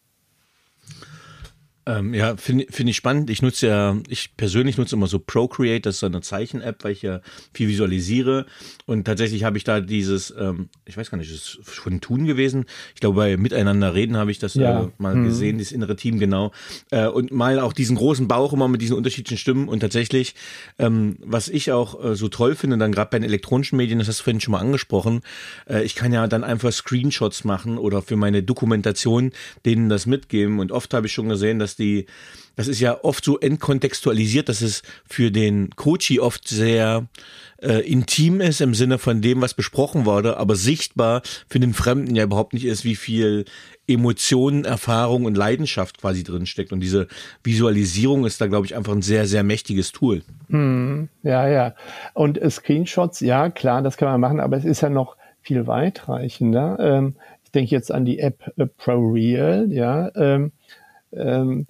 Ähm, 1.89 2.13
ja, 2.13 2.37
finde 2.37 2.67
find 2.69 2.91
ich 2.91 2.97
spannend. 2.97 3.31
Ich 3.31 3.41
nutze 3.41 3.67
ja, 3.67 3.97
ich 4.09 4.37
persönlich 4.37 4.77
nutze 4.77 4.95
immer 4.95 5.07
so 5.07 5.19
Procreate, 5.19 5.81
das 5.89 5.95
ist 5.95 6.01
so 6.01 6.07
eine 6.07 6.21
Zeichen-App, 6.21 6.85
weil 6.85 6.93
ich 6.93 7.01
ja 7.01 7.23
viel 7.55 7.69
visualisiere. 7.69 8.45
Und 8.85 9.05
tatsächlich 9.05 9.45
habe 9.45 9.57
ich 9.57 9.65
da 9.65 9.81
dieses, 9.81 10.35
ähm, 10.39 10.69
ich 10.85 10.99
weiß 10.99 11.11
gar 11.11 11.17
nicht, 11.17 11.33
ist 11.33 11.59
es 11.63 11.73
schon 11.73 12.03
Tun 12.03 12.27
gewesen. 12.27 12.67
Ich 12.95 13.01
glaube, 13.01 13.17
bei 13.17 13.37
Miteinander 13.39 13.95
reden 13.95 14.19
habe 14.19 14.31
ich 14.31 14.39
das 14.39 14.53
ja. 14.53 14.83
äh, 14.83 14.89
mal 14.99 15.15
mhm. 15.15 15.25
gesehen, 15.25 15.57
dieses 15.57 15.73
innere 15.73 15.97
Team 15.97 16.19
genau. 16.19 16.53
Äh, 16.91 17.07
und 17.07 17.31
mal 17.33 17.59
auch 17.59 17.73
diesen 17.73 17.97
großen 17.97 18.29
Bauch 18.29 18.53
immer 18.53 18.69
mit 18.69 18.83
diesen 18.83 18.95
unterschiedlichen 18.95 19.39
Stimmen. 19.39 19.67
Und 19.67 19.81
tatsächlich, 19.81 20.35
ähm, 20.79 21.17
was 21.25 21.49
ich 21.49 21.73
auch 21.73 22.05
äh, 22.05 22.15
so 22.17 22.29
toll 22.29 22.55
finde, 22.55 22.77
dann 22.77 22.93
gerade 22.93 23.09
bei 23.11 23.19
den 23.19 23.25
elektronischen 23.25 23.79
Medien, 23.79 23.99
das 23.99 24.09
hast 24.09 24.21
du 24.21 24.25
vorhin 24.25 24.43
schon 24.43 24.53
mal 24.53 24.61
angesprochen, 24.61 25.23
äh, 25.67 25.83
ich 25.85 25.95
kann 25.95 26.13
ja 26.13 26.27
dann 26.27 26.45
einfach 26.45 26.71
Screenshots 26.71 27.45
machen 27.45 27.79
oder 27.79 28.03
für 28.03 28.17
meine 28.17 28.43
Dokumentation 28.43 29.33
denen 29.65 29.89
das 29.89 30.05
mitgeben. 30.05 30.59
Und 30.59 30.71
oft 30.71 30.93
habe 30.93 31.07
ich 31.07 31.15
schon 31.15 31.31
gesehen, 31.31 31.59
dass 31.59 31.78
die, 31.79 32.07
das 32.57 32.69
ist 32.69 32.81
ja 32.81 33.03
oft 33.05 33.25
so 33.25 33.39
entkontextualisiert, 33.39 34.49
dass 34.49 34.63
es 34.63 34.83
für 35.07 35.31
den 35.31 35.71
Coachie 35.77 36.21
oft 36.21 36.49
sehr 36.49 37.07
äh, 37.63 37.81
intim 37.91 38.41
ist 38.41 38.61
im 38.61 38.75
Sinne 38.75 38.99
von 38.99 39.21
dem, 39.21 39.41
was 39.41 39.55
besprochen 39.55 40.07
wurde, 40.07 40.37
aber 40.37 40.57
sichtbar 40.57 41.23
für 41.49 41.61
den 41.61 41.75
Fremden 41.75 42.15
ja 42.15 42.25
überhaupt 42.25 42.53
nicht 42.53 42.65
ist, 42.65 42.85
wie 42.85 42.97
viel 42.97 43.45
Emotionen, 43.87 44.65
Erfahrung 44.65 45.25
und 45.25 45.37
Leidenschaft 45.37 46.01
quasi 46.01 46.23
drin 46.23 46.47
steckt. 46.47 46.73
Und 46.73 46.81
diese 46.81 47.09
Visualisierung 47.43 48.27
ist 48.27 48.41
da, 48.41 48.47
glaube 48.47 48.67
ich, 48.67 48.77
einfach 48.77 48.93
ein 48.93 49.03
sehr, 49.03 49.27
sehr 49.27 49.43
mächtiges 49.43 49.93
Tool. 49.93 50.23
Hm, 50.51 51.09
ja, 51.23 51.49
ja. 51.49 51.75
Und 52.15 52.39
Screenshots, 52.51 53.21
ja, 53.21 53.51
klar, 53.51 53.83
das 53.83 53.97
kann 53.97 54.09
man 54.09 54.21
machen, 54.21 54.41
aber 54.41 54.57
es 54.57 54.65
ist 54.65 54.83
ja 54.83 54.91
noch 54.91 55.17
viel 55.41 55.67
weitreichender. 55.67 56.77
Ähm, 56.81 57.15
ich 57.45 57.53
denke 57.53 57.71
jetzt 57.71 57.91
an 57.91 58.05
die 58.05 58.19
App 58.19 58.53
äh, 58.59 58.67
ProReal, 58.67 59.73
ja. 59.73 60.11
Ähm, 60.15 60.53
ähm, 61.13 61.67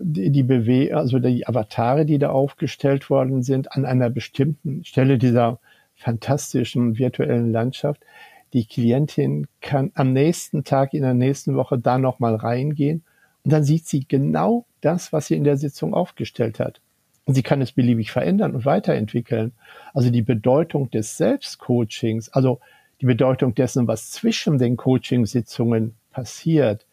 die, 0.00 0.30
die 0.30 0.42
Bewe 0.42 0.96
also 0.96 1.18
die 1.18 1.46
Avatare, 1.46 2.04
die 2.04 2.18
da 2.18 2.30
aufgestellt 2.30 3.10
worden 3.10 3.42
sind, 3.42 3.72
an 3.72 3.84
einer 3.84 4.10
bestimmten 4.10 4.84
Stelle 4.84 5.18
dieser 5.18 5.60
fantastischen 5.94 6.98
virtuellen 6.98 7.52
Landschaft. 7.52 8.04
Die 8.52 8.66
Klientin 8.66 9.46
kann 9.60 9.92
am 9.94 10.12
nächsten 10.12 10.64
Tag 10.64 10.94
in 10.94 11.02
der 11.02 11.14
nächsten 11.14 11.56
Woche 11.56 11.78
da 11.78 11.98
nochmal 11.98 12.34
reingehen 12.34 13.04
und 13.44 13.52
dann 13.52 13.64
sieht 13.64 13.86
sie 13.86 14.06
genau 14.06 14.64
das, 14.80 15.12
was 15.12 15.26
sie 15.26 15.36
in 15.36 15.44
der 15.44 15.56
Sitzung 15.56 15.94
aufgestellt 15.94 16.58
hat. 16.58 16.80
Und 17.26 17.34
sie 17.34 17.42
kann 17.42 17.60
es 17.62 17.72
beliebig 17.72 18.10
verändern 18.10 18.54
und 18.54 18.64
weiterentwickeln. 18.64 19.52
Also 19.92 20.10
die 20.10 20.22
Bedeutung 20.22 20.90
des 20.90 21.16
Selbstcoachings, 21.16 22.28
also 22.30 22.60
die 23.00 23.06
Bedeutung 23.06 23.54
dessen, 23.54 23.86
was 23.86 24.10
zwischen 24.10 24.58
den 24.58 24.76
Coachingsitzungen 24.76 25.94
passiert, 26.10 26.86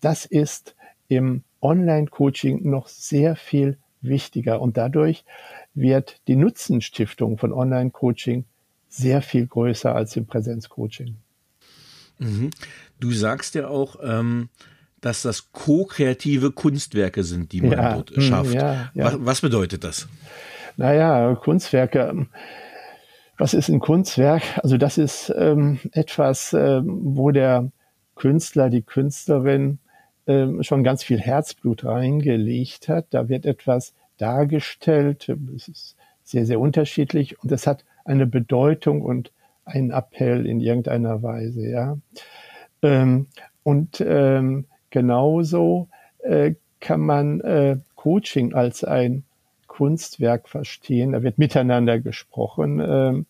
das 0.00 0.24
ist 0.24 0.74
im 1.08 1.42
Online-Coaching 1.60 2.68
noch 2.68 2.88
sehr 2.88 3.36
viel 3.36 3.78
wichtiger 4.00 4.60
und 4.60 4.76
dadurch 4.76 5.24
wird 5.74 6.20
die 6.28 6.36
Nutzenstiftung 6.36 7.38
von 7.38 7.52
Online-Coaching 7.52 8.44
sehr 8.88 9.22
viel 9.22 9.46
größer 9.46 9.94
als 9.94 10.16
im 10.16 10.26
Präsenzcoaching. 10.26 11.16
Mhm. 12.18 12.50
Du 13.00 13.12
sagst 13.12 13.54
ja 13.54 13.68
auch, 13.68 13.96
ähm, 14.02 14.48
dass 15.00 15.22
das 15.22 15.52
ko-kreative 15.52 16.50
Kunstwerke 16.50 17.22
sind, 17.22 17.52
die 17.52 17.60
man 17.60 17.72
ja, 17.72 17.94
dort 17.94 18.10
hm, 18.10 18.22
schafft. 18.22 18.54
Ja, 18.54 18.90
ja. 18.94 19.04
Was, 19.04 19.16
was, 19.18 19.40
bedeutet 19.40 19.84
das? 19.84 20.08
Naja, 20.76 21.34
Kunstwerke. 21.36 22.00
Ähm, 22.00 22.28
was 23.36 23.54
ist 23.54 23.68
ein 23.68 23.78
Kunstwerk? 23.78 24.42
Also 24.62 24.78
das 24.78 24.98
ist 24.98 25.32
ähm, 25.36 25.78
etwas, 25.92 26.52
ähm, 26.52 26.98
wo 27.16 27.30
der 27.30 27.70
Künstler, 28.16 28.68
die 28.68 28.82
Künstlerin 28.82 29.78
ähm, 30.28 30.62
schon 30.62 30.84
ganz 30.84 31.02
viel 31.02 31.18
Herzblut 31.18 31.84
reingelegt 31.84 32.88
hat. 32.88 33.06
Da 33.10 33.28
wird 33.28 33.46
etwas 33.46 33.94
dargestellt. 34.18 35.28
Es 35.56 35.68
ist 35.68 35.96
sehr, 36.22 36.44
sehr 36.44 36.60
unterschiedlich 36.60 37.42
und 37.42 37.50
es 37.50 37.66
hat 37.66 37.84
eine 38.04 38.26
Bedeutung 38.26 39.02
und 39.02 39.32
einen 39.64 39.90
Appell 39.90 40.46
in 40.46 40.60
irgendeiner 40.60 41.22
Weise, 41.22 41.66
ja. 41.66 41.96
Ähm, 42.82 43.26
und 43.62 44.04
ähm, 44.06 44.66
genauso 44.90 45.88
äh, 46.18 46.54
kann 46.80 47.00
man 47.00 47.40
äh, 47.40 47.78
Coaching 47.96 48.54
als 48.54 48.84
ein 48.84 49.24
Kunstwerk 49.66 50.48
verstehen. 50.48 51.12
Da 51.12 51.22
wird 51.22 51.38
miteinander 51.38 52.00
gesprochen. 52.00 52.78
Das 52.78 53.24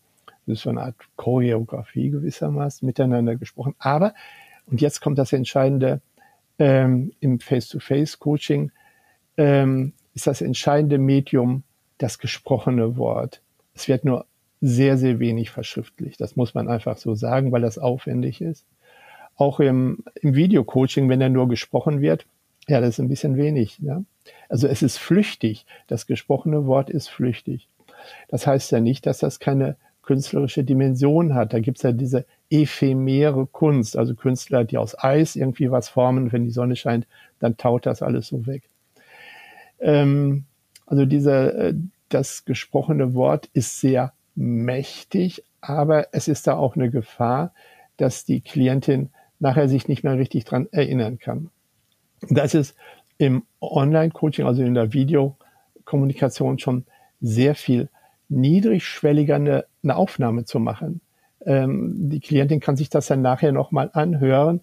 ist 0.46 0.62
so 0.62 0.70
eine 0.70 0.82
Art 0.82 0.96
Choreografie 1.16 2.10
gewissermaßen, 2.10 2.86
miteinander 2.86 3.36
gesprochen. 3.36 3.74
Aber, 3.78 4.14
und 4.66 4.80
jetzt 4.80 5.00
kommt 5.00 5.18
das 5.18 5.32
Entscheidende, 5.32 6.00
ähm, 6.58 7.12
im 7.20 7.40
Face-to-Face-Coaching 7.40 8.70
ähm, 9.36 9.92
ist 10.14 10.26
das 10.26 10.40
entscheidende 10.40 10.98
Medium 10.98 11.62
das 11.98 12.18
gesprochene 12.18 12.96
Wort. 12.96 13.40
Es 13.74 13.88
wird 13.88 14.04
nur 14.04 14.26
sehr, 14.60 14.96
sehr 14.98 15.20
wenig 15.20 15.50
verschriftlicht. 15.50 16.20
Das 16.20 16.36
muss 16.36 16.54
man 16.54 16.68
einfach 16.68 16.96
so 16.96 17.14
sagen, 17.14 17.52
weil 17.52 17.62
das 17.62 17.78
aufwendig 17.78 18.40
ist. 18.40 18.64
Auch 19.36 19.60
im, 19.60 20.04
im 20.20 20.34
Video-Coaching, 20.34 21.08
wenn 21.08 21.20
er 21.20 21.28
nur 21.28 21.48
gesprochen 21.48 22.00
wird, 22.00 22.26
ja, 22.66 22.80
das 22.80 22.90
ist 22.90 22.98
ein 22.98 23.08
bisschen 23.08 23.36
wenig. 23.36 23.78
Ja? 23.80 24.02
Also 24.48 24.66
es 24.66 24.82
ist 24.82 24.98
flüchtig. 24.98 25.64
Das 25.86 26.06
gesprochene 26.06 26.66
Wort 26.66 26.90
ist 26.90 27.08
flüchtig. 27.08 27.68
Das 28.28 28.46
heißt 28.46 28.72
ja 28.72 28.80
nicht, 28.80 29.06
dass 29.06 29.18
das 29.18 29.38
keine 29.38 29.76
künstlerische 30.02 30.64
Dimension 30.64 31.34
hat. 31.34 31.52
Da 31.52 31.60
gibt's 31.60 31.82
ja 31.82 31.92
diese 31.92 32.24
ephemere 32.50 33.46
Kunst, 33.46 33.96
also 33.96 34.14
Künstler, 34.14 34.64
die 34.64 34.78
aus 34.78 34.98
Eis 34.98 35.36
irgendwie 35.36 35.70
was 35.70 35.88
formen, 35.88 36.32
wenn 36.32 36.44
die 36.44 36.50
Sonne 36.50 36.76
scheint, 36.76 37.06
dann 37.40 37.56
taut 37.56 37.86
das 37.86 38.02
alles 38.02 38.28
so 38.28 38.46
weg. 38.46 38.62
Ähm, 39.80 40.44
also 40.86 41.04
dieser, 41.04 41.54
äh, 41.54 41.74
das 42.08 42.44
gesprochene 42.44 43.14
Wort 43.14 43.50
ist 43.52 43.80
sehr 43.80 44.12
mächtig, 44.34 45.44
aber 45.60 46.08
es 46.12 46.28
ist 46.28 46.46
da 46.46 46.56
auch 46.56 46.76
eine 46.76 46.90
Gefahr, 46.90 47.52
dass 47.96 48.24
die 48.24 48.40
Klientin 48.40 49.10
nachher 49.40 49.68
sich 49.68 49.88
nicht 49.88 50.04
mehr 50.04 50.16
richtig 50.16 50.44
dran 50.44 50.68
erinnern 50.70 51.18
kann. 51.18 51.50
Das 52.30 52.54
ist 52.54 52.74
im 53.18 53.42
Online-Coaching, 53.60 54.46
also 54.46 54.62
in 54.62 54.74
der 54.74 54.92
Videokommunikation 54.92 56.58
schon 56.58 56.84
sehr 57.20 57.54
viel 57.54 57.88
niedrigschwelliger 58.28 59.36
eine, 59.36 59.64
eine 59.82 59.96
Aufnahme 59.96 60.44
zu 60.44 60.60
machen. 60.60 61.00
Ähm, 61.44 62.10
die 62.10 62.20
Klientin 62.20 62.60
kann 62.60 62.76
sich 62.76 62.90
das 62.90 63.06
dann 63.06 63.22
nachher 63.22 63.52
nochmal 63.52 63.90
anhören 63.92 64.60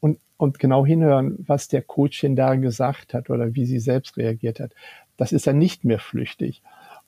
und, 0.00 0.18
und 0.36 0.58
genau 0.58 0.84
hinhören, 0.84 1.36
was 1.46 1.68
der 1.68 1.82
Coachin 1.82 2.36
da 2.36 2.54
gesagt 2.54 3.14
hat 3.14 3.30
oder 3.30 3.54
wie 3.54 3.66
sie 3.66 3.80
selbst 3.80 4.16
reagiert 4.16 4.60
hat. 4.60 4.72
Das 5.16 5.32
ist 5.32 5.46
dann 5.46 5.58
nicht 5.58 5.84
mehr 5.84 5.98
flüchtig. 5.98 6.62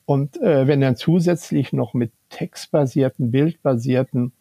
Und 0.05 0.41
äh, 0.41 0.67
wenn 0.67 0.81
dann 0.81 0.95
zusätzlich 0.95 1.73
noch 1.73 1.93
mit 1.93 2.11
textbasierten, 2.29 3.31
bildbasierten 3.31 4.33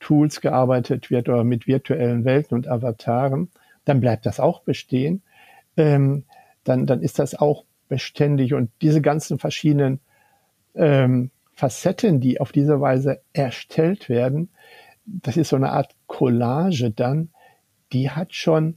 Tools 0.00 0.40
gearbeitet 0.40 1.10
wird 1.10 1.28
oder 1.28 1.44
mit 1.44 1.66
virtuellen 1.66 2.24
Welten 2.24 2.56
und 2.56 2.68
Avataren, 2.68 3.48
dann 3.84 4.00
bleibt 4.00 4.26
das 4.26 4.40
auch 4.40 4.60
bestehen. 4.60 5.22
Ähm, 5.76 6.24
dann, 6.64 6.86
dann 6.86 7.00
ist 7.00 7.18
das 7.18 7.34
auch 7.34 7.64
beständig. 7.88 8.54
Und 8.54 8.70
diese 8.82 9.00
ganzen 9.00 9.38
verschiedenen 9.38 10.00
ähm, 10.74 11.30
Facetten, 11.54 12.20
die 12.20 12.40
auf 12.40 12.52
diese 12.52 12.80
Weise 12.80 13.20
erstellt 13.32 14.08
werden, 14.08 14.48
das 15.06 15.36
ist 15.36 15.50
so 15.50 15.56
eine 15.56 15.70
Art 15.70 15.94
Collage 16.06 16.90
dann, 16.90 17.30
die 17.92 18.10
hat 18.10 18.34
schon 18.34 18.76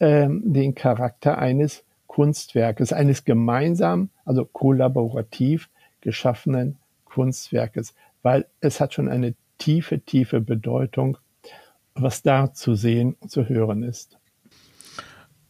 ähm, 0.00 0.42
den 0.44 0.74
Charakter 0.74 1.38
eines 1.38 1.84
Kunstwerkes, 2.06 2.92
eines 2.92 3.24
gemeinsam, 3.24 4.10
also 4.24 4.44
kollaborativ 4.44 5.70
geschaffenen 6.00 6.76
Kunstwerkes, 7.04 7.94
weil 8.22 8.46
es 8.60 8.80
hat 8.80 8.94
schon 8.94 9.08
eine 9.08 9.34
tiefe, 9.58 10.00
tiefe 10.00 10.40
Bedeutung, 10.40 11.18
was 11.94 12.22
da 12.22 12.52
zu 12.52 12.74
sehen 12.74 13.16
und 13.20 13.30
zu 13.30 13.48
hören 13.48 13.82
ist. 13.82 14.17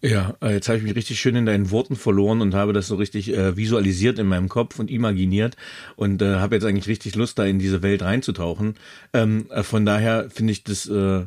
Ja, 0.00 0.36
äh, 0.40 0.52
jetzt 0.52 0.68
habe 0.68 0.78
ich 0.78 0.84
mich 0.84 0.94
richtig 0.94 1.18
schön 1.18 1.34
in 1.34 1.46
deinen 1.46 1.72
Worten 1.72 1.96
verloren 1.96 2.40
und 2.40 2.54
habe 2.54 2.72
das 2.72 2.86
so 2.86 2.94
richtig 2.94 3.32
äh, 3.34 3.56
visualisiert 3.56 4.20
in 4.20 4.28
meinem 4.28 4.48
Kopf 4.48 4.78
und 4.78 4.90
imaginiert 4.92 5.56
und 5.96 6.22
äh, 6.22 6.36
habe 6.36 6.54
jetzt 6.54 6.64
eigentlich 6.64 6.86
richtig 6.86 7.16
Lust, 7.16 7.38
da 7.38 7.44
in 7.44 7.58
diese 7.58 7.82
Welt 7.82 8.02
reinzutauchen. 8.02 8.76
Ähm, 9.12 9.46
äh, 9.50 9.64
von 9.64 9.84
daher 9.84 10.30
finde 10.30 10.52
ich 10.52 10.62
das 10.62 10.86
äh, 10.88 11.24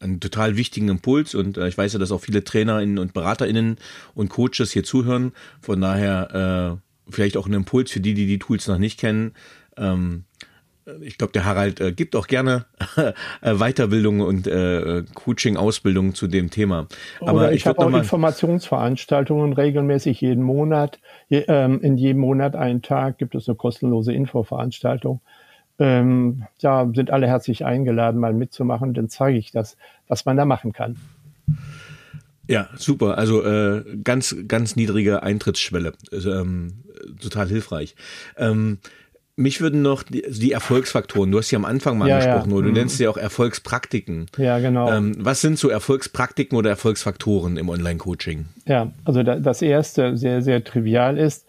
einen 0.00 0.20
total 0.20 0.58
wichtigen 0.58 0.88
Impuls 0.88 1.34
und 1.34 1.56
äh, 1.56 1.66
ich 1.68 1.78
weiß 1.78 1.94
ja, 1.94 1.98
dass 1.98 2.12
auch 2.12 2.20
viele 2.20 2.44
TrainerInnen 2.44 2.98
und 2.98 3.14
BeraterInnen 3.14 3.78
und 4.14 4.28
Coaches 4.28 4.70
hier 4.70 4.84
zuhören. 4.84 5.32
Von 5.62 5.80
daher 5.80 6.78
äh, 7.08 7.10
vielleicht 7.10 7.38
auch 7.38 7.46
ein 7.46 7.54
Impuls 7.54 7.90
für 7.90 8.00
die, 8.00 8.12
die 8.12 8.26
die 8.26 8.38
Tools 8.38 8.68
noch 8.68 8.78
nicht 8.78 9.00
kennen. 9.00 9.32
Ähm, 9.78 10.24
ich 11.00 11.18
glaube, 11.18 11.32
der 11.32 11.44
Harald 11.44 11.80
äh, 11.80 11.92
gibt 11.92 12.16
auch 12.16 12.26
gerne 12.26 12.66
äh, 13.42 13.54
Weiterbildung 13.54 14.20
und 14.20 14.46
äh, 14.46 15.04
Coaching-Ausbildung 15.14 16.14
zu 16.14 16.26
dem 16.26 16.50
Thema. 16.50 16.86
Aber 17.20 17.32
Oder 17.32 17.52
ich, 17.52 17.58
ich 17.58 17.66
habe 17.66 17.78
auch 17.78 17.92
Informationsveranstaltungen 17.92 19.52
regelmäßig 19.52 20.20
jeden 20.20 20.42
Monat. 20.42 20.98
Je, 21.28 21.44
ähm, 21.48 21.80
in 21.80 21.96
jedem 21.96 22.20
Monat 22.20 22.56
einen 22.56 22.82
Tag 22.82 23.18
gibt 23.18 23.34
es 23.34 23.48
eine 23.48 23.56
kostenlose 23.56 24.12
Infoveranstaltung. 24.12 25.20
Ähm, 25.78 26.44
ja, 26.58 26.90
sind 26.94 27.10
alle 27.10 27.26
herzlich 27.26 27.64
eingeladen, 27.64 28.20
mal 28.20 28.34
mitzumachen. 28.34 28.92
Dann 28.94 29.08
zeige 29.08 29.38
ich 29.38 29.50
das, 29.50 29.76
was 30.08 30.26
man 30.26 30.36
da 30.36 30.44
machen 30.44 30.72
kann. 30.72 30.96
Ja, 32.46 32.68
super. 32.74 33.16
Also 33.16 33.44
äh, 33.44 33.84
ganz, 34.02 34.36
ganz 34.48 34.74
niedrige 34.74 35.22
Eintrittsschwelle. 35.22 35.92
Ähm, 36.12 36.82
total 37.20 37.48
hilfreich. 37.48 37.94
Ähm, 38.36 38.78
mich 39.40 39.60
würden 39.60 39.82
noch 39.82 40.02
die, 40.02 40.22
die, 40.28 40.52
Erfolgsfaktoren, 40.52 41.30
du 41.30 41.38
hast 41.38 41.50
ja 41.50 41.58
am 41.58 41.64
Anfang 41.64 41.98
mal 41.98 42.08
ja, 42.08 42.18
angesprochen, 42.18 42.50
ja. 42.50 42.56
oder 42.56 42.64
du 42.64 42.70
mhm. 42.70 42.76
nennst 42.76 42.98
sie 42.98 43.08
auch 43.08 43.16
Erfolgspraktiken. 43.16 44.26
Ja, 44.36 44.58
genau. 44.58 44.90
Ähm, 44.90 45.16
was 45.18 45.40
sind 45.40 45.58
so 45.58 45.68
Erfolgspraktiken 45.68 46.56
oder 46.56 46.70
Erfolgsfaktoren 46.70 47.56
im 47.56 47.68
Online-Coaching? 47.68 48.46
Ja, 48.66 48.92
also 49.04 49.22
da, 49.22 49.38
das 49.38 49.62
erste 49.62 50.16
sehr, 50.16 50.42
sehr 50.42 50.62
trivial 50.62 51.18
ist, 51.18 51.46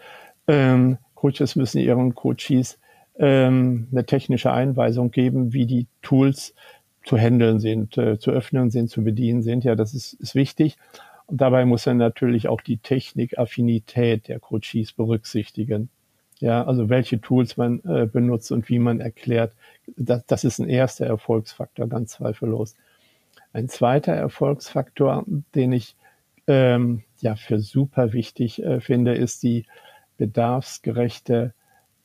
ähm, 0.48 0.98
Coaches 1.16 1.56
müssen 1.56 1.80
ihren 1.80 2.16
Coaches 2.16 2.80
ähm, 3.20 3.88
eine 3.92 4.06
technische 4.06 4.52
Einweisung 4.52 5.12
geben, 5.12 5.54
wie 5.54 5.66
die 5.66 5.88
Tools 6.02 6.56
zu 7.04 7.18
handeln 7.18 7.60
sind, 7.60 7.98
äh, 7.98 8.18
zu 8.20 8.32
öffnen 8.32 8.72
sind, 8.72 8.90
zu 8.90 9.04
bedienen 9.04 9.42
sind. 9.42 9.64
Ja, 9.64 9.76
das 9.76 9.94
ist, 9.94 10.14
ist 10.14 10.34
wichtig. 10.36 10.78
Und 11.28 11.42
dabei 11.42 11.66
muss 11.66 11.86
er 11.88 11.94
natürlich 11.94 12.48
auch 12.48 12.62
die 12.62 12.78
Technikaffinität 12.78 14.28
der 14.28 14.40
Coaches 14.40 14.94
berücksichtigen. 14.94 15.90
Ja, 16.42 16.66
also 16.66 16.90
welche 16.90 17.22
Tools 17.22 17.56
man 17.56 17.82
äh, 17.86 18.08
benutzt 18.12 18.52
und 18.52 18.68
wie 18.68 18.80
man 18.80 19.00
erklärt, 19.00 19.54
das, 19.96 20.26
das 20.26 20.44
ist 20.44 20.60
ein 20.60 20.70
erster 20.70 21.06
Erfolgsfaktor, 21.06 21.88
ganz 21.88 22.14
zweifellos. 22.14 22.76
Ein 23.54 23.70
zweiter 23.70 24.14
Erfolgsfaktor, 24.14 25.24
den 25.54 25.72
ich 25.72 25.96
ähm, 26.48 27.04
ja 27.20 27.36
für 27.36 27.60
super 27.60 28.12
wichtig 28.14 28.64
äh, 28.64 28.82
finde, 28.82 29.14
ist 29.14 29.44
die 29.44 29.66
bedarfsgerechte 30.18 31.54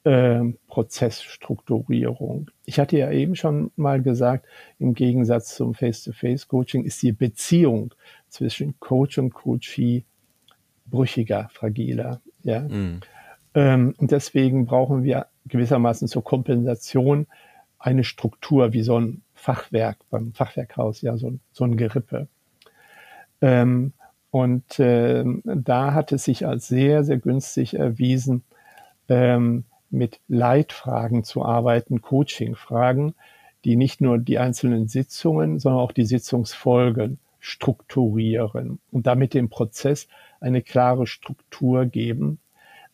äh, 0.05 0.41
Prozessstrukturierung. 0.69 2.51
Ich 2.67 2.79
hatte 2.79 2.99
ja 2.99 3.11
eben 3.11 3.37
schon 3.37 3.71
mal 3.77 4.03
gesagt, 4.03 4.47
im 4.79 4.93
Gegensatz 4.93 5.57
zum 5.57 5.73
Face-to-Face-Coaching 5.73 6.85
ist 6.85 7.03
die 7.03 7.13
Beziehung 7.13 7.95
zwischen 8.29 8.79
Coach 8.81 9.17
und 9.17 9.33
Coachee 9.33 10.05
brüchiger, 10.85 11.49
fragiler. 11.53 12.21
Ja. 12.43 12.61
Mm. 12.61 13.01
Ähm, 13.57 13.95
und 13.97 14.13
deswegen 14.13 14.67
brauchen 14.67 15.03
wir 15.03 15.27
gewissermaßen 15.47 16.07
zur 16.07 16.23
Kompensation 16.23 17.27
eine 17.79 18.05
Struktur 18.05 18.73
wie 18.73 18.83
so 18.83 19.01
ein 19.01 19.23
Fachwerk 19.35 19.97
beim 20.11 20.33
Fachwerkhaus, 20.33 21.01
ja, 21.01 21.17
so, 21.17 21.33
so 21.53 21.65
ein 21.65 21.77
Gerippe. 21.77 22.29
Ähm, 23.41 23.93
und 24.31 24.79
äh, 24.79 25.25
da 25.45 25.95
hat 25.95 26.13
es 26.13 26.25
sich 26.25 26.47
als 26.47 26.69
sehr, 26.69 27.03
sehr 27.03 27.17
günstig 27.17 27.75
erwiesen, 27.75 28.45
ähm, 29.09 29.65
mit 29.89 30.21
Leitfragen 30.29 31.25
zu 31.25 31.43
arbeiten, 31.43 32.03
Coaching-Fragen, 32.03 33.15
die 33.65 33.77
nicht 33.77 34.03
nur 34.03 34.19
die 34.19 34.39
einzelnen 34.39 34.89
Sitzungen, 34.89 35.59
sondern 35.59 35.81
auch 35.81 35.93
die 35.93 36.05
Sitzungsfolgen 36.05 37.19
strukturieren 37.41 38.81
und 38.91 39.07
damit 39.07 39.33
dem 39.33 39.49
Prozess 39.49 40.09
eine 40.41 40.61
klare 40.61 41.07
Struktur 41.07 41.87
geben, 41.87 42.39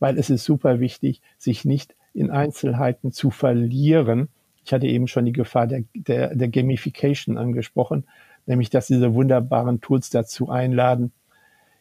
weil 0.02 0.18
es 0.18 0.30
ist 0.30 0.44
super 0.44 0.80
wichtig, 0.80 1.22
sich 1.38 1.64
nicht 1.64 1.94
in 2.12 2.32
Einzelheiten 2.32 3.12
zu 3.12 3.30
verlieren. 3.30 4.28
Ich 4.64 4.72
hatte 4.72 4.88
eben 4.88 5.06
schon 5.06 5.26
die 5.26 5.32
Gefahr 5.32 5.68
der, 5.68 5.84
der, 5.94 6.34
der 6.34 6.48
Gamification 6.48 7.38
angesprochen, 7.38 8.02
nämlich 8.44 8.68
dass 8.68 8.88
diese 8.88 9.14
wunderbaren 9.14 9.80
Tools 9.80 10.10
dazu 10.10 10.50
einladen, 10.50 11.12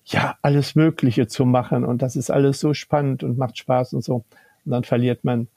ja, 0.06 0.38
alles 0.44 0.76
Mögliche 0.76 1.26
zu 1.26 1.46
machen 1.46 1.84
und 1.84 2.04
das 2.04 2.16
ist 2.16 2.30
alles 2.30 2.60
so 2.60 2.76
spannend 2.76 3.24
und 3.24 3.40
macht 3.40 3.58
Spaß 3.58 3.94
und 3.94 4.04
so. 4.04 4.24
Und 4.66 4.72
dann 4.72 4.84
verliert 4.84 5.24
man 5.24 5.48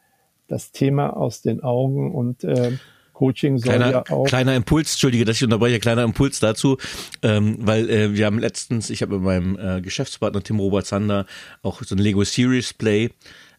das 0.48 0.72
Thema 0.72 1.14
aus 1.14 1.42
den 1.42 1.62
Augen 1.62 2.14
und 2.14 2.44
äh, 2.44 2.78
Coaching 3.14 3.58
soll 3.58 3.74
kleiner, 3.76 3.90
ja 3.90 4.04
auch. 4.10 4.26
Kleiner 4.26 4.54
Impuls, 4.54 4.92
entschuldige, 4.92 5.24
dass 5.24 5.36
ich 5.36 5.44
unterbreche, 5.44 5.78
kleiner 5.78 6.02
Impuls 6.02 6.40
dazu, 6.40 6.76
ähm, 7.22 7.56
weil 7.60 7.88
äh, 7.88 8.14
wir 8.14 8.26
haben 8.26 8.38
letztens, 8.38 8.90
ich 8.90 9.00
habe 9.00 9.14
mit 9.14 9.22
meinem 9.22 9.58
äh, 9.58 9.80
Geschäftspartner 9.80 10.42
Tim 10.42 10.58
Robert 10.58 10.86
Sander 10.86 11.24
auch 11.62 11.82
so 11.82 11.94
ein 11.94 11.98
Lego 11.98 12.24
Series 12.24 12.74
Play 12.74 13.10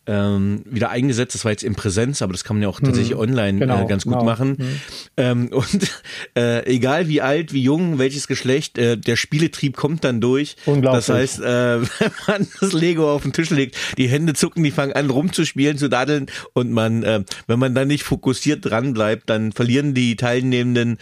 ähm, 0.08 0.62
wieder 0.66 0.90
eingesetzt. 0.90 1.36
Das 1.36 1.46
war 1.46 1.52
jetzt 1.52 1.64
in 1.64 1.76
Präsenz, 1.76 2.22
aber 2.22 2.34
das 2.34 2.44
kann 2.44 2.58
man 2.58 2.64
ja 2.64 2.70
auch 2.70 2.80
tatsächlich 2.80 3.14
mhm. 3.14 3.22
online 3.22 3.58
äh, 3.58 3.62
genau, 3.62 3.84
äh, 3.84 3.88
ganz 3.88 4.04
gut 4.04 4.14
genau. 4.14 4.26
machen. 4.26 4.56
Mhm. 4.58 4.80
Ähm, 5.18 5.48
und 5.52 5.92
äh, 6.36 6.66
egal 6.66 7.08
wie 7.08 7.22
alt, 7.22 7.54
wie 7.54 7.64
jung, 7.64 7.98
welches 7.98 8.28
Geschlecht, 8.28 8.78
äh, 8.78 8.98
der 8.98 9.16
Spieletrieb 9.16 9.76
kommt 9.76 10.04
dann 10.04 10.22
durch. 10.22 10.56
Unglaublich. 10.66 11.06
Das 11.06 11.16
heißt, 11.16 11.40
äh, 11.40 11.82
wenn 12.00 12.12
man 12.28 12.48
das 12.60 12.74
Lego 12.74 13.14
auf 13.14 13.24
den 13.24 13.34
Tisch 13.34 13.50
legt, 13.50 13.78
die 13.98 14.08
Hände 14.08 14.34
zucken, 14.34 14.64
die 14.64 14.72
fangen 14.72 14.94
an 14.94 15.10
rumzuspielen, 15.10 15.78
zu 15.78 15.90
daddeln 15.90 16.28
und 16.54 16.72
man, 16.72 17.04
äh, 17.04 17.24
wenn 17.48 17.60
man 17.60 17.74
dann 17.74 17.88
nicht 17.88 18.04
fokussiert 18.04 18.66
dran 18.66 18.94
bleibt, 18.94 19.30
dann 19.30 19.52
verlieren 19.52 19.94
die 19.94 20.16
Teilnehmenden 20.16 20.98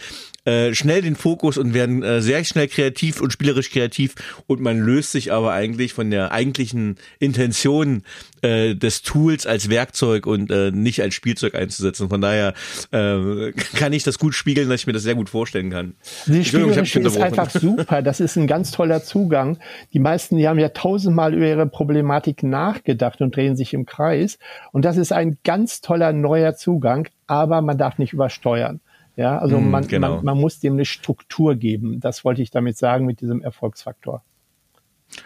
schnell 0.72 1.00
den 1.00 1.16
Fokus 1.16 1.56
und 1.56 1.72
werden 1.72 2.20
sehr 2.20 2.44
schnell 2.44 2.68
kreativ 2.68 3.22
und 3.22 3.32
spielerisch 3.32 3.70
kreativ 3.70 4.14
und 4.46 4.60
man 4.60 4.78
löst 4.78 5.12
sich 5.12 5.32
aber 5.32 5.52
eigentlich 5.52 5.94
von 5.94 6.10
der 6.10 6.32
eigentlichen 6.32 6.96
Intention 7.18 8.02
äh, 8.44 8.74
des 8.74 9.02
Tools 9.02 9.46
als 9.46 9.70
Werkzeug 9.70 10.26
und 10.26 10.50
äh, 10.50 10.70
nicht 10.70 11.00
als 11.00 11.14
Spielzeug 11.14 11.54
einzusetzen. 11.54 12.10
Von 12.10 12.20
daher 12.20 12.52
äh, 12.92 13.52
kann 13.74 13.92
ich 13.92 14.02
das 14.02 14.18
gut 14.18 14.34
spiegeln, 14.34 14.68
dass 14.68 14.82
ich 14.82 14.86
mir 14.86 14.92
das 14.92 15.02
sehr 15.02 15.14
gut 15.14 15.30
vorstellen 15.30 15.70
kann. 15.70 15.94
Die 16.26 16.44
spielerisch 16.44 16.94
ist 16.94 17.16
einfach 17.16 17.50
super. 17.50 18.02
Das 18.02 18.20
ist 18.20 18.36
ein 18.36 18.46
ganz 18.46 18.70
toller 18.70 19.02
Zugang. 19.02 19.58
Die 19.94 19.98
meisten, 19.98 20.36
die 20.36 20.46
haben 20.46 20.58
ja 20.58 20.68
tausendmal 20.68 21.32
über 21.32 21.46
ihre 21.46 21.66
Problematik 21.66 22.42
nachgedacht 22.42 23.22
und 23.22 23.34
drehen 23.34 23.56
sich 23.56 23.72
im 23.72 23.86
Kreis. 23.86 24.38
Und 24.72 24.84
das 24.84 24.98
ist 24.98 25.12
ein 25.12 25.38
ganz 25.44 25.80
toller 25.80 26.12
neuer 26.12 26.54
Zugang, 26.54 27.08
aber 27.26 27.62
man 27.62 27.78
darf 27.78 27.98
nicht 27.98 28.12
übersteuern. 28.12 28.80
Ja, 29.16 29.38
also 29.38 29.58
mm, 29.58 29.70
man, 29.70 29.86
genau. 29.86 30.16
man, 30.16 30.24
man 30.24 30.40
muss 30.40 30.60
dem 30.60 30.74
eine 30.74 30.84
Struktur 30.84 31.54
geben. 31.54 32.00
Das 32.00 32.24
wollte 32.24 32.42
ich 32.42 32.50
damit 32.50 32.76
sagen 32.76 33.06
mit 33.06 33.20
diesem 33.20 33.42
Erfolgsfaktor. 33.42 34.22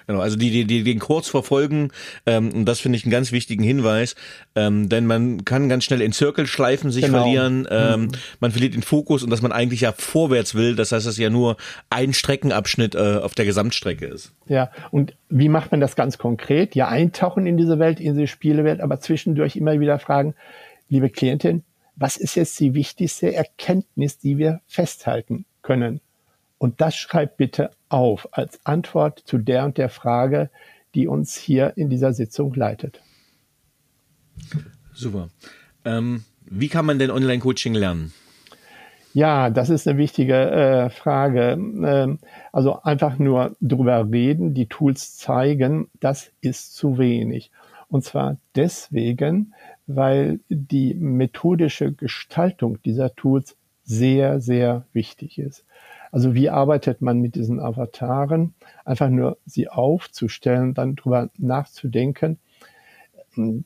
Genau, 0.06 0.20
also 0.20 0.36
die, 0.36 0.50
die, 0.50 0.64
die 0.64 0.84
den 0.84 0.98
Kurs 0.98 1.28
verfolgen, 1.28 1.90
ähm, 2.26 2.50
und 2.52 2.64
das 2.64 2.80
finde 2.80 2.96
ich 2.96 3.04
einen 3.04 3.12
ganz 3.12 3.32
wichtigen 3.32 3.62
Hinweis, 3.62 4.14
ähm, 4.54 4.88
denn 4.88 5.06
man 5.06 5.44
kann 5.44 5.68
ganz 5.68 5.84
schnell 5.84 6.00
in 6.00 6.12
Zirkelschleifen 6.12 6.90
sich 6.90 7.04
genau. 7.04 7.22
verlieren, 7.22 7.66
ähm, 7.70 8.02
mhm. 8.02 8.08
man 8.40 8.50
verliert 8.50 8.74
den 8.74 8.82
Fokus 8.82 9.22
und 9.22 9.30
dass 9.30 9.42
man 9.42 9.52
eigentlich 9.52 9.82
ja 9.82 9.92
vorwärts 9.92 10.54
will, 10.54 10.76
das 10.76 10.92
heißt, 10.92 11.06
dass 11.06 11.18
ja 11.18 11.30
nur 11.30 11.56
ein 11.90 12.12
Streckenabschnitt 12.12 12.94
äh, 12.94 13.18
auf 13.22 13.34
der 13.34 13.44
Gesamtstrecke 13.44 14.06
ist. 14.06 14.32
Ja, 14.46 14.70
und 14.90 15.14
wie 15.28 15.48
macht 15.48 15.70
man 15.70 15.80
das 15.80 15.96
ganz 15.96 16.18
konkret? 16.18 16.74
Ja, 16.74 16.88
eintauchen 16.88 17.46
in 17.46 17.56
diese 17.56 17.78
Welt, 17.78 18.00
in 18.00 18.14
diese 18.14 18.26
Spielewelt, 18.26 18.80
aber 18.80 19.00
zwischendurch 19.00 19.56
immer 19.56 19.78
wieder 19.80 19.98
fragen, 19.98 20.34
liebe 20.88 21.10
Klientin, 21.10 21.62
was 21.96 22.16
ist 22.16 22.36
jetzt 22.36 22.58
die 22.60 22.74
wichtigste 22.74 23.34
Erkenntnis, 23.34 24.18
die 24.18 24.38
wir 24.38 24.60
festhalten 24.66 25.44
können? 25.62 26.00
Und 26.58 26.80
das 26.80 26.96
schreibt 26.96 27.36
bitte 27.36 27.70
auf 27.88 28.28
als 28.32 28.64
Antwort 28.66 29.22
zu 29.24 29.38
der 29.38 29.64
und 29.64 29.78
der 29.78 29.88
Frage, 29.88 30.50
die 30.94 31.06
uns 31.06 31.36
hier 31.36 31.76
in 31.76 31.88
dieser 31.88 32.12
Sitzung 32.12 32.54
leitet. 32.54 33.00
Super. 34.92 35.28
Ähm, 35.84 36.24
wie 36.44 36.68
kann 36.68 36.86
man 36.86 36.98
denn 36.98 37.10
Online-Coaching 37.10 37.74
lernen? 37.74 38.12
Ja, 39.14 39.50
das 39.50 39.70
ist 39.70 39.88
eine 39.88 39.98
wichtige 39.98 40.34
äh, 40.34 40.90
Frage. 40.90 41.52
Ähm, 41.52 42.18
also 42.52 42.82
einfach 42.82 43.18
nur 43.18 43.56
drüber 43.60 44.08
reden, 44.10 44.54
die 44.54 44.66
Tools 44.66 45.16
zeigen, 45.16 45.88
das 46.00 46.30
ist 46.40 46.74
zu 46.74 46.98
wenig. 46.98 47.50
Und 47.88 48.04
zwar 48.04 48.36
deswegen, 48.54 49.54
weil 49.86 50.40
die 50.48 50.94
methodische 50.94 51.92
Gestaltung 51.92 52.82
dieser 52.82 53.14
Tools 53.14 53.56
sehr, 53.84 54.40
sehr 54.40 54.84
wichtig 54.92 55.38
ist. 55.38 55.64
Also 56.10 56.34
wie 56.34 56.50
arbeitet 56.50 57.02
man 57.02 57.20
mit 57.20 57.34
diesen 57.34 57.60
Avataren? 57.60 58.54
Einfach 58.84 59.10
nur 59.10 59.38
sie 59.44 59.68
aufzustellen, 59.68 60.74
dann 60.74 60.96
drüber 60.96 61.30
nachzudenken. 61.36 62.38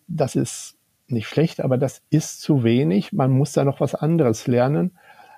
Das 0.09 0.37
ist 0.37 0.77
nicht 1.09 1.29
schlecht, 1.29 1.61
aber 1.61 1.79
das 1.79 2.03
ist 2.11 2.41
zu 2.41 2.65
wenig. 2.65 3.13
Man 3.13 3.31
muss 3.31 3.53
da 3.53 3.65
noch 3.65 3.81
was 3.81 3.95
anderes 3.95 4.47
lernen. 4.47 4.93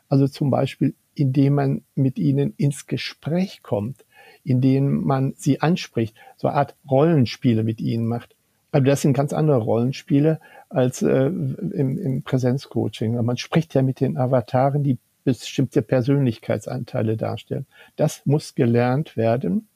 Also 0.08 0.28
zum 0.28 0.50
Beispiel, 0.50 0.94
indem 1.14 1.54
man 1.54 1.82
mit 1.94 2.18
ihnen 2.18 2.54
ins 2.56 2.86
Gespräch 2.86 3.62
kommt, 3.62 4.04
indem 4.42 5.04
man 5.04 5.34
sie 5.36 5.60
anspricht, 5.60 6.16
so 6.36 6.48
eine 6.48 6.56
Art 6.56 6.76
Rollenspiele 6.88 7.64
mit 7.64 7.80
ihnen 7.80 8.06
macht. 8.06 8.34
Aber 8.72 8.84
das 8.84 9.02
sind 9.02 9.12
ganz 9.12 9.32
andere 9.32 9.58
Rollenspiele 9.58 10.40
als 10.68 11.00
äh, 11.02 11.26
im, 11.26 11.98
im 11.98 12.22
Präsenzcoaching. 12.22 13.14
Man 13.24 13.36
spricht 13.36 13.74
ja 13.74 13.82
mit 13.82 14.00
den 14.00 14.16
Avataren, 14.16 14.82
die 14.82 14.98
bestimmte 15.24 15.82
Persönlichkeitsanteile 15.82 17.16
darstellen. 17.16 17.66
Das 17.96 18.24
muss 18.24 18.54
gelernt 18.54 19.16
werden. 19.16 19.68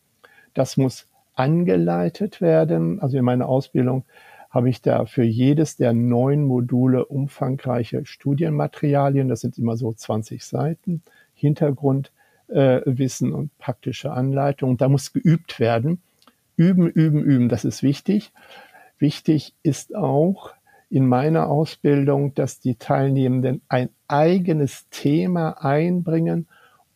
Das 0.54 0.76
muss 0.76 1.06
angeleitet 1.34 2.40
werden. 2.40 3.00
Also 3.00 3.18
in 3.18 3.24
meiner 3.24 3.48
Ausbildung 3.48 4.04
habe 4.50 4.70
ich 4.70 4.82
da 4.82 5.04
für 5.04 5.24
jedes 5.24 5.76
der 5.76 5.92
neun 5.92 6.44
Module 6.44 7.04
umfangreiche 7.04 8.04
Studienmaterialien. 8.06 9.28
Das 9.28 9.40
sind 9.40 9.58
immer 9.58 9.76
so 9.76 9.92
20 9.92 10.44
Seiten. 10.44 11.02
Hintergrundwissen 11.34 13.30
äh, 13.30 13.34
und 13.34 13.56
praktische 13.58 14.10
Anleitung. 14.10 14.76
Da 14.76 14.88
muss 14.88 15.12
geübt 15.12 15.60
werden. 15.60 16.00
Üben, 16.56 16.88
üben, 16.88 17.22
üben. 17.22 17.48
Das 17.48 17.64
ist 17.64 17.82
wichtig. 17.82 18.32
Wichtig 18.98 19.54
ist 19.62 19.94
auch, 19.94 20.54
in 20.90 21.06
meiner 21.06 21.48
Ausbildung, 21.48 22.34
dass 22.34 22.60
die 22.60 22.76
Teilnehmenden 22.76 23.62
ein 23.68 23.90
eigenes 24.06 24.88
Thema 24.90 25.64
einbringen 25.64 26.46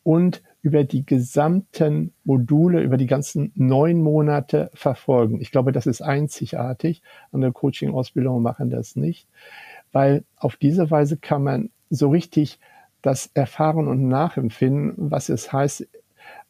und 0.03 0.43
über 0.63 0.85
die 0.85 1.05
gesamten 1.05 2.13
Module, 2.25 2.83
über 2.83 2.97
die 2.97 3.07
ganzen 3.07 3.53
neun 3.55 4.01
Monate 4.01 4.71
verfolgen. 4.75 5.41
Ich 5.41 5.51
glaube, 5.51 5.73
das 5.73 5.87
ist 5.87 6.01
einzigartig. 6.01 7.03
Andere 7.33 7.53
Coaching-Ausbildungen 7.53 8.43
machen 8.43 8.71
das 8.71 8.95
nicht, 8.95 9.27
weil 9.91 10.25
auf 10.37 10.57
diese 10.57 10.91
Weise 10.91 11.17
kann 11.17 11.43
man 11.43 11.71
so 11.91 12.11
richtig 12.11 12.61
das 13.03 13.31
erfahren 13.35 13.89
und 13.89 14.09
nachempfinden, 14.09 15.11
was 15.11 15.29
es 15.29 15.53
heißt, 15.53 15.87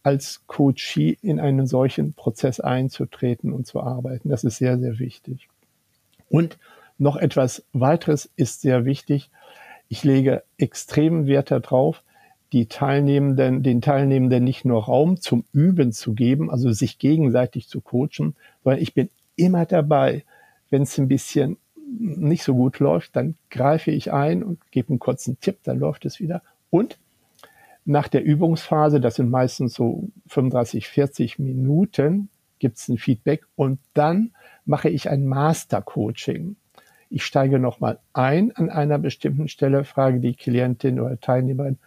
als 0.02 0.42
Coachie 0.46 1.16
in 1.22 1.40
einen 1.40 1.66
solchen 1.66 2.12
Prozess 2.12 2.60
einzutreten 2.60 3.52
und 3.52 3.66
zu 3.66 3.80
arbeiten. 3.82 4.28
Das 4.28 4.44
ist 4.44 4.58
sehr, 4.58 4.78
sehr 4.78 4.98
wichtig. 4.98 5.48
Und 6.28 6.58
noch 6.98 7.16
etwas 7.16 7.64
weiteres 7.72 8.30
ist 8.36 8.62
sehr 8.62 8.84
wichtig. 8.84 9.30
Ich 9.88 10.04
lege 10.04 10.42
extremen 10.58 11.26
Wert 11.26 11.50
darauf, 11.50 12.02
die 12.52 12.66
Teilnehmenden, 12.66 13.62
den 13.62 13.80
Teilnehmenden 13.80 14.44
nicht 14.44 14.64
nur 14.64 14.84
Raum 14.84 15.20
zum 15.20 15.44
Üben 15.52 15.92
zu 15.92 16.12
geben, 16.12 16.50
also 16.50 16.70
sich 16.70 16.98
gegenseitig 16.98 17.68
zu 17.68 17.80
coachen, 17.80 18.36
sondern 18.62 18.82
ich 18.82 18.94
bin 18.94 19.08
immer 19.36 19.64
dabei, 19.64 20.24
wenn 20.70 20.82
es 20.82 20.98
ein 20.98 21.08
bisschen 21.08 21.56
nicht 21.98 22.42
so 22.42 22.54
gut 22.54 22.78
läuft, 22.78 23.16
dann 23.16 23.36
greife 23.50 23.90
ich 23.90 24.12
ein 24.12 24.42
und 24.42 24.70
gebe 24.70 24.90
einen 24.90 24.98
kurzen 24.98 25.38
Tipp, 25.40 25.58
dann 25.64 25.78
läuft 25.78 26.04
es 26.04 26.20
wieder. 26.20 26.42
Und 26.70 26.98
nach 27.84 28.08
der 28.08 28.22
Übungsphase, 28.22 29.00
das 29.00 29.16
sind 29.16 29.30
meistens 29.30 29.74
so 29.74 30.08
35, 30.28 30.88
40 30.88 31.38
Minuten, 31.38 32.28
gibt 32.58 32.78
es 32.78 32.88
ein 32.88 32.98
Feedback 32.98 33.44
und 33.56 33.80
dann 33.92 34.30
mache 34.64 34.88
ich 34.88 35.10
ein 35.10 35.26
Master-Coaching. 35.26 36.56
Ich 37.12 37.26
steige 37.26 37.58
nochmal 37.58 37.98
ein 38.14 38.56
an 38.56 38.70
einer 38.70 38.98
bestimmten 38.98 39.46
Stelle, 39.46 39.84
frage 39.84 40.18
die 40.18 40.34
Klientin 40.34 40.98
oder 40.98 41.20
Teilnehmerin, 41.20 41.78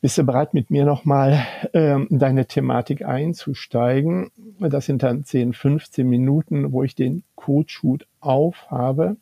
bist 0.00 0.18
du 0.18 0.24
bereit, 0.24 0.54
mit 0.54 0.70
mir 0.70 0.84
nochmal 0.84 1.44
ähm, 1.72 2.06
deine 2.08 2.46
Thematik 2.46 3.04
einzusteigen? 3.04 4.30
Das 4.60 4.86
sind 4.86 5.02
dann 5.02 5.24
10, 5.24 5.52
15 5.52 6.08
Minuten, 6.08 6.70
wo 6.70 6.84
ich 6.84 6.94
den 6.94 7.24
Coachhut 7.34 8.06
aufhabe. 8.20 9.16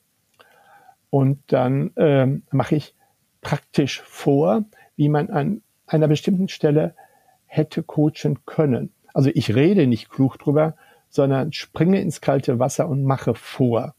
Und 1.09 1.41
dann 1.47 1.93
ähm, 1.97 2.43
mache 2.51 2.77
ich 2.77 2.95
praktisch 3.41 4.03
vor, 4.03 4.65
wie 4.97 5.09
man 5.09 5.31
an 5.31 5.63
einer 5.87 6.09
bestimmten 6.09 6.49
Stelle 6.49 6.95
hätte 7.47 7.83
coachen 7.83 8.45
können. 8.45 8.93
Also 9.15 9.31
ich 9.33 9.55
rede 9.55 9.87
nicht 9.87 10.11
klug 10.11 10.39
drüber, 10.39 10.75
sondern 11.09 11.55
springe 11.55 11.99
ins 11.99 12.21
kalte 12.21 12.59
Wasser 12.59 12.91
und 12.91 13.05
mache 13.05 13.35
vor. 13.35 13.95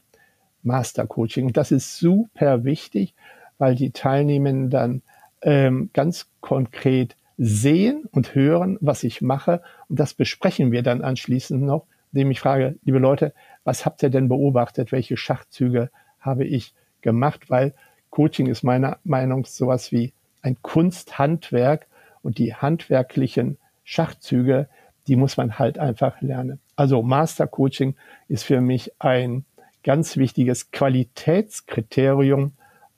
Master 0.66 1.06
Coaching. 1.06 1.46
Und 1.46 1.56
das 1.56 1.72
ist 1.72 1.96
super 1.96 2.64
wichtig, 2.64 3.14
weil 3.58 3.74
die 3.74 3.90
Teilnehmenden 3.90 4.70
dann 4.70 5.02
ähm, 5.42 5.90
ganz 5.92 6.28
konkret 6.40 7.16
sehen 7.38 8.04
und 8.10 8.34
hören, 8.34 8.78
was 8.80 9.04
ich 9.04 9.22
mache. 9.22 9.62
Und 9.88 10.00
das 10.00 10.14
besprechen 10.14 10.72
wir 10.72 10.82
dann 10.82 11.02
anschließend 11.02 11.62
noch, 11.62 11.86
indem 12.12 12.30
ich 12.30 12.40
frage, 12.40 12.76
liebe 12.84 12.98
Leute, 12.98 13.32
was 13.64 13.86
habt 13.86 14.02
ihr 14.02 14.10
denn 14.10 14.28
beobachtet? 14.28 14.92
Welche 14.92 15.16
Schachzüge 15.16 15.90
habe 16.20 16.44
ich 16.44 16.74
gemacht? 17.02 17.50
Weil 17.50 17.74
Coaching 18.10 18.46
ist 18.46 18.62
meiner 18.62 18.98
Meinung 19.04 19.40
nach 19.40 19.46
sowas 19.46 19.92
wie 19.92 20.12
ein 20.42 20.56
Kunsthandwerk 20.62 21.86
und 22.22 22.38
die 22.38 22.54
handwerklichen 22.54 23.58
Schachzüge, 23.84 24.68
die 25.06 25.16
muss 25.16 25.36
man 25.36 25.58
halt 25.58 25.78
einfach 25.78 26.20
lernen. 26.20 26.58
Also 26.74 27.02
Master 27.02 27.46
Coaching 27.46 27.94
ist 28.28 28.44
für 28.44 28.60
mich 28.60 28.92
ein 28.98 29.44
ganz 29.86 30.16
wichtiges 30.16 30.72
Qualitätskriterium 30.72 32.54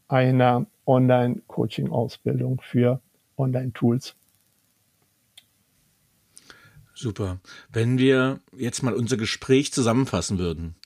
einer 0.09 0.67
Online-Coaching-Ausbildung 0.87 2.63
für 2.63 3.03
Online-Tools. 3.37 4.17
Super. 6.95 7.41
Wenn 7.71 7.99
wir 7.99 8.41
jetzt 8.57 8.83
mal 8.83 8.95
unser 8.95 9.19
Gespräch 9.19 9.71
zusammenfassen 9.71 10.39
würden, 10.39 10.77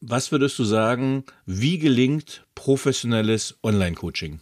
was 0.00 0.32
würdest 0.32 0.58
du 0.58 0.64
sagen, 0.64 1.22
wie 1.46 1.78
gelingt 1.78 2.44
professionelles 2.56 3.60
Online-Coaching? 3.62 4.40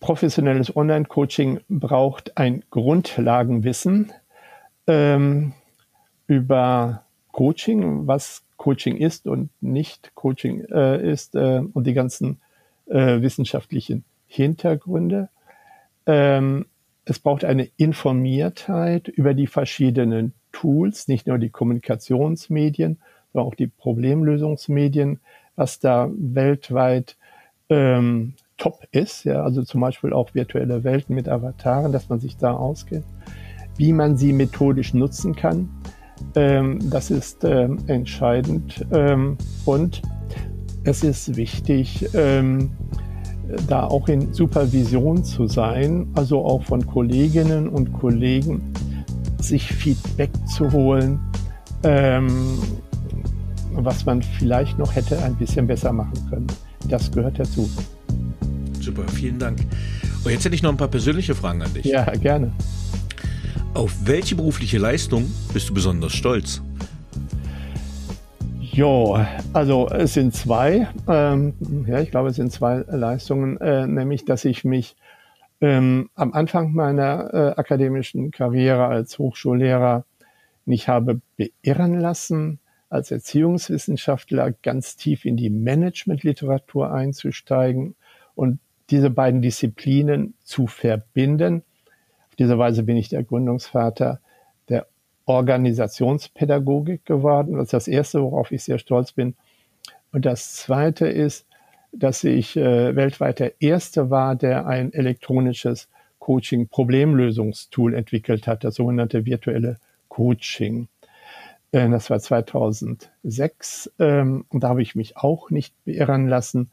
Professionelles 0.00 0.74
Online-Coaching 0.74 1.60
braucht 1.68 2.38
ein 2.38 2.64
Grundlagenwissen 2.70 4.14
ähm, 4.86 5.52
über 6.26 7.04
Coaching, 7.32 8.06
was 8.06 8.45
Coaching 8.66 8.96
ist 8.96 9.28
und 9.28 9.50
nicht 9.60 10.10
Coaching 10.16 10.64
äh, 10.72 11.12
ist 11.12 11.36
äh, 11.36 11.62
und 11.72 11.86
die 11.86 11.92
ganzen 11.92 12.40
äh, 12.86 13.20
wissenschaftlichen 13.22 14.02
Hintergründe. 14.26 15.28
Ähm, 16.04 16.66
es 17.04 17.20
braucht 17.20 17.44
eine 17.44 17.68
Informiertheit 17.76 19.06
über 19.06 19.34
die 19.34 19.46
verschiedenen 19.46 20.32
Tools, 20.50 21.06
nicht 21.06 21.28
nur 21.28 21.38
die 21.38 21.50
Kommunikationsmedien, 21.50 22.98
sondern 23.32 23.48
auch 23.48 23.54
die 23.54 23.68
Problemlösungsmedien, 23.68 25.20
was 25.54 25.78
da 25.78 26.10
weltweit 26.12 27.16
ähm, 27.68 28.34
top 28.56 28.82
ist. 28.90 29.22
Ja, 29.22 29.44
also 29.44 29.62
zum 29.62 29.80
Beispiel 29.80 30.12
auch 30.12 30.34
virtuelle 30.34 30.82
Welten 30.82 31.14
mit 31.14 31.28
Avataren, 31.28 31.92
dass 31.92 32.08
man 32.08 32.18
sich 32.18 32.36
da 32.36 32.54
auskennt, 32.54 33.06
wie 33.76 33.92
man 33.92 34.16
sie 34.16 34.32
methodisch 34.32 34.92
nutzen 34.92 35.36
kann 35.36 35.68
ähm, 36.34 36.78
das 36.90 37.10
ist 37.10 37.44
ähm, 37.44 37.78
entscheidend 37.86 38.84
ähm, 38.92 39.36
und 39.64 40.02
es 40.84 41.02
ist 41.02 41.36
wichtig, 41.36 42.08
ähm, 42.14 42.70
da 43.68 43.84
auch 43.84 44.08
in 44.08 44.32
Supervision 44.32 45.24
zu 45.24 45.46
sein, 45.46 46.08
also 46.14 46.44
auch 46.44 46.62
von 46.62 46.86
Kolleginnen 46.86 47.68
und 47.68 47.92
Kollegen 47.92 48.72
sich 49.40 49.72
Feedback 49.72 50.30
zu 50.46 50.70
holen, 50.72 51.20
ähm, 51.82 52.58
was 53.72 54.04
man 54.06 54.22
vielleicht 54.22 54.78
noch 54.78 54.94
hätte 54.94 55.22
ein 55.22 55.36
bisschen 55.36 55.66
besser 55.66 55.92
machen 55.92 56.18
können. 56.30 56.46
Das 56.88 57.10
gehört 57.10 57.38
dazu. 57.38 57.68
Super, 58.80 59.04
vielen 59.08 59.38
Dank. 59.38 59.58
Und 60.24 60.30
jetzt 60.30 60.44
hätte 60.44 60.54
ich 60.54 60.62
noch 60.62 60.70
ein 60.70 60.76
paar 60.76 60.88
persönliche 60.88 61.34
Fragen 61.34 61.62
an 61.62 61.72
dich. 61.74 61.84
Ja, 61.84 62.04
gerne. 62.16 62.52
Auf 63.76 64.06
welche 64.06 64.34
berufliche 64.34 64.78
Leistung 64.78 65.30
bist 65.52 65.68
du 65.68 65.74
besonders 65.74 66.14
stolz? 66.14 66.62
Jo, 68.58 69.22
also 69.52 69.90
es 69.90 70.14
sind 70.14 70.34
zwei, 70.34 70.88
ähm, 71.06 71.52
ja, 71.86 72.00
ich 72.00 72.10
glaube, 72.10 72.30
es 72.30 72.36
sind 72.36 72.50
zwei 72.50 72.86
Leistungen, 72.88 73.60
äh, 73.60 73.86
nämlich, 73.86 74.24
dass 74.24 74.46
ich 74.46 74.64
mich 74.64 74.96
ähm, 75.60 76.08
am 76.14 76.32
Anfang 76.32 76.72
meiner 76.72 77.34
äh, 77.34 77.60
akademischen 77.60 78.30
Karriere 78.30 78.86
als 78.86 79.18
Hochschullehrer 79.18 80.06
nicht 80.64 80.88
habe 80.88 81.20
beirren 81.36 82.00
lassen, 82.00 82.60
als 82.88 83.10
Erziehungswissenschaftler 83.10 84.52
ganz 84.52 84.96
tief 84.96 85.26
in 85.26 85.36
die 85.36 85.50
Managementliteratur 85.50 86.94
einzusteigen 86.94 87.94
und 88.34 88.58
diese 88.88 89.10
beiden 89.10 89.42
Disziplinen 89.42 90.32
zu 90.42 90.66
verbinden. 90.66 91.62
Auf 92.36 92.44
diese 92.44 92.58
Weise 92.58 92.82
bin 92.82 92.98
ich 92.98 93.08
der 93.08 93.22
Gründungsvater 93.22 94.20
der 94.68 94.86
Organisationspädagogik 95.24 97.06
geworden. 97.06 97.54
Das 97.54 97.62
ist 97.64 97.72
das 97.72 97.88
Erste, 97.88 98.22
worauf 98.22 98.52
ich 98.52 98.62
sehr 98.62 98.78
stolz 98.78 99.12
bin. 99.12 99.36
Und 100.12 100.26
das 100.26 100.54
Zweite 100.54 101.08
ist, 101.08 101.46
dass 101.92 102.24
ich 102.24 102.54
äh, 102.58 102.94
weltweit 102.94 103.38
der 103.38 103.62
Erste 103.62 104.10
war, 104.10 104.36
der 104.36 104.66
ein 104.66 104.92
elektronisches 104.92 105.88
Coaching-Problemlösungstool 106.18 107.94
entwickelt 107.94 108.46
hat, 108.46 108.64
das 108.64 108.74
sogenannte 108.74 109.24
virtuelle 109.24 109.78
Coaching. 110.08 110.88
Äh, 111.72 111.88
das 111.88 112.10
war 112.10 112.20
2006 112.20 113.92
ähm, 113.98 114.44
und 114.50 114.62
da 114.62 114.68
habe 114.68 114.82
ich 114.82 114.94
mich 114.94 115.16
auch 115.16 115.48
nicht 115.48 115.74
beirren 115.86 116.28
lassen. 116.28 116.70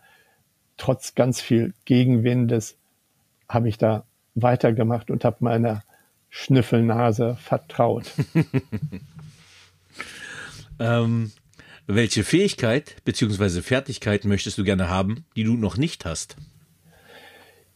Trotz 0.75 1.15
ganz 1.15 1.39
viel 1.39 1.73
Gegenwindes 1.85 2.75
habe 3.47 3.69
ich 3.69 3.77
da 3.77 4.03
weitergemacht 4.35 5.11
und 5.11 5.25
habe 5.25 5.37
meiner 5.39 5.83
Schnüffelnase 6.29 7.37
vertraut. 7.39 8.11
ähm, 10.79 11.31
welche 11.85 12.23
Fähigkeit 12.23 12.95
bzw. 13.05 13.61
Fertigkeit 13.61 14.25
möchtest 14.25 14.57
du 14.57 14.63
gerne 14.63 14.89
haben, 14.89 15.25
die 15.35 15.43
du 15.43 15.55
noch 15.55 15.77
nicht 15.77 16.05
hast? 16.05 16.37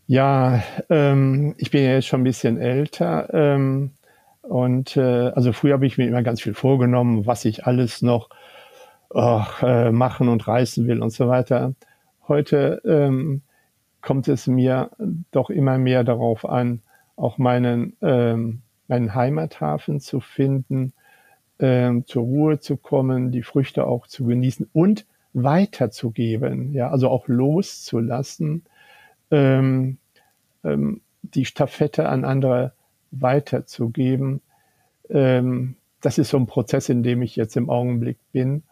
Ja, 0.08 0.64
ähm, 0.90 1.54
ich 1.58 1.70
bin 1.70 1.84
ja 1.84 1.92
jetzt 1.92 2.08
schon 2.08 2.22
ein 2.22 2.26
bisschen 2.26 2.58
älter. 2.58 3.30
Ähm, 3.34 3.92
und 4.42 4.96
äh, 4.96 5.02
also 5.36 5.52
früher 5.52 5.74
habe 5.74 5.86
ich 5.86 5.98
mir 5.98 6.08
immer 6.08 6.24
ganz 6.24 6.42
viel 6.42 6.54
vorgenommen, 6.54 7.26
was 7.26 7.44
ich 7.44 7.66
alles 7.66 8.02
noch 8.02 8.30
oh, 9.10 9.44
äh, 9.62 9.92
machen 9.92 10.30
und 10.30 10.48
reißen 10.48 10.88
will 10.88 11.02
und 11.02 11.12
so 11.12 11.28
weiter. 11.28 11.74
Heute 12.28 12.82
ähm, 12.86 13.42
kommt 14.08 14.30
es 14.30 14.48
mir 14.48 14.92
doch 15.32 15.50
immer 15.50 15.78
mehr 15.78 16.06
darauf 16.06 16.48
an, 16.48 16.80
auch 17.18 17.38
meinen, 17.38 17.98
ähm, 18.02 18.62
meinen 18.88 19.14
Heimathafen 19.14 20.00
zu 20.00 20.22
finden, 20.22 20.94
ähm, 21.60 22.06
zur 22.06 22.24
Ruhe 22.24 22.60
zu 22.62 22.78
kommen, 22.78 23.34
die 23.34 23.44
Früchte 23.44 23.86
auch 23.86 24.08
zu 24.08 24.24
genießen 24.24 24.70
und 24.72 25.06
weiterzugeben, 25.34 26.72
ja, 26.72 26.90
also 26.90 27.10
auch 27.10 27.28
loszulassen, 27.28 28.64
ähm, 29.30 29.98
ähm, 30.64 31.02
die 31.22 31.44
Staffette 31.44 32.08
an 32.08 32.24
andere 32.24 32.72
weiterzugeben. 33.12 34.40
Ähm, 35.10 35.76
das 36.00 36.18
ist 36.18 36.30
so 36.30 36.38
ein 36.38 36.48
Prozess, 36.48 36.88
in 36.88 37.04
dem 37.04 37.22
ich 37.24 37.36
jetzt 37.36 37.58
im 37.58 37.70
Augenblick 37.70 38.20
bin. 38.32 38.64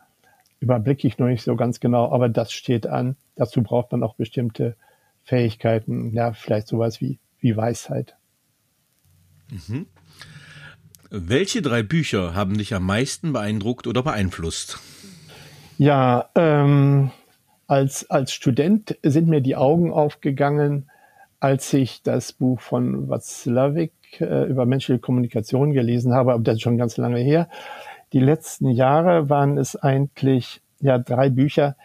Überblicke 0.61 1.05
ich 1.05 1.17
noch 1.17 1.27
nicht 1.27 1.43
so 1.43 1.57
ganz 1.57 1.81
genau, 1.81 2.09
aber 2.09 2.29
das 2.29 2.53
steht 2.53 2.87
an. 2.87 3.17
Dazu 3.35 3.61
braucht 3.61 3.91
man 3.91 4.01
auch 4.01 4.15
bestimmte 4.15 4.77
Fähigkeiten, 5.25 6.13
ja, 6.13 6.33
vielleicht 6.33 6.67
sowas 6.67 7.01
wie, 7.01 7.19
wie 7.39 7.57
Weisheit. 7.57 8.15
Mhm. 9.49 9.87
Welche 11.09 11.61
drei 11.61 11.83
Bücher 11.83 12.33
haben 12.33 12.57
dich 12.57 12.73
am 12.73 12.85
meisten 12.85 13.33
beeindruckt 13.33 13.87
oder 13.87 14.03
beeinflusst? 14.03 14.79
Ja, 15.77 16.29
ähm, 16.35 17.11
als, 17.67 18.09
als 18.09 18.33
Student 18.33 18.97
sind 19.03 19.27
mir 19.27 19.41
die 19.41 19.55
Augen 19.55 19.91
aufgegangen, 19.91 20.89
als 21.39 21.73
ich 21.73 22.01
das 22.01 22.33
Buch 22.33 22.59
von 22.59 23.09
Watzlawick 23.09 23.93
äh, 24.19 24.45
über 24.45 24.65
menschliche 24.65 24.99
Kommunikation 24.99 25.73
gelesen 25.73 26.13
habe, 26.13 26.33
aber 26.33 26.43
das 26.43 26.55
ist 26.55 26.61
schon 26.61 26.77
ganz 26.77 26.97
lange 26.97 27.19
her. 27.19 27.49
Die 28.13 28.19
letzten 28.19 28.69
Jahre 28.69 29.29
waren 29.29 29.57
es 29.57 29.75
eigentlich 29.75 30.61
ja 30.79 30.97
drei 30.97 31.29
Bücher. 31.29 31.75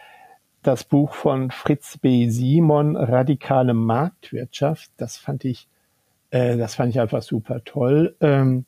Das 0.63 0.83
Buch 0.83 1.15
von 1.15 1.49
Fritz 1.49 1.97
B. 1.97 2.29
Simon, 2.29 2.95
Radikale 2.95 3.73
Marktwirtschaft, 3.73 4.91
das 4.97 5.17
fand 5.17 5.43
ich, 5.43 5.67
äh, 6.29 6.55
das 6.55 6.75
fand 6.75 6.91
ich 6.91 6.99
einfach 6.99 7.23
super 7.23 7.63
toll. 7.63 8.15
Ähm, 8.21 8.65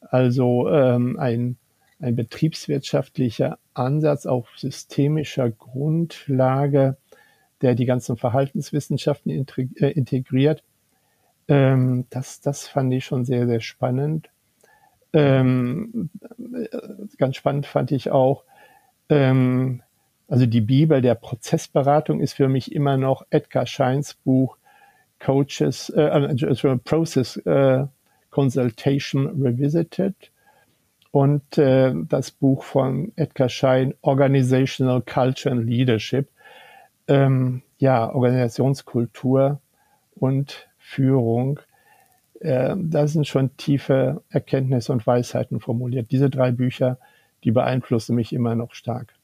also 0.00 0.68
ähm, 0.68 1.16
ein, 1.20 1.56
ein 2.00 2.16
betriebswirtschaftlicher 2.16 3.58
Ansatz 3.74 4.26
auf 4.26 4.48
systemischer 4.56 5.50
Grundlage, 5.50 6.96
der 7.62 7.76
die 7.76 7.86
ganzen 7.86 8.16
Verhaltenswissenschaften 8.16 9.30
äh, 9.30 9.90
integriert. 9.92 10.64
Ähm, 11.46 12.06
das, 12.10 12.40
das 12.40 12.66
fand 12.66 12.92
ich 12.92 13.04
schon 13.04 13.24
sehr, 13.24 13.46
sehr 13.46 13.60
spannend. 13.60 14.30
Ähm, 15.12 16.10
ganz 17.18 17.36
spannend 17.36 17.66
fand 17.66 17.92
ich 17.92 18.10
auch, 18.10 18.42
ähm, 19.08 19.82
also 20.28 20.46
die 20.46 20.60
Bibel 20.60 21.00
der 21.00 21.14
Prozessberatung 21.14 22.20
ist 22.20 22.34
für 22.34 22.48
mich 22.48 22.72
immer 22.72 22.96
noch 22.96 23.24
Edgar 23.30 23.66
Scheins 23.66 24.14
Buch 24.14 24.56
Coaches, 25.20 25.90
äh, 25.96 26.00
also 26.00 26.78
Process 26.78 27.36
äh, 27.38 27.84
Consultation 28.30 29.42
Revisited 29.42 30.14
und 31.10 31.56
äh, 31.56 31.94
das 32.08 32.30
Buch 32.30 32.64
von 32.64 33.12
Edgar 33.16 33.48
Schein 33.48 33.94
Organizational 34.02 35.00
Culture 35.00 35.54
and 35.54 35.66
Leadership. 35.66 36.28
Ähm, 37.08 37.62
ja, 37.78 38.12
Organisationskultur 38.12 39.60
und 40.14 40.68
Führung. 40.76 41.60
Äh, 42.40 42.74
da 42.76 43.06
sind 43.06 43.26
schon 43.26 43.56
tiefe 43.56 44.22
Erkenntnisse 44.28 44.92
und 44.92 45.06
Weisheiten 45.06 45.60
formuliert. 45.60 46.10
Diese 46.10 46.28
drei 46.28 46.50
Bücher, 46.50 46.98
die 47.44 47.52
beeinflussen 47.52 48.16
mich 48.16 48.32
immer 48.32 48.54
noch 48.54 48.74
stark. 48.74 49.15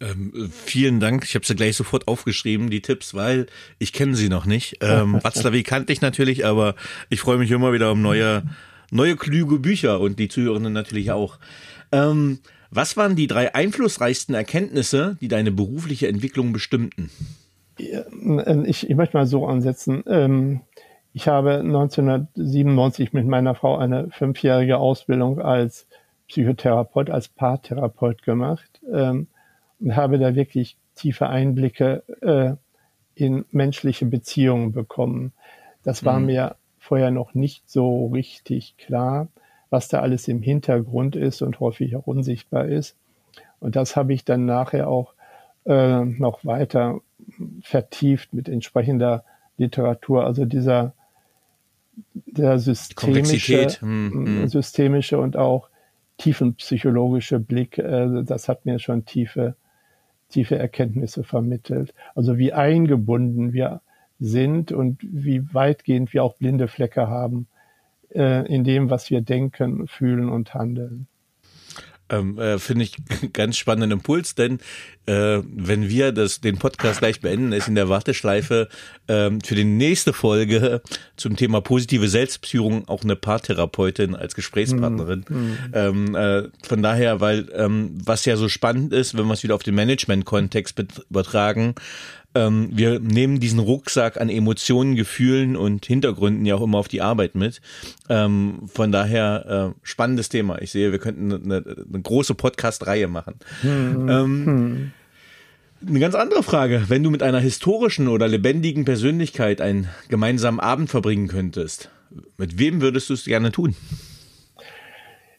Ähm, 0.00 0.50
vielen 0.50 0.98
Dank. 0.98 1.24
Ich 1.24 1.34
habe 1.34 1.44
sie 1.44 1.54
gleich 1.54 1.76
sofort 1.76 2.08
aufgeschrieben, 2.08 2.70
die 2.70 2.80
Tipps, 2.80 3.14
weil 3.14 3.46
ich 3.78 3.92
kenne 3.92 4.14
sie 4.14 4.28
noch 4.28 4.46
nicht. 4.46 4.78
Ähm, 4.80 5.20
kannte 5.64 5.92
ich 5.92 6.00
natürlich, 6.00 6.46
aber 6.46 6.74
ich 7.10 7.20
freue 7.20 7.38
mich 7.38 7.50
immer 7.50 7.72
wieder 7.72 7.92
um 7.92 8.00
neue, 8.00 8.42
neue 8.90 9.16
kluge 9.16 9.58
Bücher 9.58 10.00
und 10.00 10.18
die 10.18 10.28
Zuhörenden 10.28 10.72
natürlich 10.72 11.10
auch. 11.10 11.38
Ähm, 11.92 12.38
was 12.70 12.96
waren 12.96 13.16
die 13.16 13.26
drei 13.26 13.54
einflussreichsten 13.54 14.34
Erkenntnisse, 14.34 15.16
die 15.20 15.28
deine 15.28 15.50
berufliche 15.50 16.08
Entwicklung 16.08 16.52
bestimmten? 16.52 17.10
Ich, 17.76 18.88
ich 18.88 18.96
möchte 18.96 19.16
mal 19.16 19.26
so 19.26 19.46
ansetzen. 19.46 20.04
Ähm, 20.06 20.60
ich 21.12 21.28
habe 21.28 21.58
1997 21.58 23.12
mit 23.12 23.26
meiner 23.26 23.54
Frau 23.54 23.76
eine 23.76 24.08
fünfjährige 24.10 24.78
Ausbildung 24.78 25.40
als 25.40 25.86
Psychotherapeut, 26.28 27.10
als 27.10 27.28
Paartherapeut 27.28 28.22
gemacht 28.22 28.80
ähm, 28.92 29.26
und 29.80 29.96
habe 29.96 30.18
da 30.18 30.34
wirklich 30.34 30.76
tiefe 30.94 31.28
Einblicke 31.28 32.02
äh, 32.20 32.54
in 33.14 33.44
menschliche 33.50 34.06
Beziehungen 34.06 34.72
bekommen. 34.72 35.32
Das 35.82 36.04
war 36.04 36.18
mhm. 36.18 36.26
mir 36.26 36.56
vorher 36.78 37.10
noch 37.10 37.34
nicht 37.34 37.68
so 37.68 38.06
richtig 38.08 38.76
klar, 38.76 39.28
was 39.68 39.88
da 39.88 40.00
alles 40.00 40.28
im 40.28 40.42
Hintergrund 40.42 41.16
ist 41.16 41.42
und 41.42 41.60
häufig 41.60 41.96
auch 41.96 42.06
unsichtbar 42.06 42.66
ist. 42.66 42.96
Und 43.60 43.76
das 43.76 43.96
habe 43.96 44.12
ich 44.12 44.24
dann 44.24 44.46
nachher 44.46 44.88
auch 44.88 45.14
äh, 45.66 46.04
noch 46.04 46.44
weiter 46.44 47.00
vertieft 47.62 48.32
mit 48.32 48.48
entsprechender 48.48 49.24
Literatur. 49.58 50.24
Also 50.24 50.44
dieser 50.46 50.94
der 52.26 52.58
systemische, 52.58 53.68
hm, 53.80 54.12
hm. 54.12 54.48
systemische 54.48 55.18
und 55.18 55.36
auch 55.36 55.68
tiefenpsychologische 56.18 57.38
Blick, 57.38 57.78
äh, 57.78 58.22
das 58.24 58.48
hat 58.48 58.64
mir 58.64 58.78
schon 58.78 59.04
tiefe, 59.04 59.54
tiefe 60.30 60.58
Erkenntnisse 60.58 61.24
vermittelt. 61.24 61.94
Also 62.14 62.38
wie 62.38 62.52
eingebunden 62.52 63.52
wir 63.52 63.82
sind 64.18 64.72
und 64.72 64.98
wie 65.02 65.52
weitgehend 65.54 66.12
wir 66.12 66.24
auch 66.24 66.36
blinde 66.36 66.68
Flecke 66.68 67.08
haben 67.08 67.46
äh, 68.14 68.46
in 68.52 68.64
dem, 68.64 68.90
was 68.90 69.10
wir 69.10 69.20
denken, 69.20 69.86
fühlen 69.86 70.28
und 70.28 70.54
handeln. 70.54 71.06
Ähm, 72.10 72.38
äh, 72.38 72.58
Finde 72.58 72.84
ich 72.84 72.96
ganz 73.32 73.56
spannenden 73.56 73.92
Impuls, 73.92 74.34
denn 74.34 74.58
äh, 75.06 75.40
wenn 75.44 75.88
wir 75.88 76.12
das, 76.12 76.40
den 76.40 76.58
Podcast 76.58 77.00
gleich 77.00 77.20
beenden, 77.20 77.52
ist 77.52 77.68
in 77.68 77.74
der 77.74 77.88
Warteschleife 77.88 78.68
äh, 79.06 79.30
für 79.44 79.54
die 79.54 79.64
nächste 79.64 80.12
Folge 80.12 80.82
zum 81.16 81.36
Thema 81.36 81.60
positive 81.60 82.08
Selbstführung 82.08 82.86
auch 82.88 83.02
eine 83.02 83.16
Paartherapeutin 83.16 84.14
als 84.14 84.34
Gesprächspartnerin. 84.34 85.24
Mhm. 85.28 85.56
Ähm, 85.72 86.14
äh, 86.14 86.42
von 86.62 86.82
daher, 86.82 87.20
weil 87.20 87.48
ähm, 87.54 87.98
was 88.04 88.24
ja 88.24 88.36
so 88.36 88.48
spannend 88.48 88.92
ist, 88.92 89.16
wenn 89.16 89.26
wir 89.26 89.34
es 89.34 89.42
wieder 89.42 89.54
auf 89.54 89.62
den 89.62 89.74
Management-Kontext 89.74 90.82
übertragen, 91.08 91.74
ähm, 92.34 92.70
wir 92.72 93.00
nehmen 93.00 93.40
diesen 93.40 93.58
Rucksack 93.58 94.20
an 94.20 94.28
Emotionen, 94.28 94.94
Gefühlen 94.94 95.56
und 95.56 95.84
Hintergründen 95.86 96.46
ja 96.46 96.54
auch 96.54 96.62
immer 96.62 96.78
auf 96.78 96.88
die 96.88 97.02
Arbeit 97.02 97.34
mit. 97.34 97.60
Ähm, 98.08 98.68
von 98.72 98.92
daher 98.92 99.74
äh, 99.74 99.80
spannendes 99.82 100.28
Thema. 100.28 100.60
Ich 100.62 100.70
sehe, 100.70 100.92
wir 100.92 100.98
könnten 100.98 101.32
eine, 101.32 101.56
eine 101.56 102.02
große 102.02 102.34
Podcast-Reihe 102.34 103.08
machen. 103.08 103.34
Hm. 103.62 104.08
Ähm, 104.08 104.46
hm. 104.46 104.92
Eine 105.88 105.98
ganz 105.98 106.14
andere 106.14 106.42
Frage. 106.42 106.84
Wenn 106.88 107.02
du 107.02 107.10
mit 107.10 107.22
einer 107.22 107.40
historischen 107.40 108.06
oder 108.06 108.28
lebendigen 108.28 108.84
Persönlichkeit 108.84 109.60
einen 109.60 109.88
gemeinsamen 110.08 110.60
Abend 110.60 110.90
verbringen 110.90 111.26
könntest, 111.26 111.90
mit 112.36 112.58
wem 112.58 112.80
würdest 112.80 113.08
du 113.08 113.14
es 113.14 113.24
gerne 113.24 113.50
tun? 113.50 113.74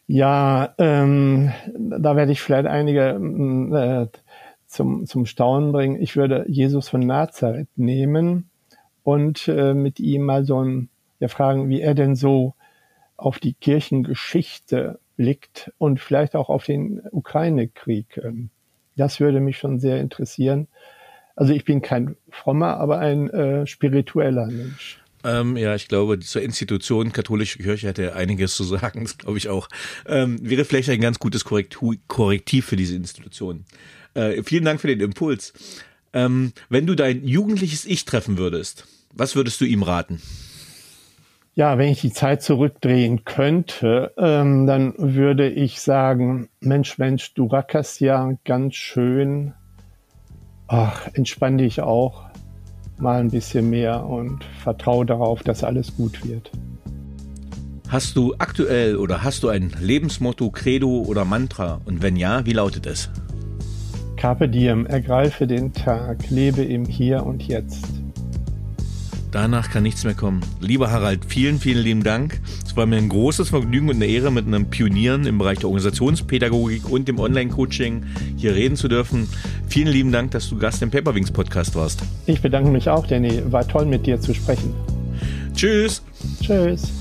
Ja, 0.07 0.73
ähm, 0.77 1.51
da 1.77 2.15
werde 2.15 2.31
ich 2.31 2.41
vielleicht 2.41 2.67
einige 2.67 3.11
äh, 3.11 4.07
zum, 4.71 5.05
zum 5.05 5.25
Staunen 5.25 5.71
bringen. 5.71 6.01
Ich 6.01 6.15
würde 6.15 6.45
Jesus 6.47 6.89
von 6.89 7.01
Nazareth 7.01 7.67
nehmen 7.75 8.49
und 9.03 9.47
äh, 9.47 9.73
mit 9.73 9.99
ihm 9.99 10.23
mal 10.23 10.45
so 10.45 10.63
ein, 10.63 10.89
ja, 11.19 11.27
fragen, 11.27 11.69
wie 11.69 11.81
er 11.81 11.93
denn 11.93 12.15
so 12.15 12.55
auf 13.17 13.39
die 13.39 13.53
Kirchengeschichte 13.53 14.99
blickt 15.17 15.71
und 15.77 15.99
vielleicht 15.99 16.35
auch 16.35 16.49
auf 16.49 16.65
den 16.65 17.01
Ukraine-Krieg. 17.11 18.21
Ähm, 18.23 18.49
das 18.95 19.19
würde 19.19 19.39
mich 19.39 19.57
schon 19.57 19.79
sehr 19.79 19.99
interessieren. 19.99 20.67
Also 21.35 21.53
ich 21.53 21.65
bin 21.65 21.81
kein 21.81 22.15
frommer, 22.29 22.77
aber 22.77 22.99
ein 22.99 23.29
äh, 23.29 23.67
spiritueller 23.67 24.47
Mensch. 24.47 24.99
Ähm, 25.23 25.55
ja, 25.55 25.75
ich 25.75 25.87
glaube, 25.87 26.19
zur 26.19 26.41
Institution 26.41 27.11
katholische 27.11 27.59
Kirche 27.59 27.87
hätte 27.87 28.15
einiges 28.15 28.55
zu 28.55 28.63
sagen, 28.63 29.03
das 29.03 29.17
glaube 29.17 29.37
ich 29.37 29.49
auch. 29.49 29.67
Ähm, 30.07 30.37
wäre 30.41 30.65
vielleicht 30.65 30.89
ein 30.89 31.01
ganz 31.01 31.19
gutes 31.19 31.45
Korrektiv 31.45 32.65
für 32.65 32.75
diese 32.75 32.95
Institution. 32.95 33.65
Äh, 34.13 34.43
vielen 34.43 34.65
Dank 34.65 34.81
für 34.81 34.87
den 34.87 34.99
Impuls. 34.99 35.53
Ähm, 36.13 36.53
wenn 36.69 36.85
du 36.85 36.95
dein 36.95 37.25
jugendliches 37.25 37.85
Ich 37.85 38.05
treffen 38.05 38.37
würdest, 38.37 38.85
was 39.13 39.35
würdest 39.35 39.61
du 39.61 39.65
ihm 39.65 39.83
raten? 39.83 40.21
Ja, 41.53 41.77
wenn 41.77 41.89
ich 41.89 42.01
die 42.01 42.13
Zeit 42.13 42.41
zurückdrehen 42.41 43.25
könnte, 43.25 44.13
ähm, 44.17 44.67
dann 44.67 44.93
würde 44.97 45.49
ich 45.49 45.81
sagen, 45.81 46.49
Mensch, 46.61 46.97
Mensch, 46.97 47.33
du 47.33 47.47
rackerst 47.47 47.99
ja 47.99 48.37
ganz 48.45 48.75
schön. 48.75 49.53
Ach, 50.67 51.09
entspann 51.13 51.57
dich 51.57 51.81
auch 51.81 52.23
mal 52.97 53.19
ein 53.19 53.31
bisschen 53.31 53.69
mehr 53.69 54.05
und 54.05 54.43
vertraue 54.63 55.05
darauf, 55.05 55.43
dass 55.43 55.63
alles 55.63 55.95
gut 55.95 56.25
wird. 56.25 56.51
Hast 57.89 58.15
du 58.15 58.35
aktuell 58.37 58.95
oder 58.95 59.21
hast 59.21 59.43
du 59.43 59.49
ein 59.49 59.73
Lebensmotto, 59.81 60.49
Credo 60.51 61.01
oder 61.01 61.25
Mantra? 61.25 61.81
Und 61.83 62.01
wenn 62.01 62.15
ja, 62.15 62.45
wie 62.45 62.53
lautet 62.53 62.85
es? 62.85 63.09
Carpe 64.21 64.47
diem, 64.47 64.85
ergreife 64.85 65.47
den 65.47 65.73
Tag, 65.73 66.29
lebe 66.29 66.61
im 66.61 66.85
Hier 66.85 67.25
und 67.25 67.41
Jetzt. 67.41 67.87
Danach 69.31 69.71
kann 69.71 69.81
nichts 69.81 70.03
mehr 70.03 70.13
kommen. 70.13 70.41
Lieber 70.59 70.91
Harald, 70.91 71.25
vielen, 71.25 71.57
vielen 71.57 71.83
lieben 71.83 72.03
Dank. 72.03 72.39
Es 72.63 72.77
war 72.77 72.85
mir 72.85 72.97
ein 72.97 73.09
großes 73.09 73.49
Vergnügen 73.49 73.89
und 73.89 73.95
eine 73.95 74.05
Ehre, 74.05 74.31
mit 74.31 74.45
einem 74.45 74.69
Pionieren 74.69 75.25
im 75.25 75.39
Bereich 75.39 75.57
der 75.57 75.69
Organisationspädagogik 75.69 76.87
und 76.87 77.07
dem 77.07 77.17
Online-Coaching 77.17 78.03
hier 78.37 78.53
reden 78.53 78.75
zu 78.75 78.87
dürfen. 78.87 79.27
Vielen 79.67 79.87
lieben 79.87 80.11
Dank, 80.11 80.29
dass 80.29 80.47
du 80.47 80.57
Gast 80.59 80.83
im 80.83 80.91
Paperwings 80.91 81.31
Podcast 81.31 81.73
warst. 81.73 82.03
Ich 82.27 82.43
bedanke 82.43 82.69
mich 82.69 82.89
auch, 82.89 83.07
Danny. 83.07 83.41
War 83.51 83.67
toll, 83.67 83.87
mit 83.87 84.05
dir 84.05 84.21
zu 84.21 84.35
sprechen. 84.35 84.71
Tschüss. 85.55 86.03
Tschüss. 86.39 87.00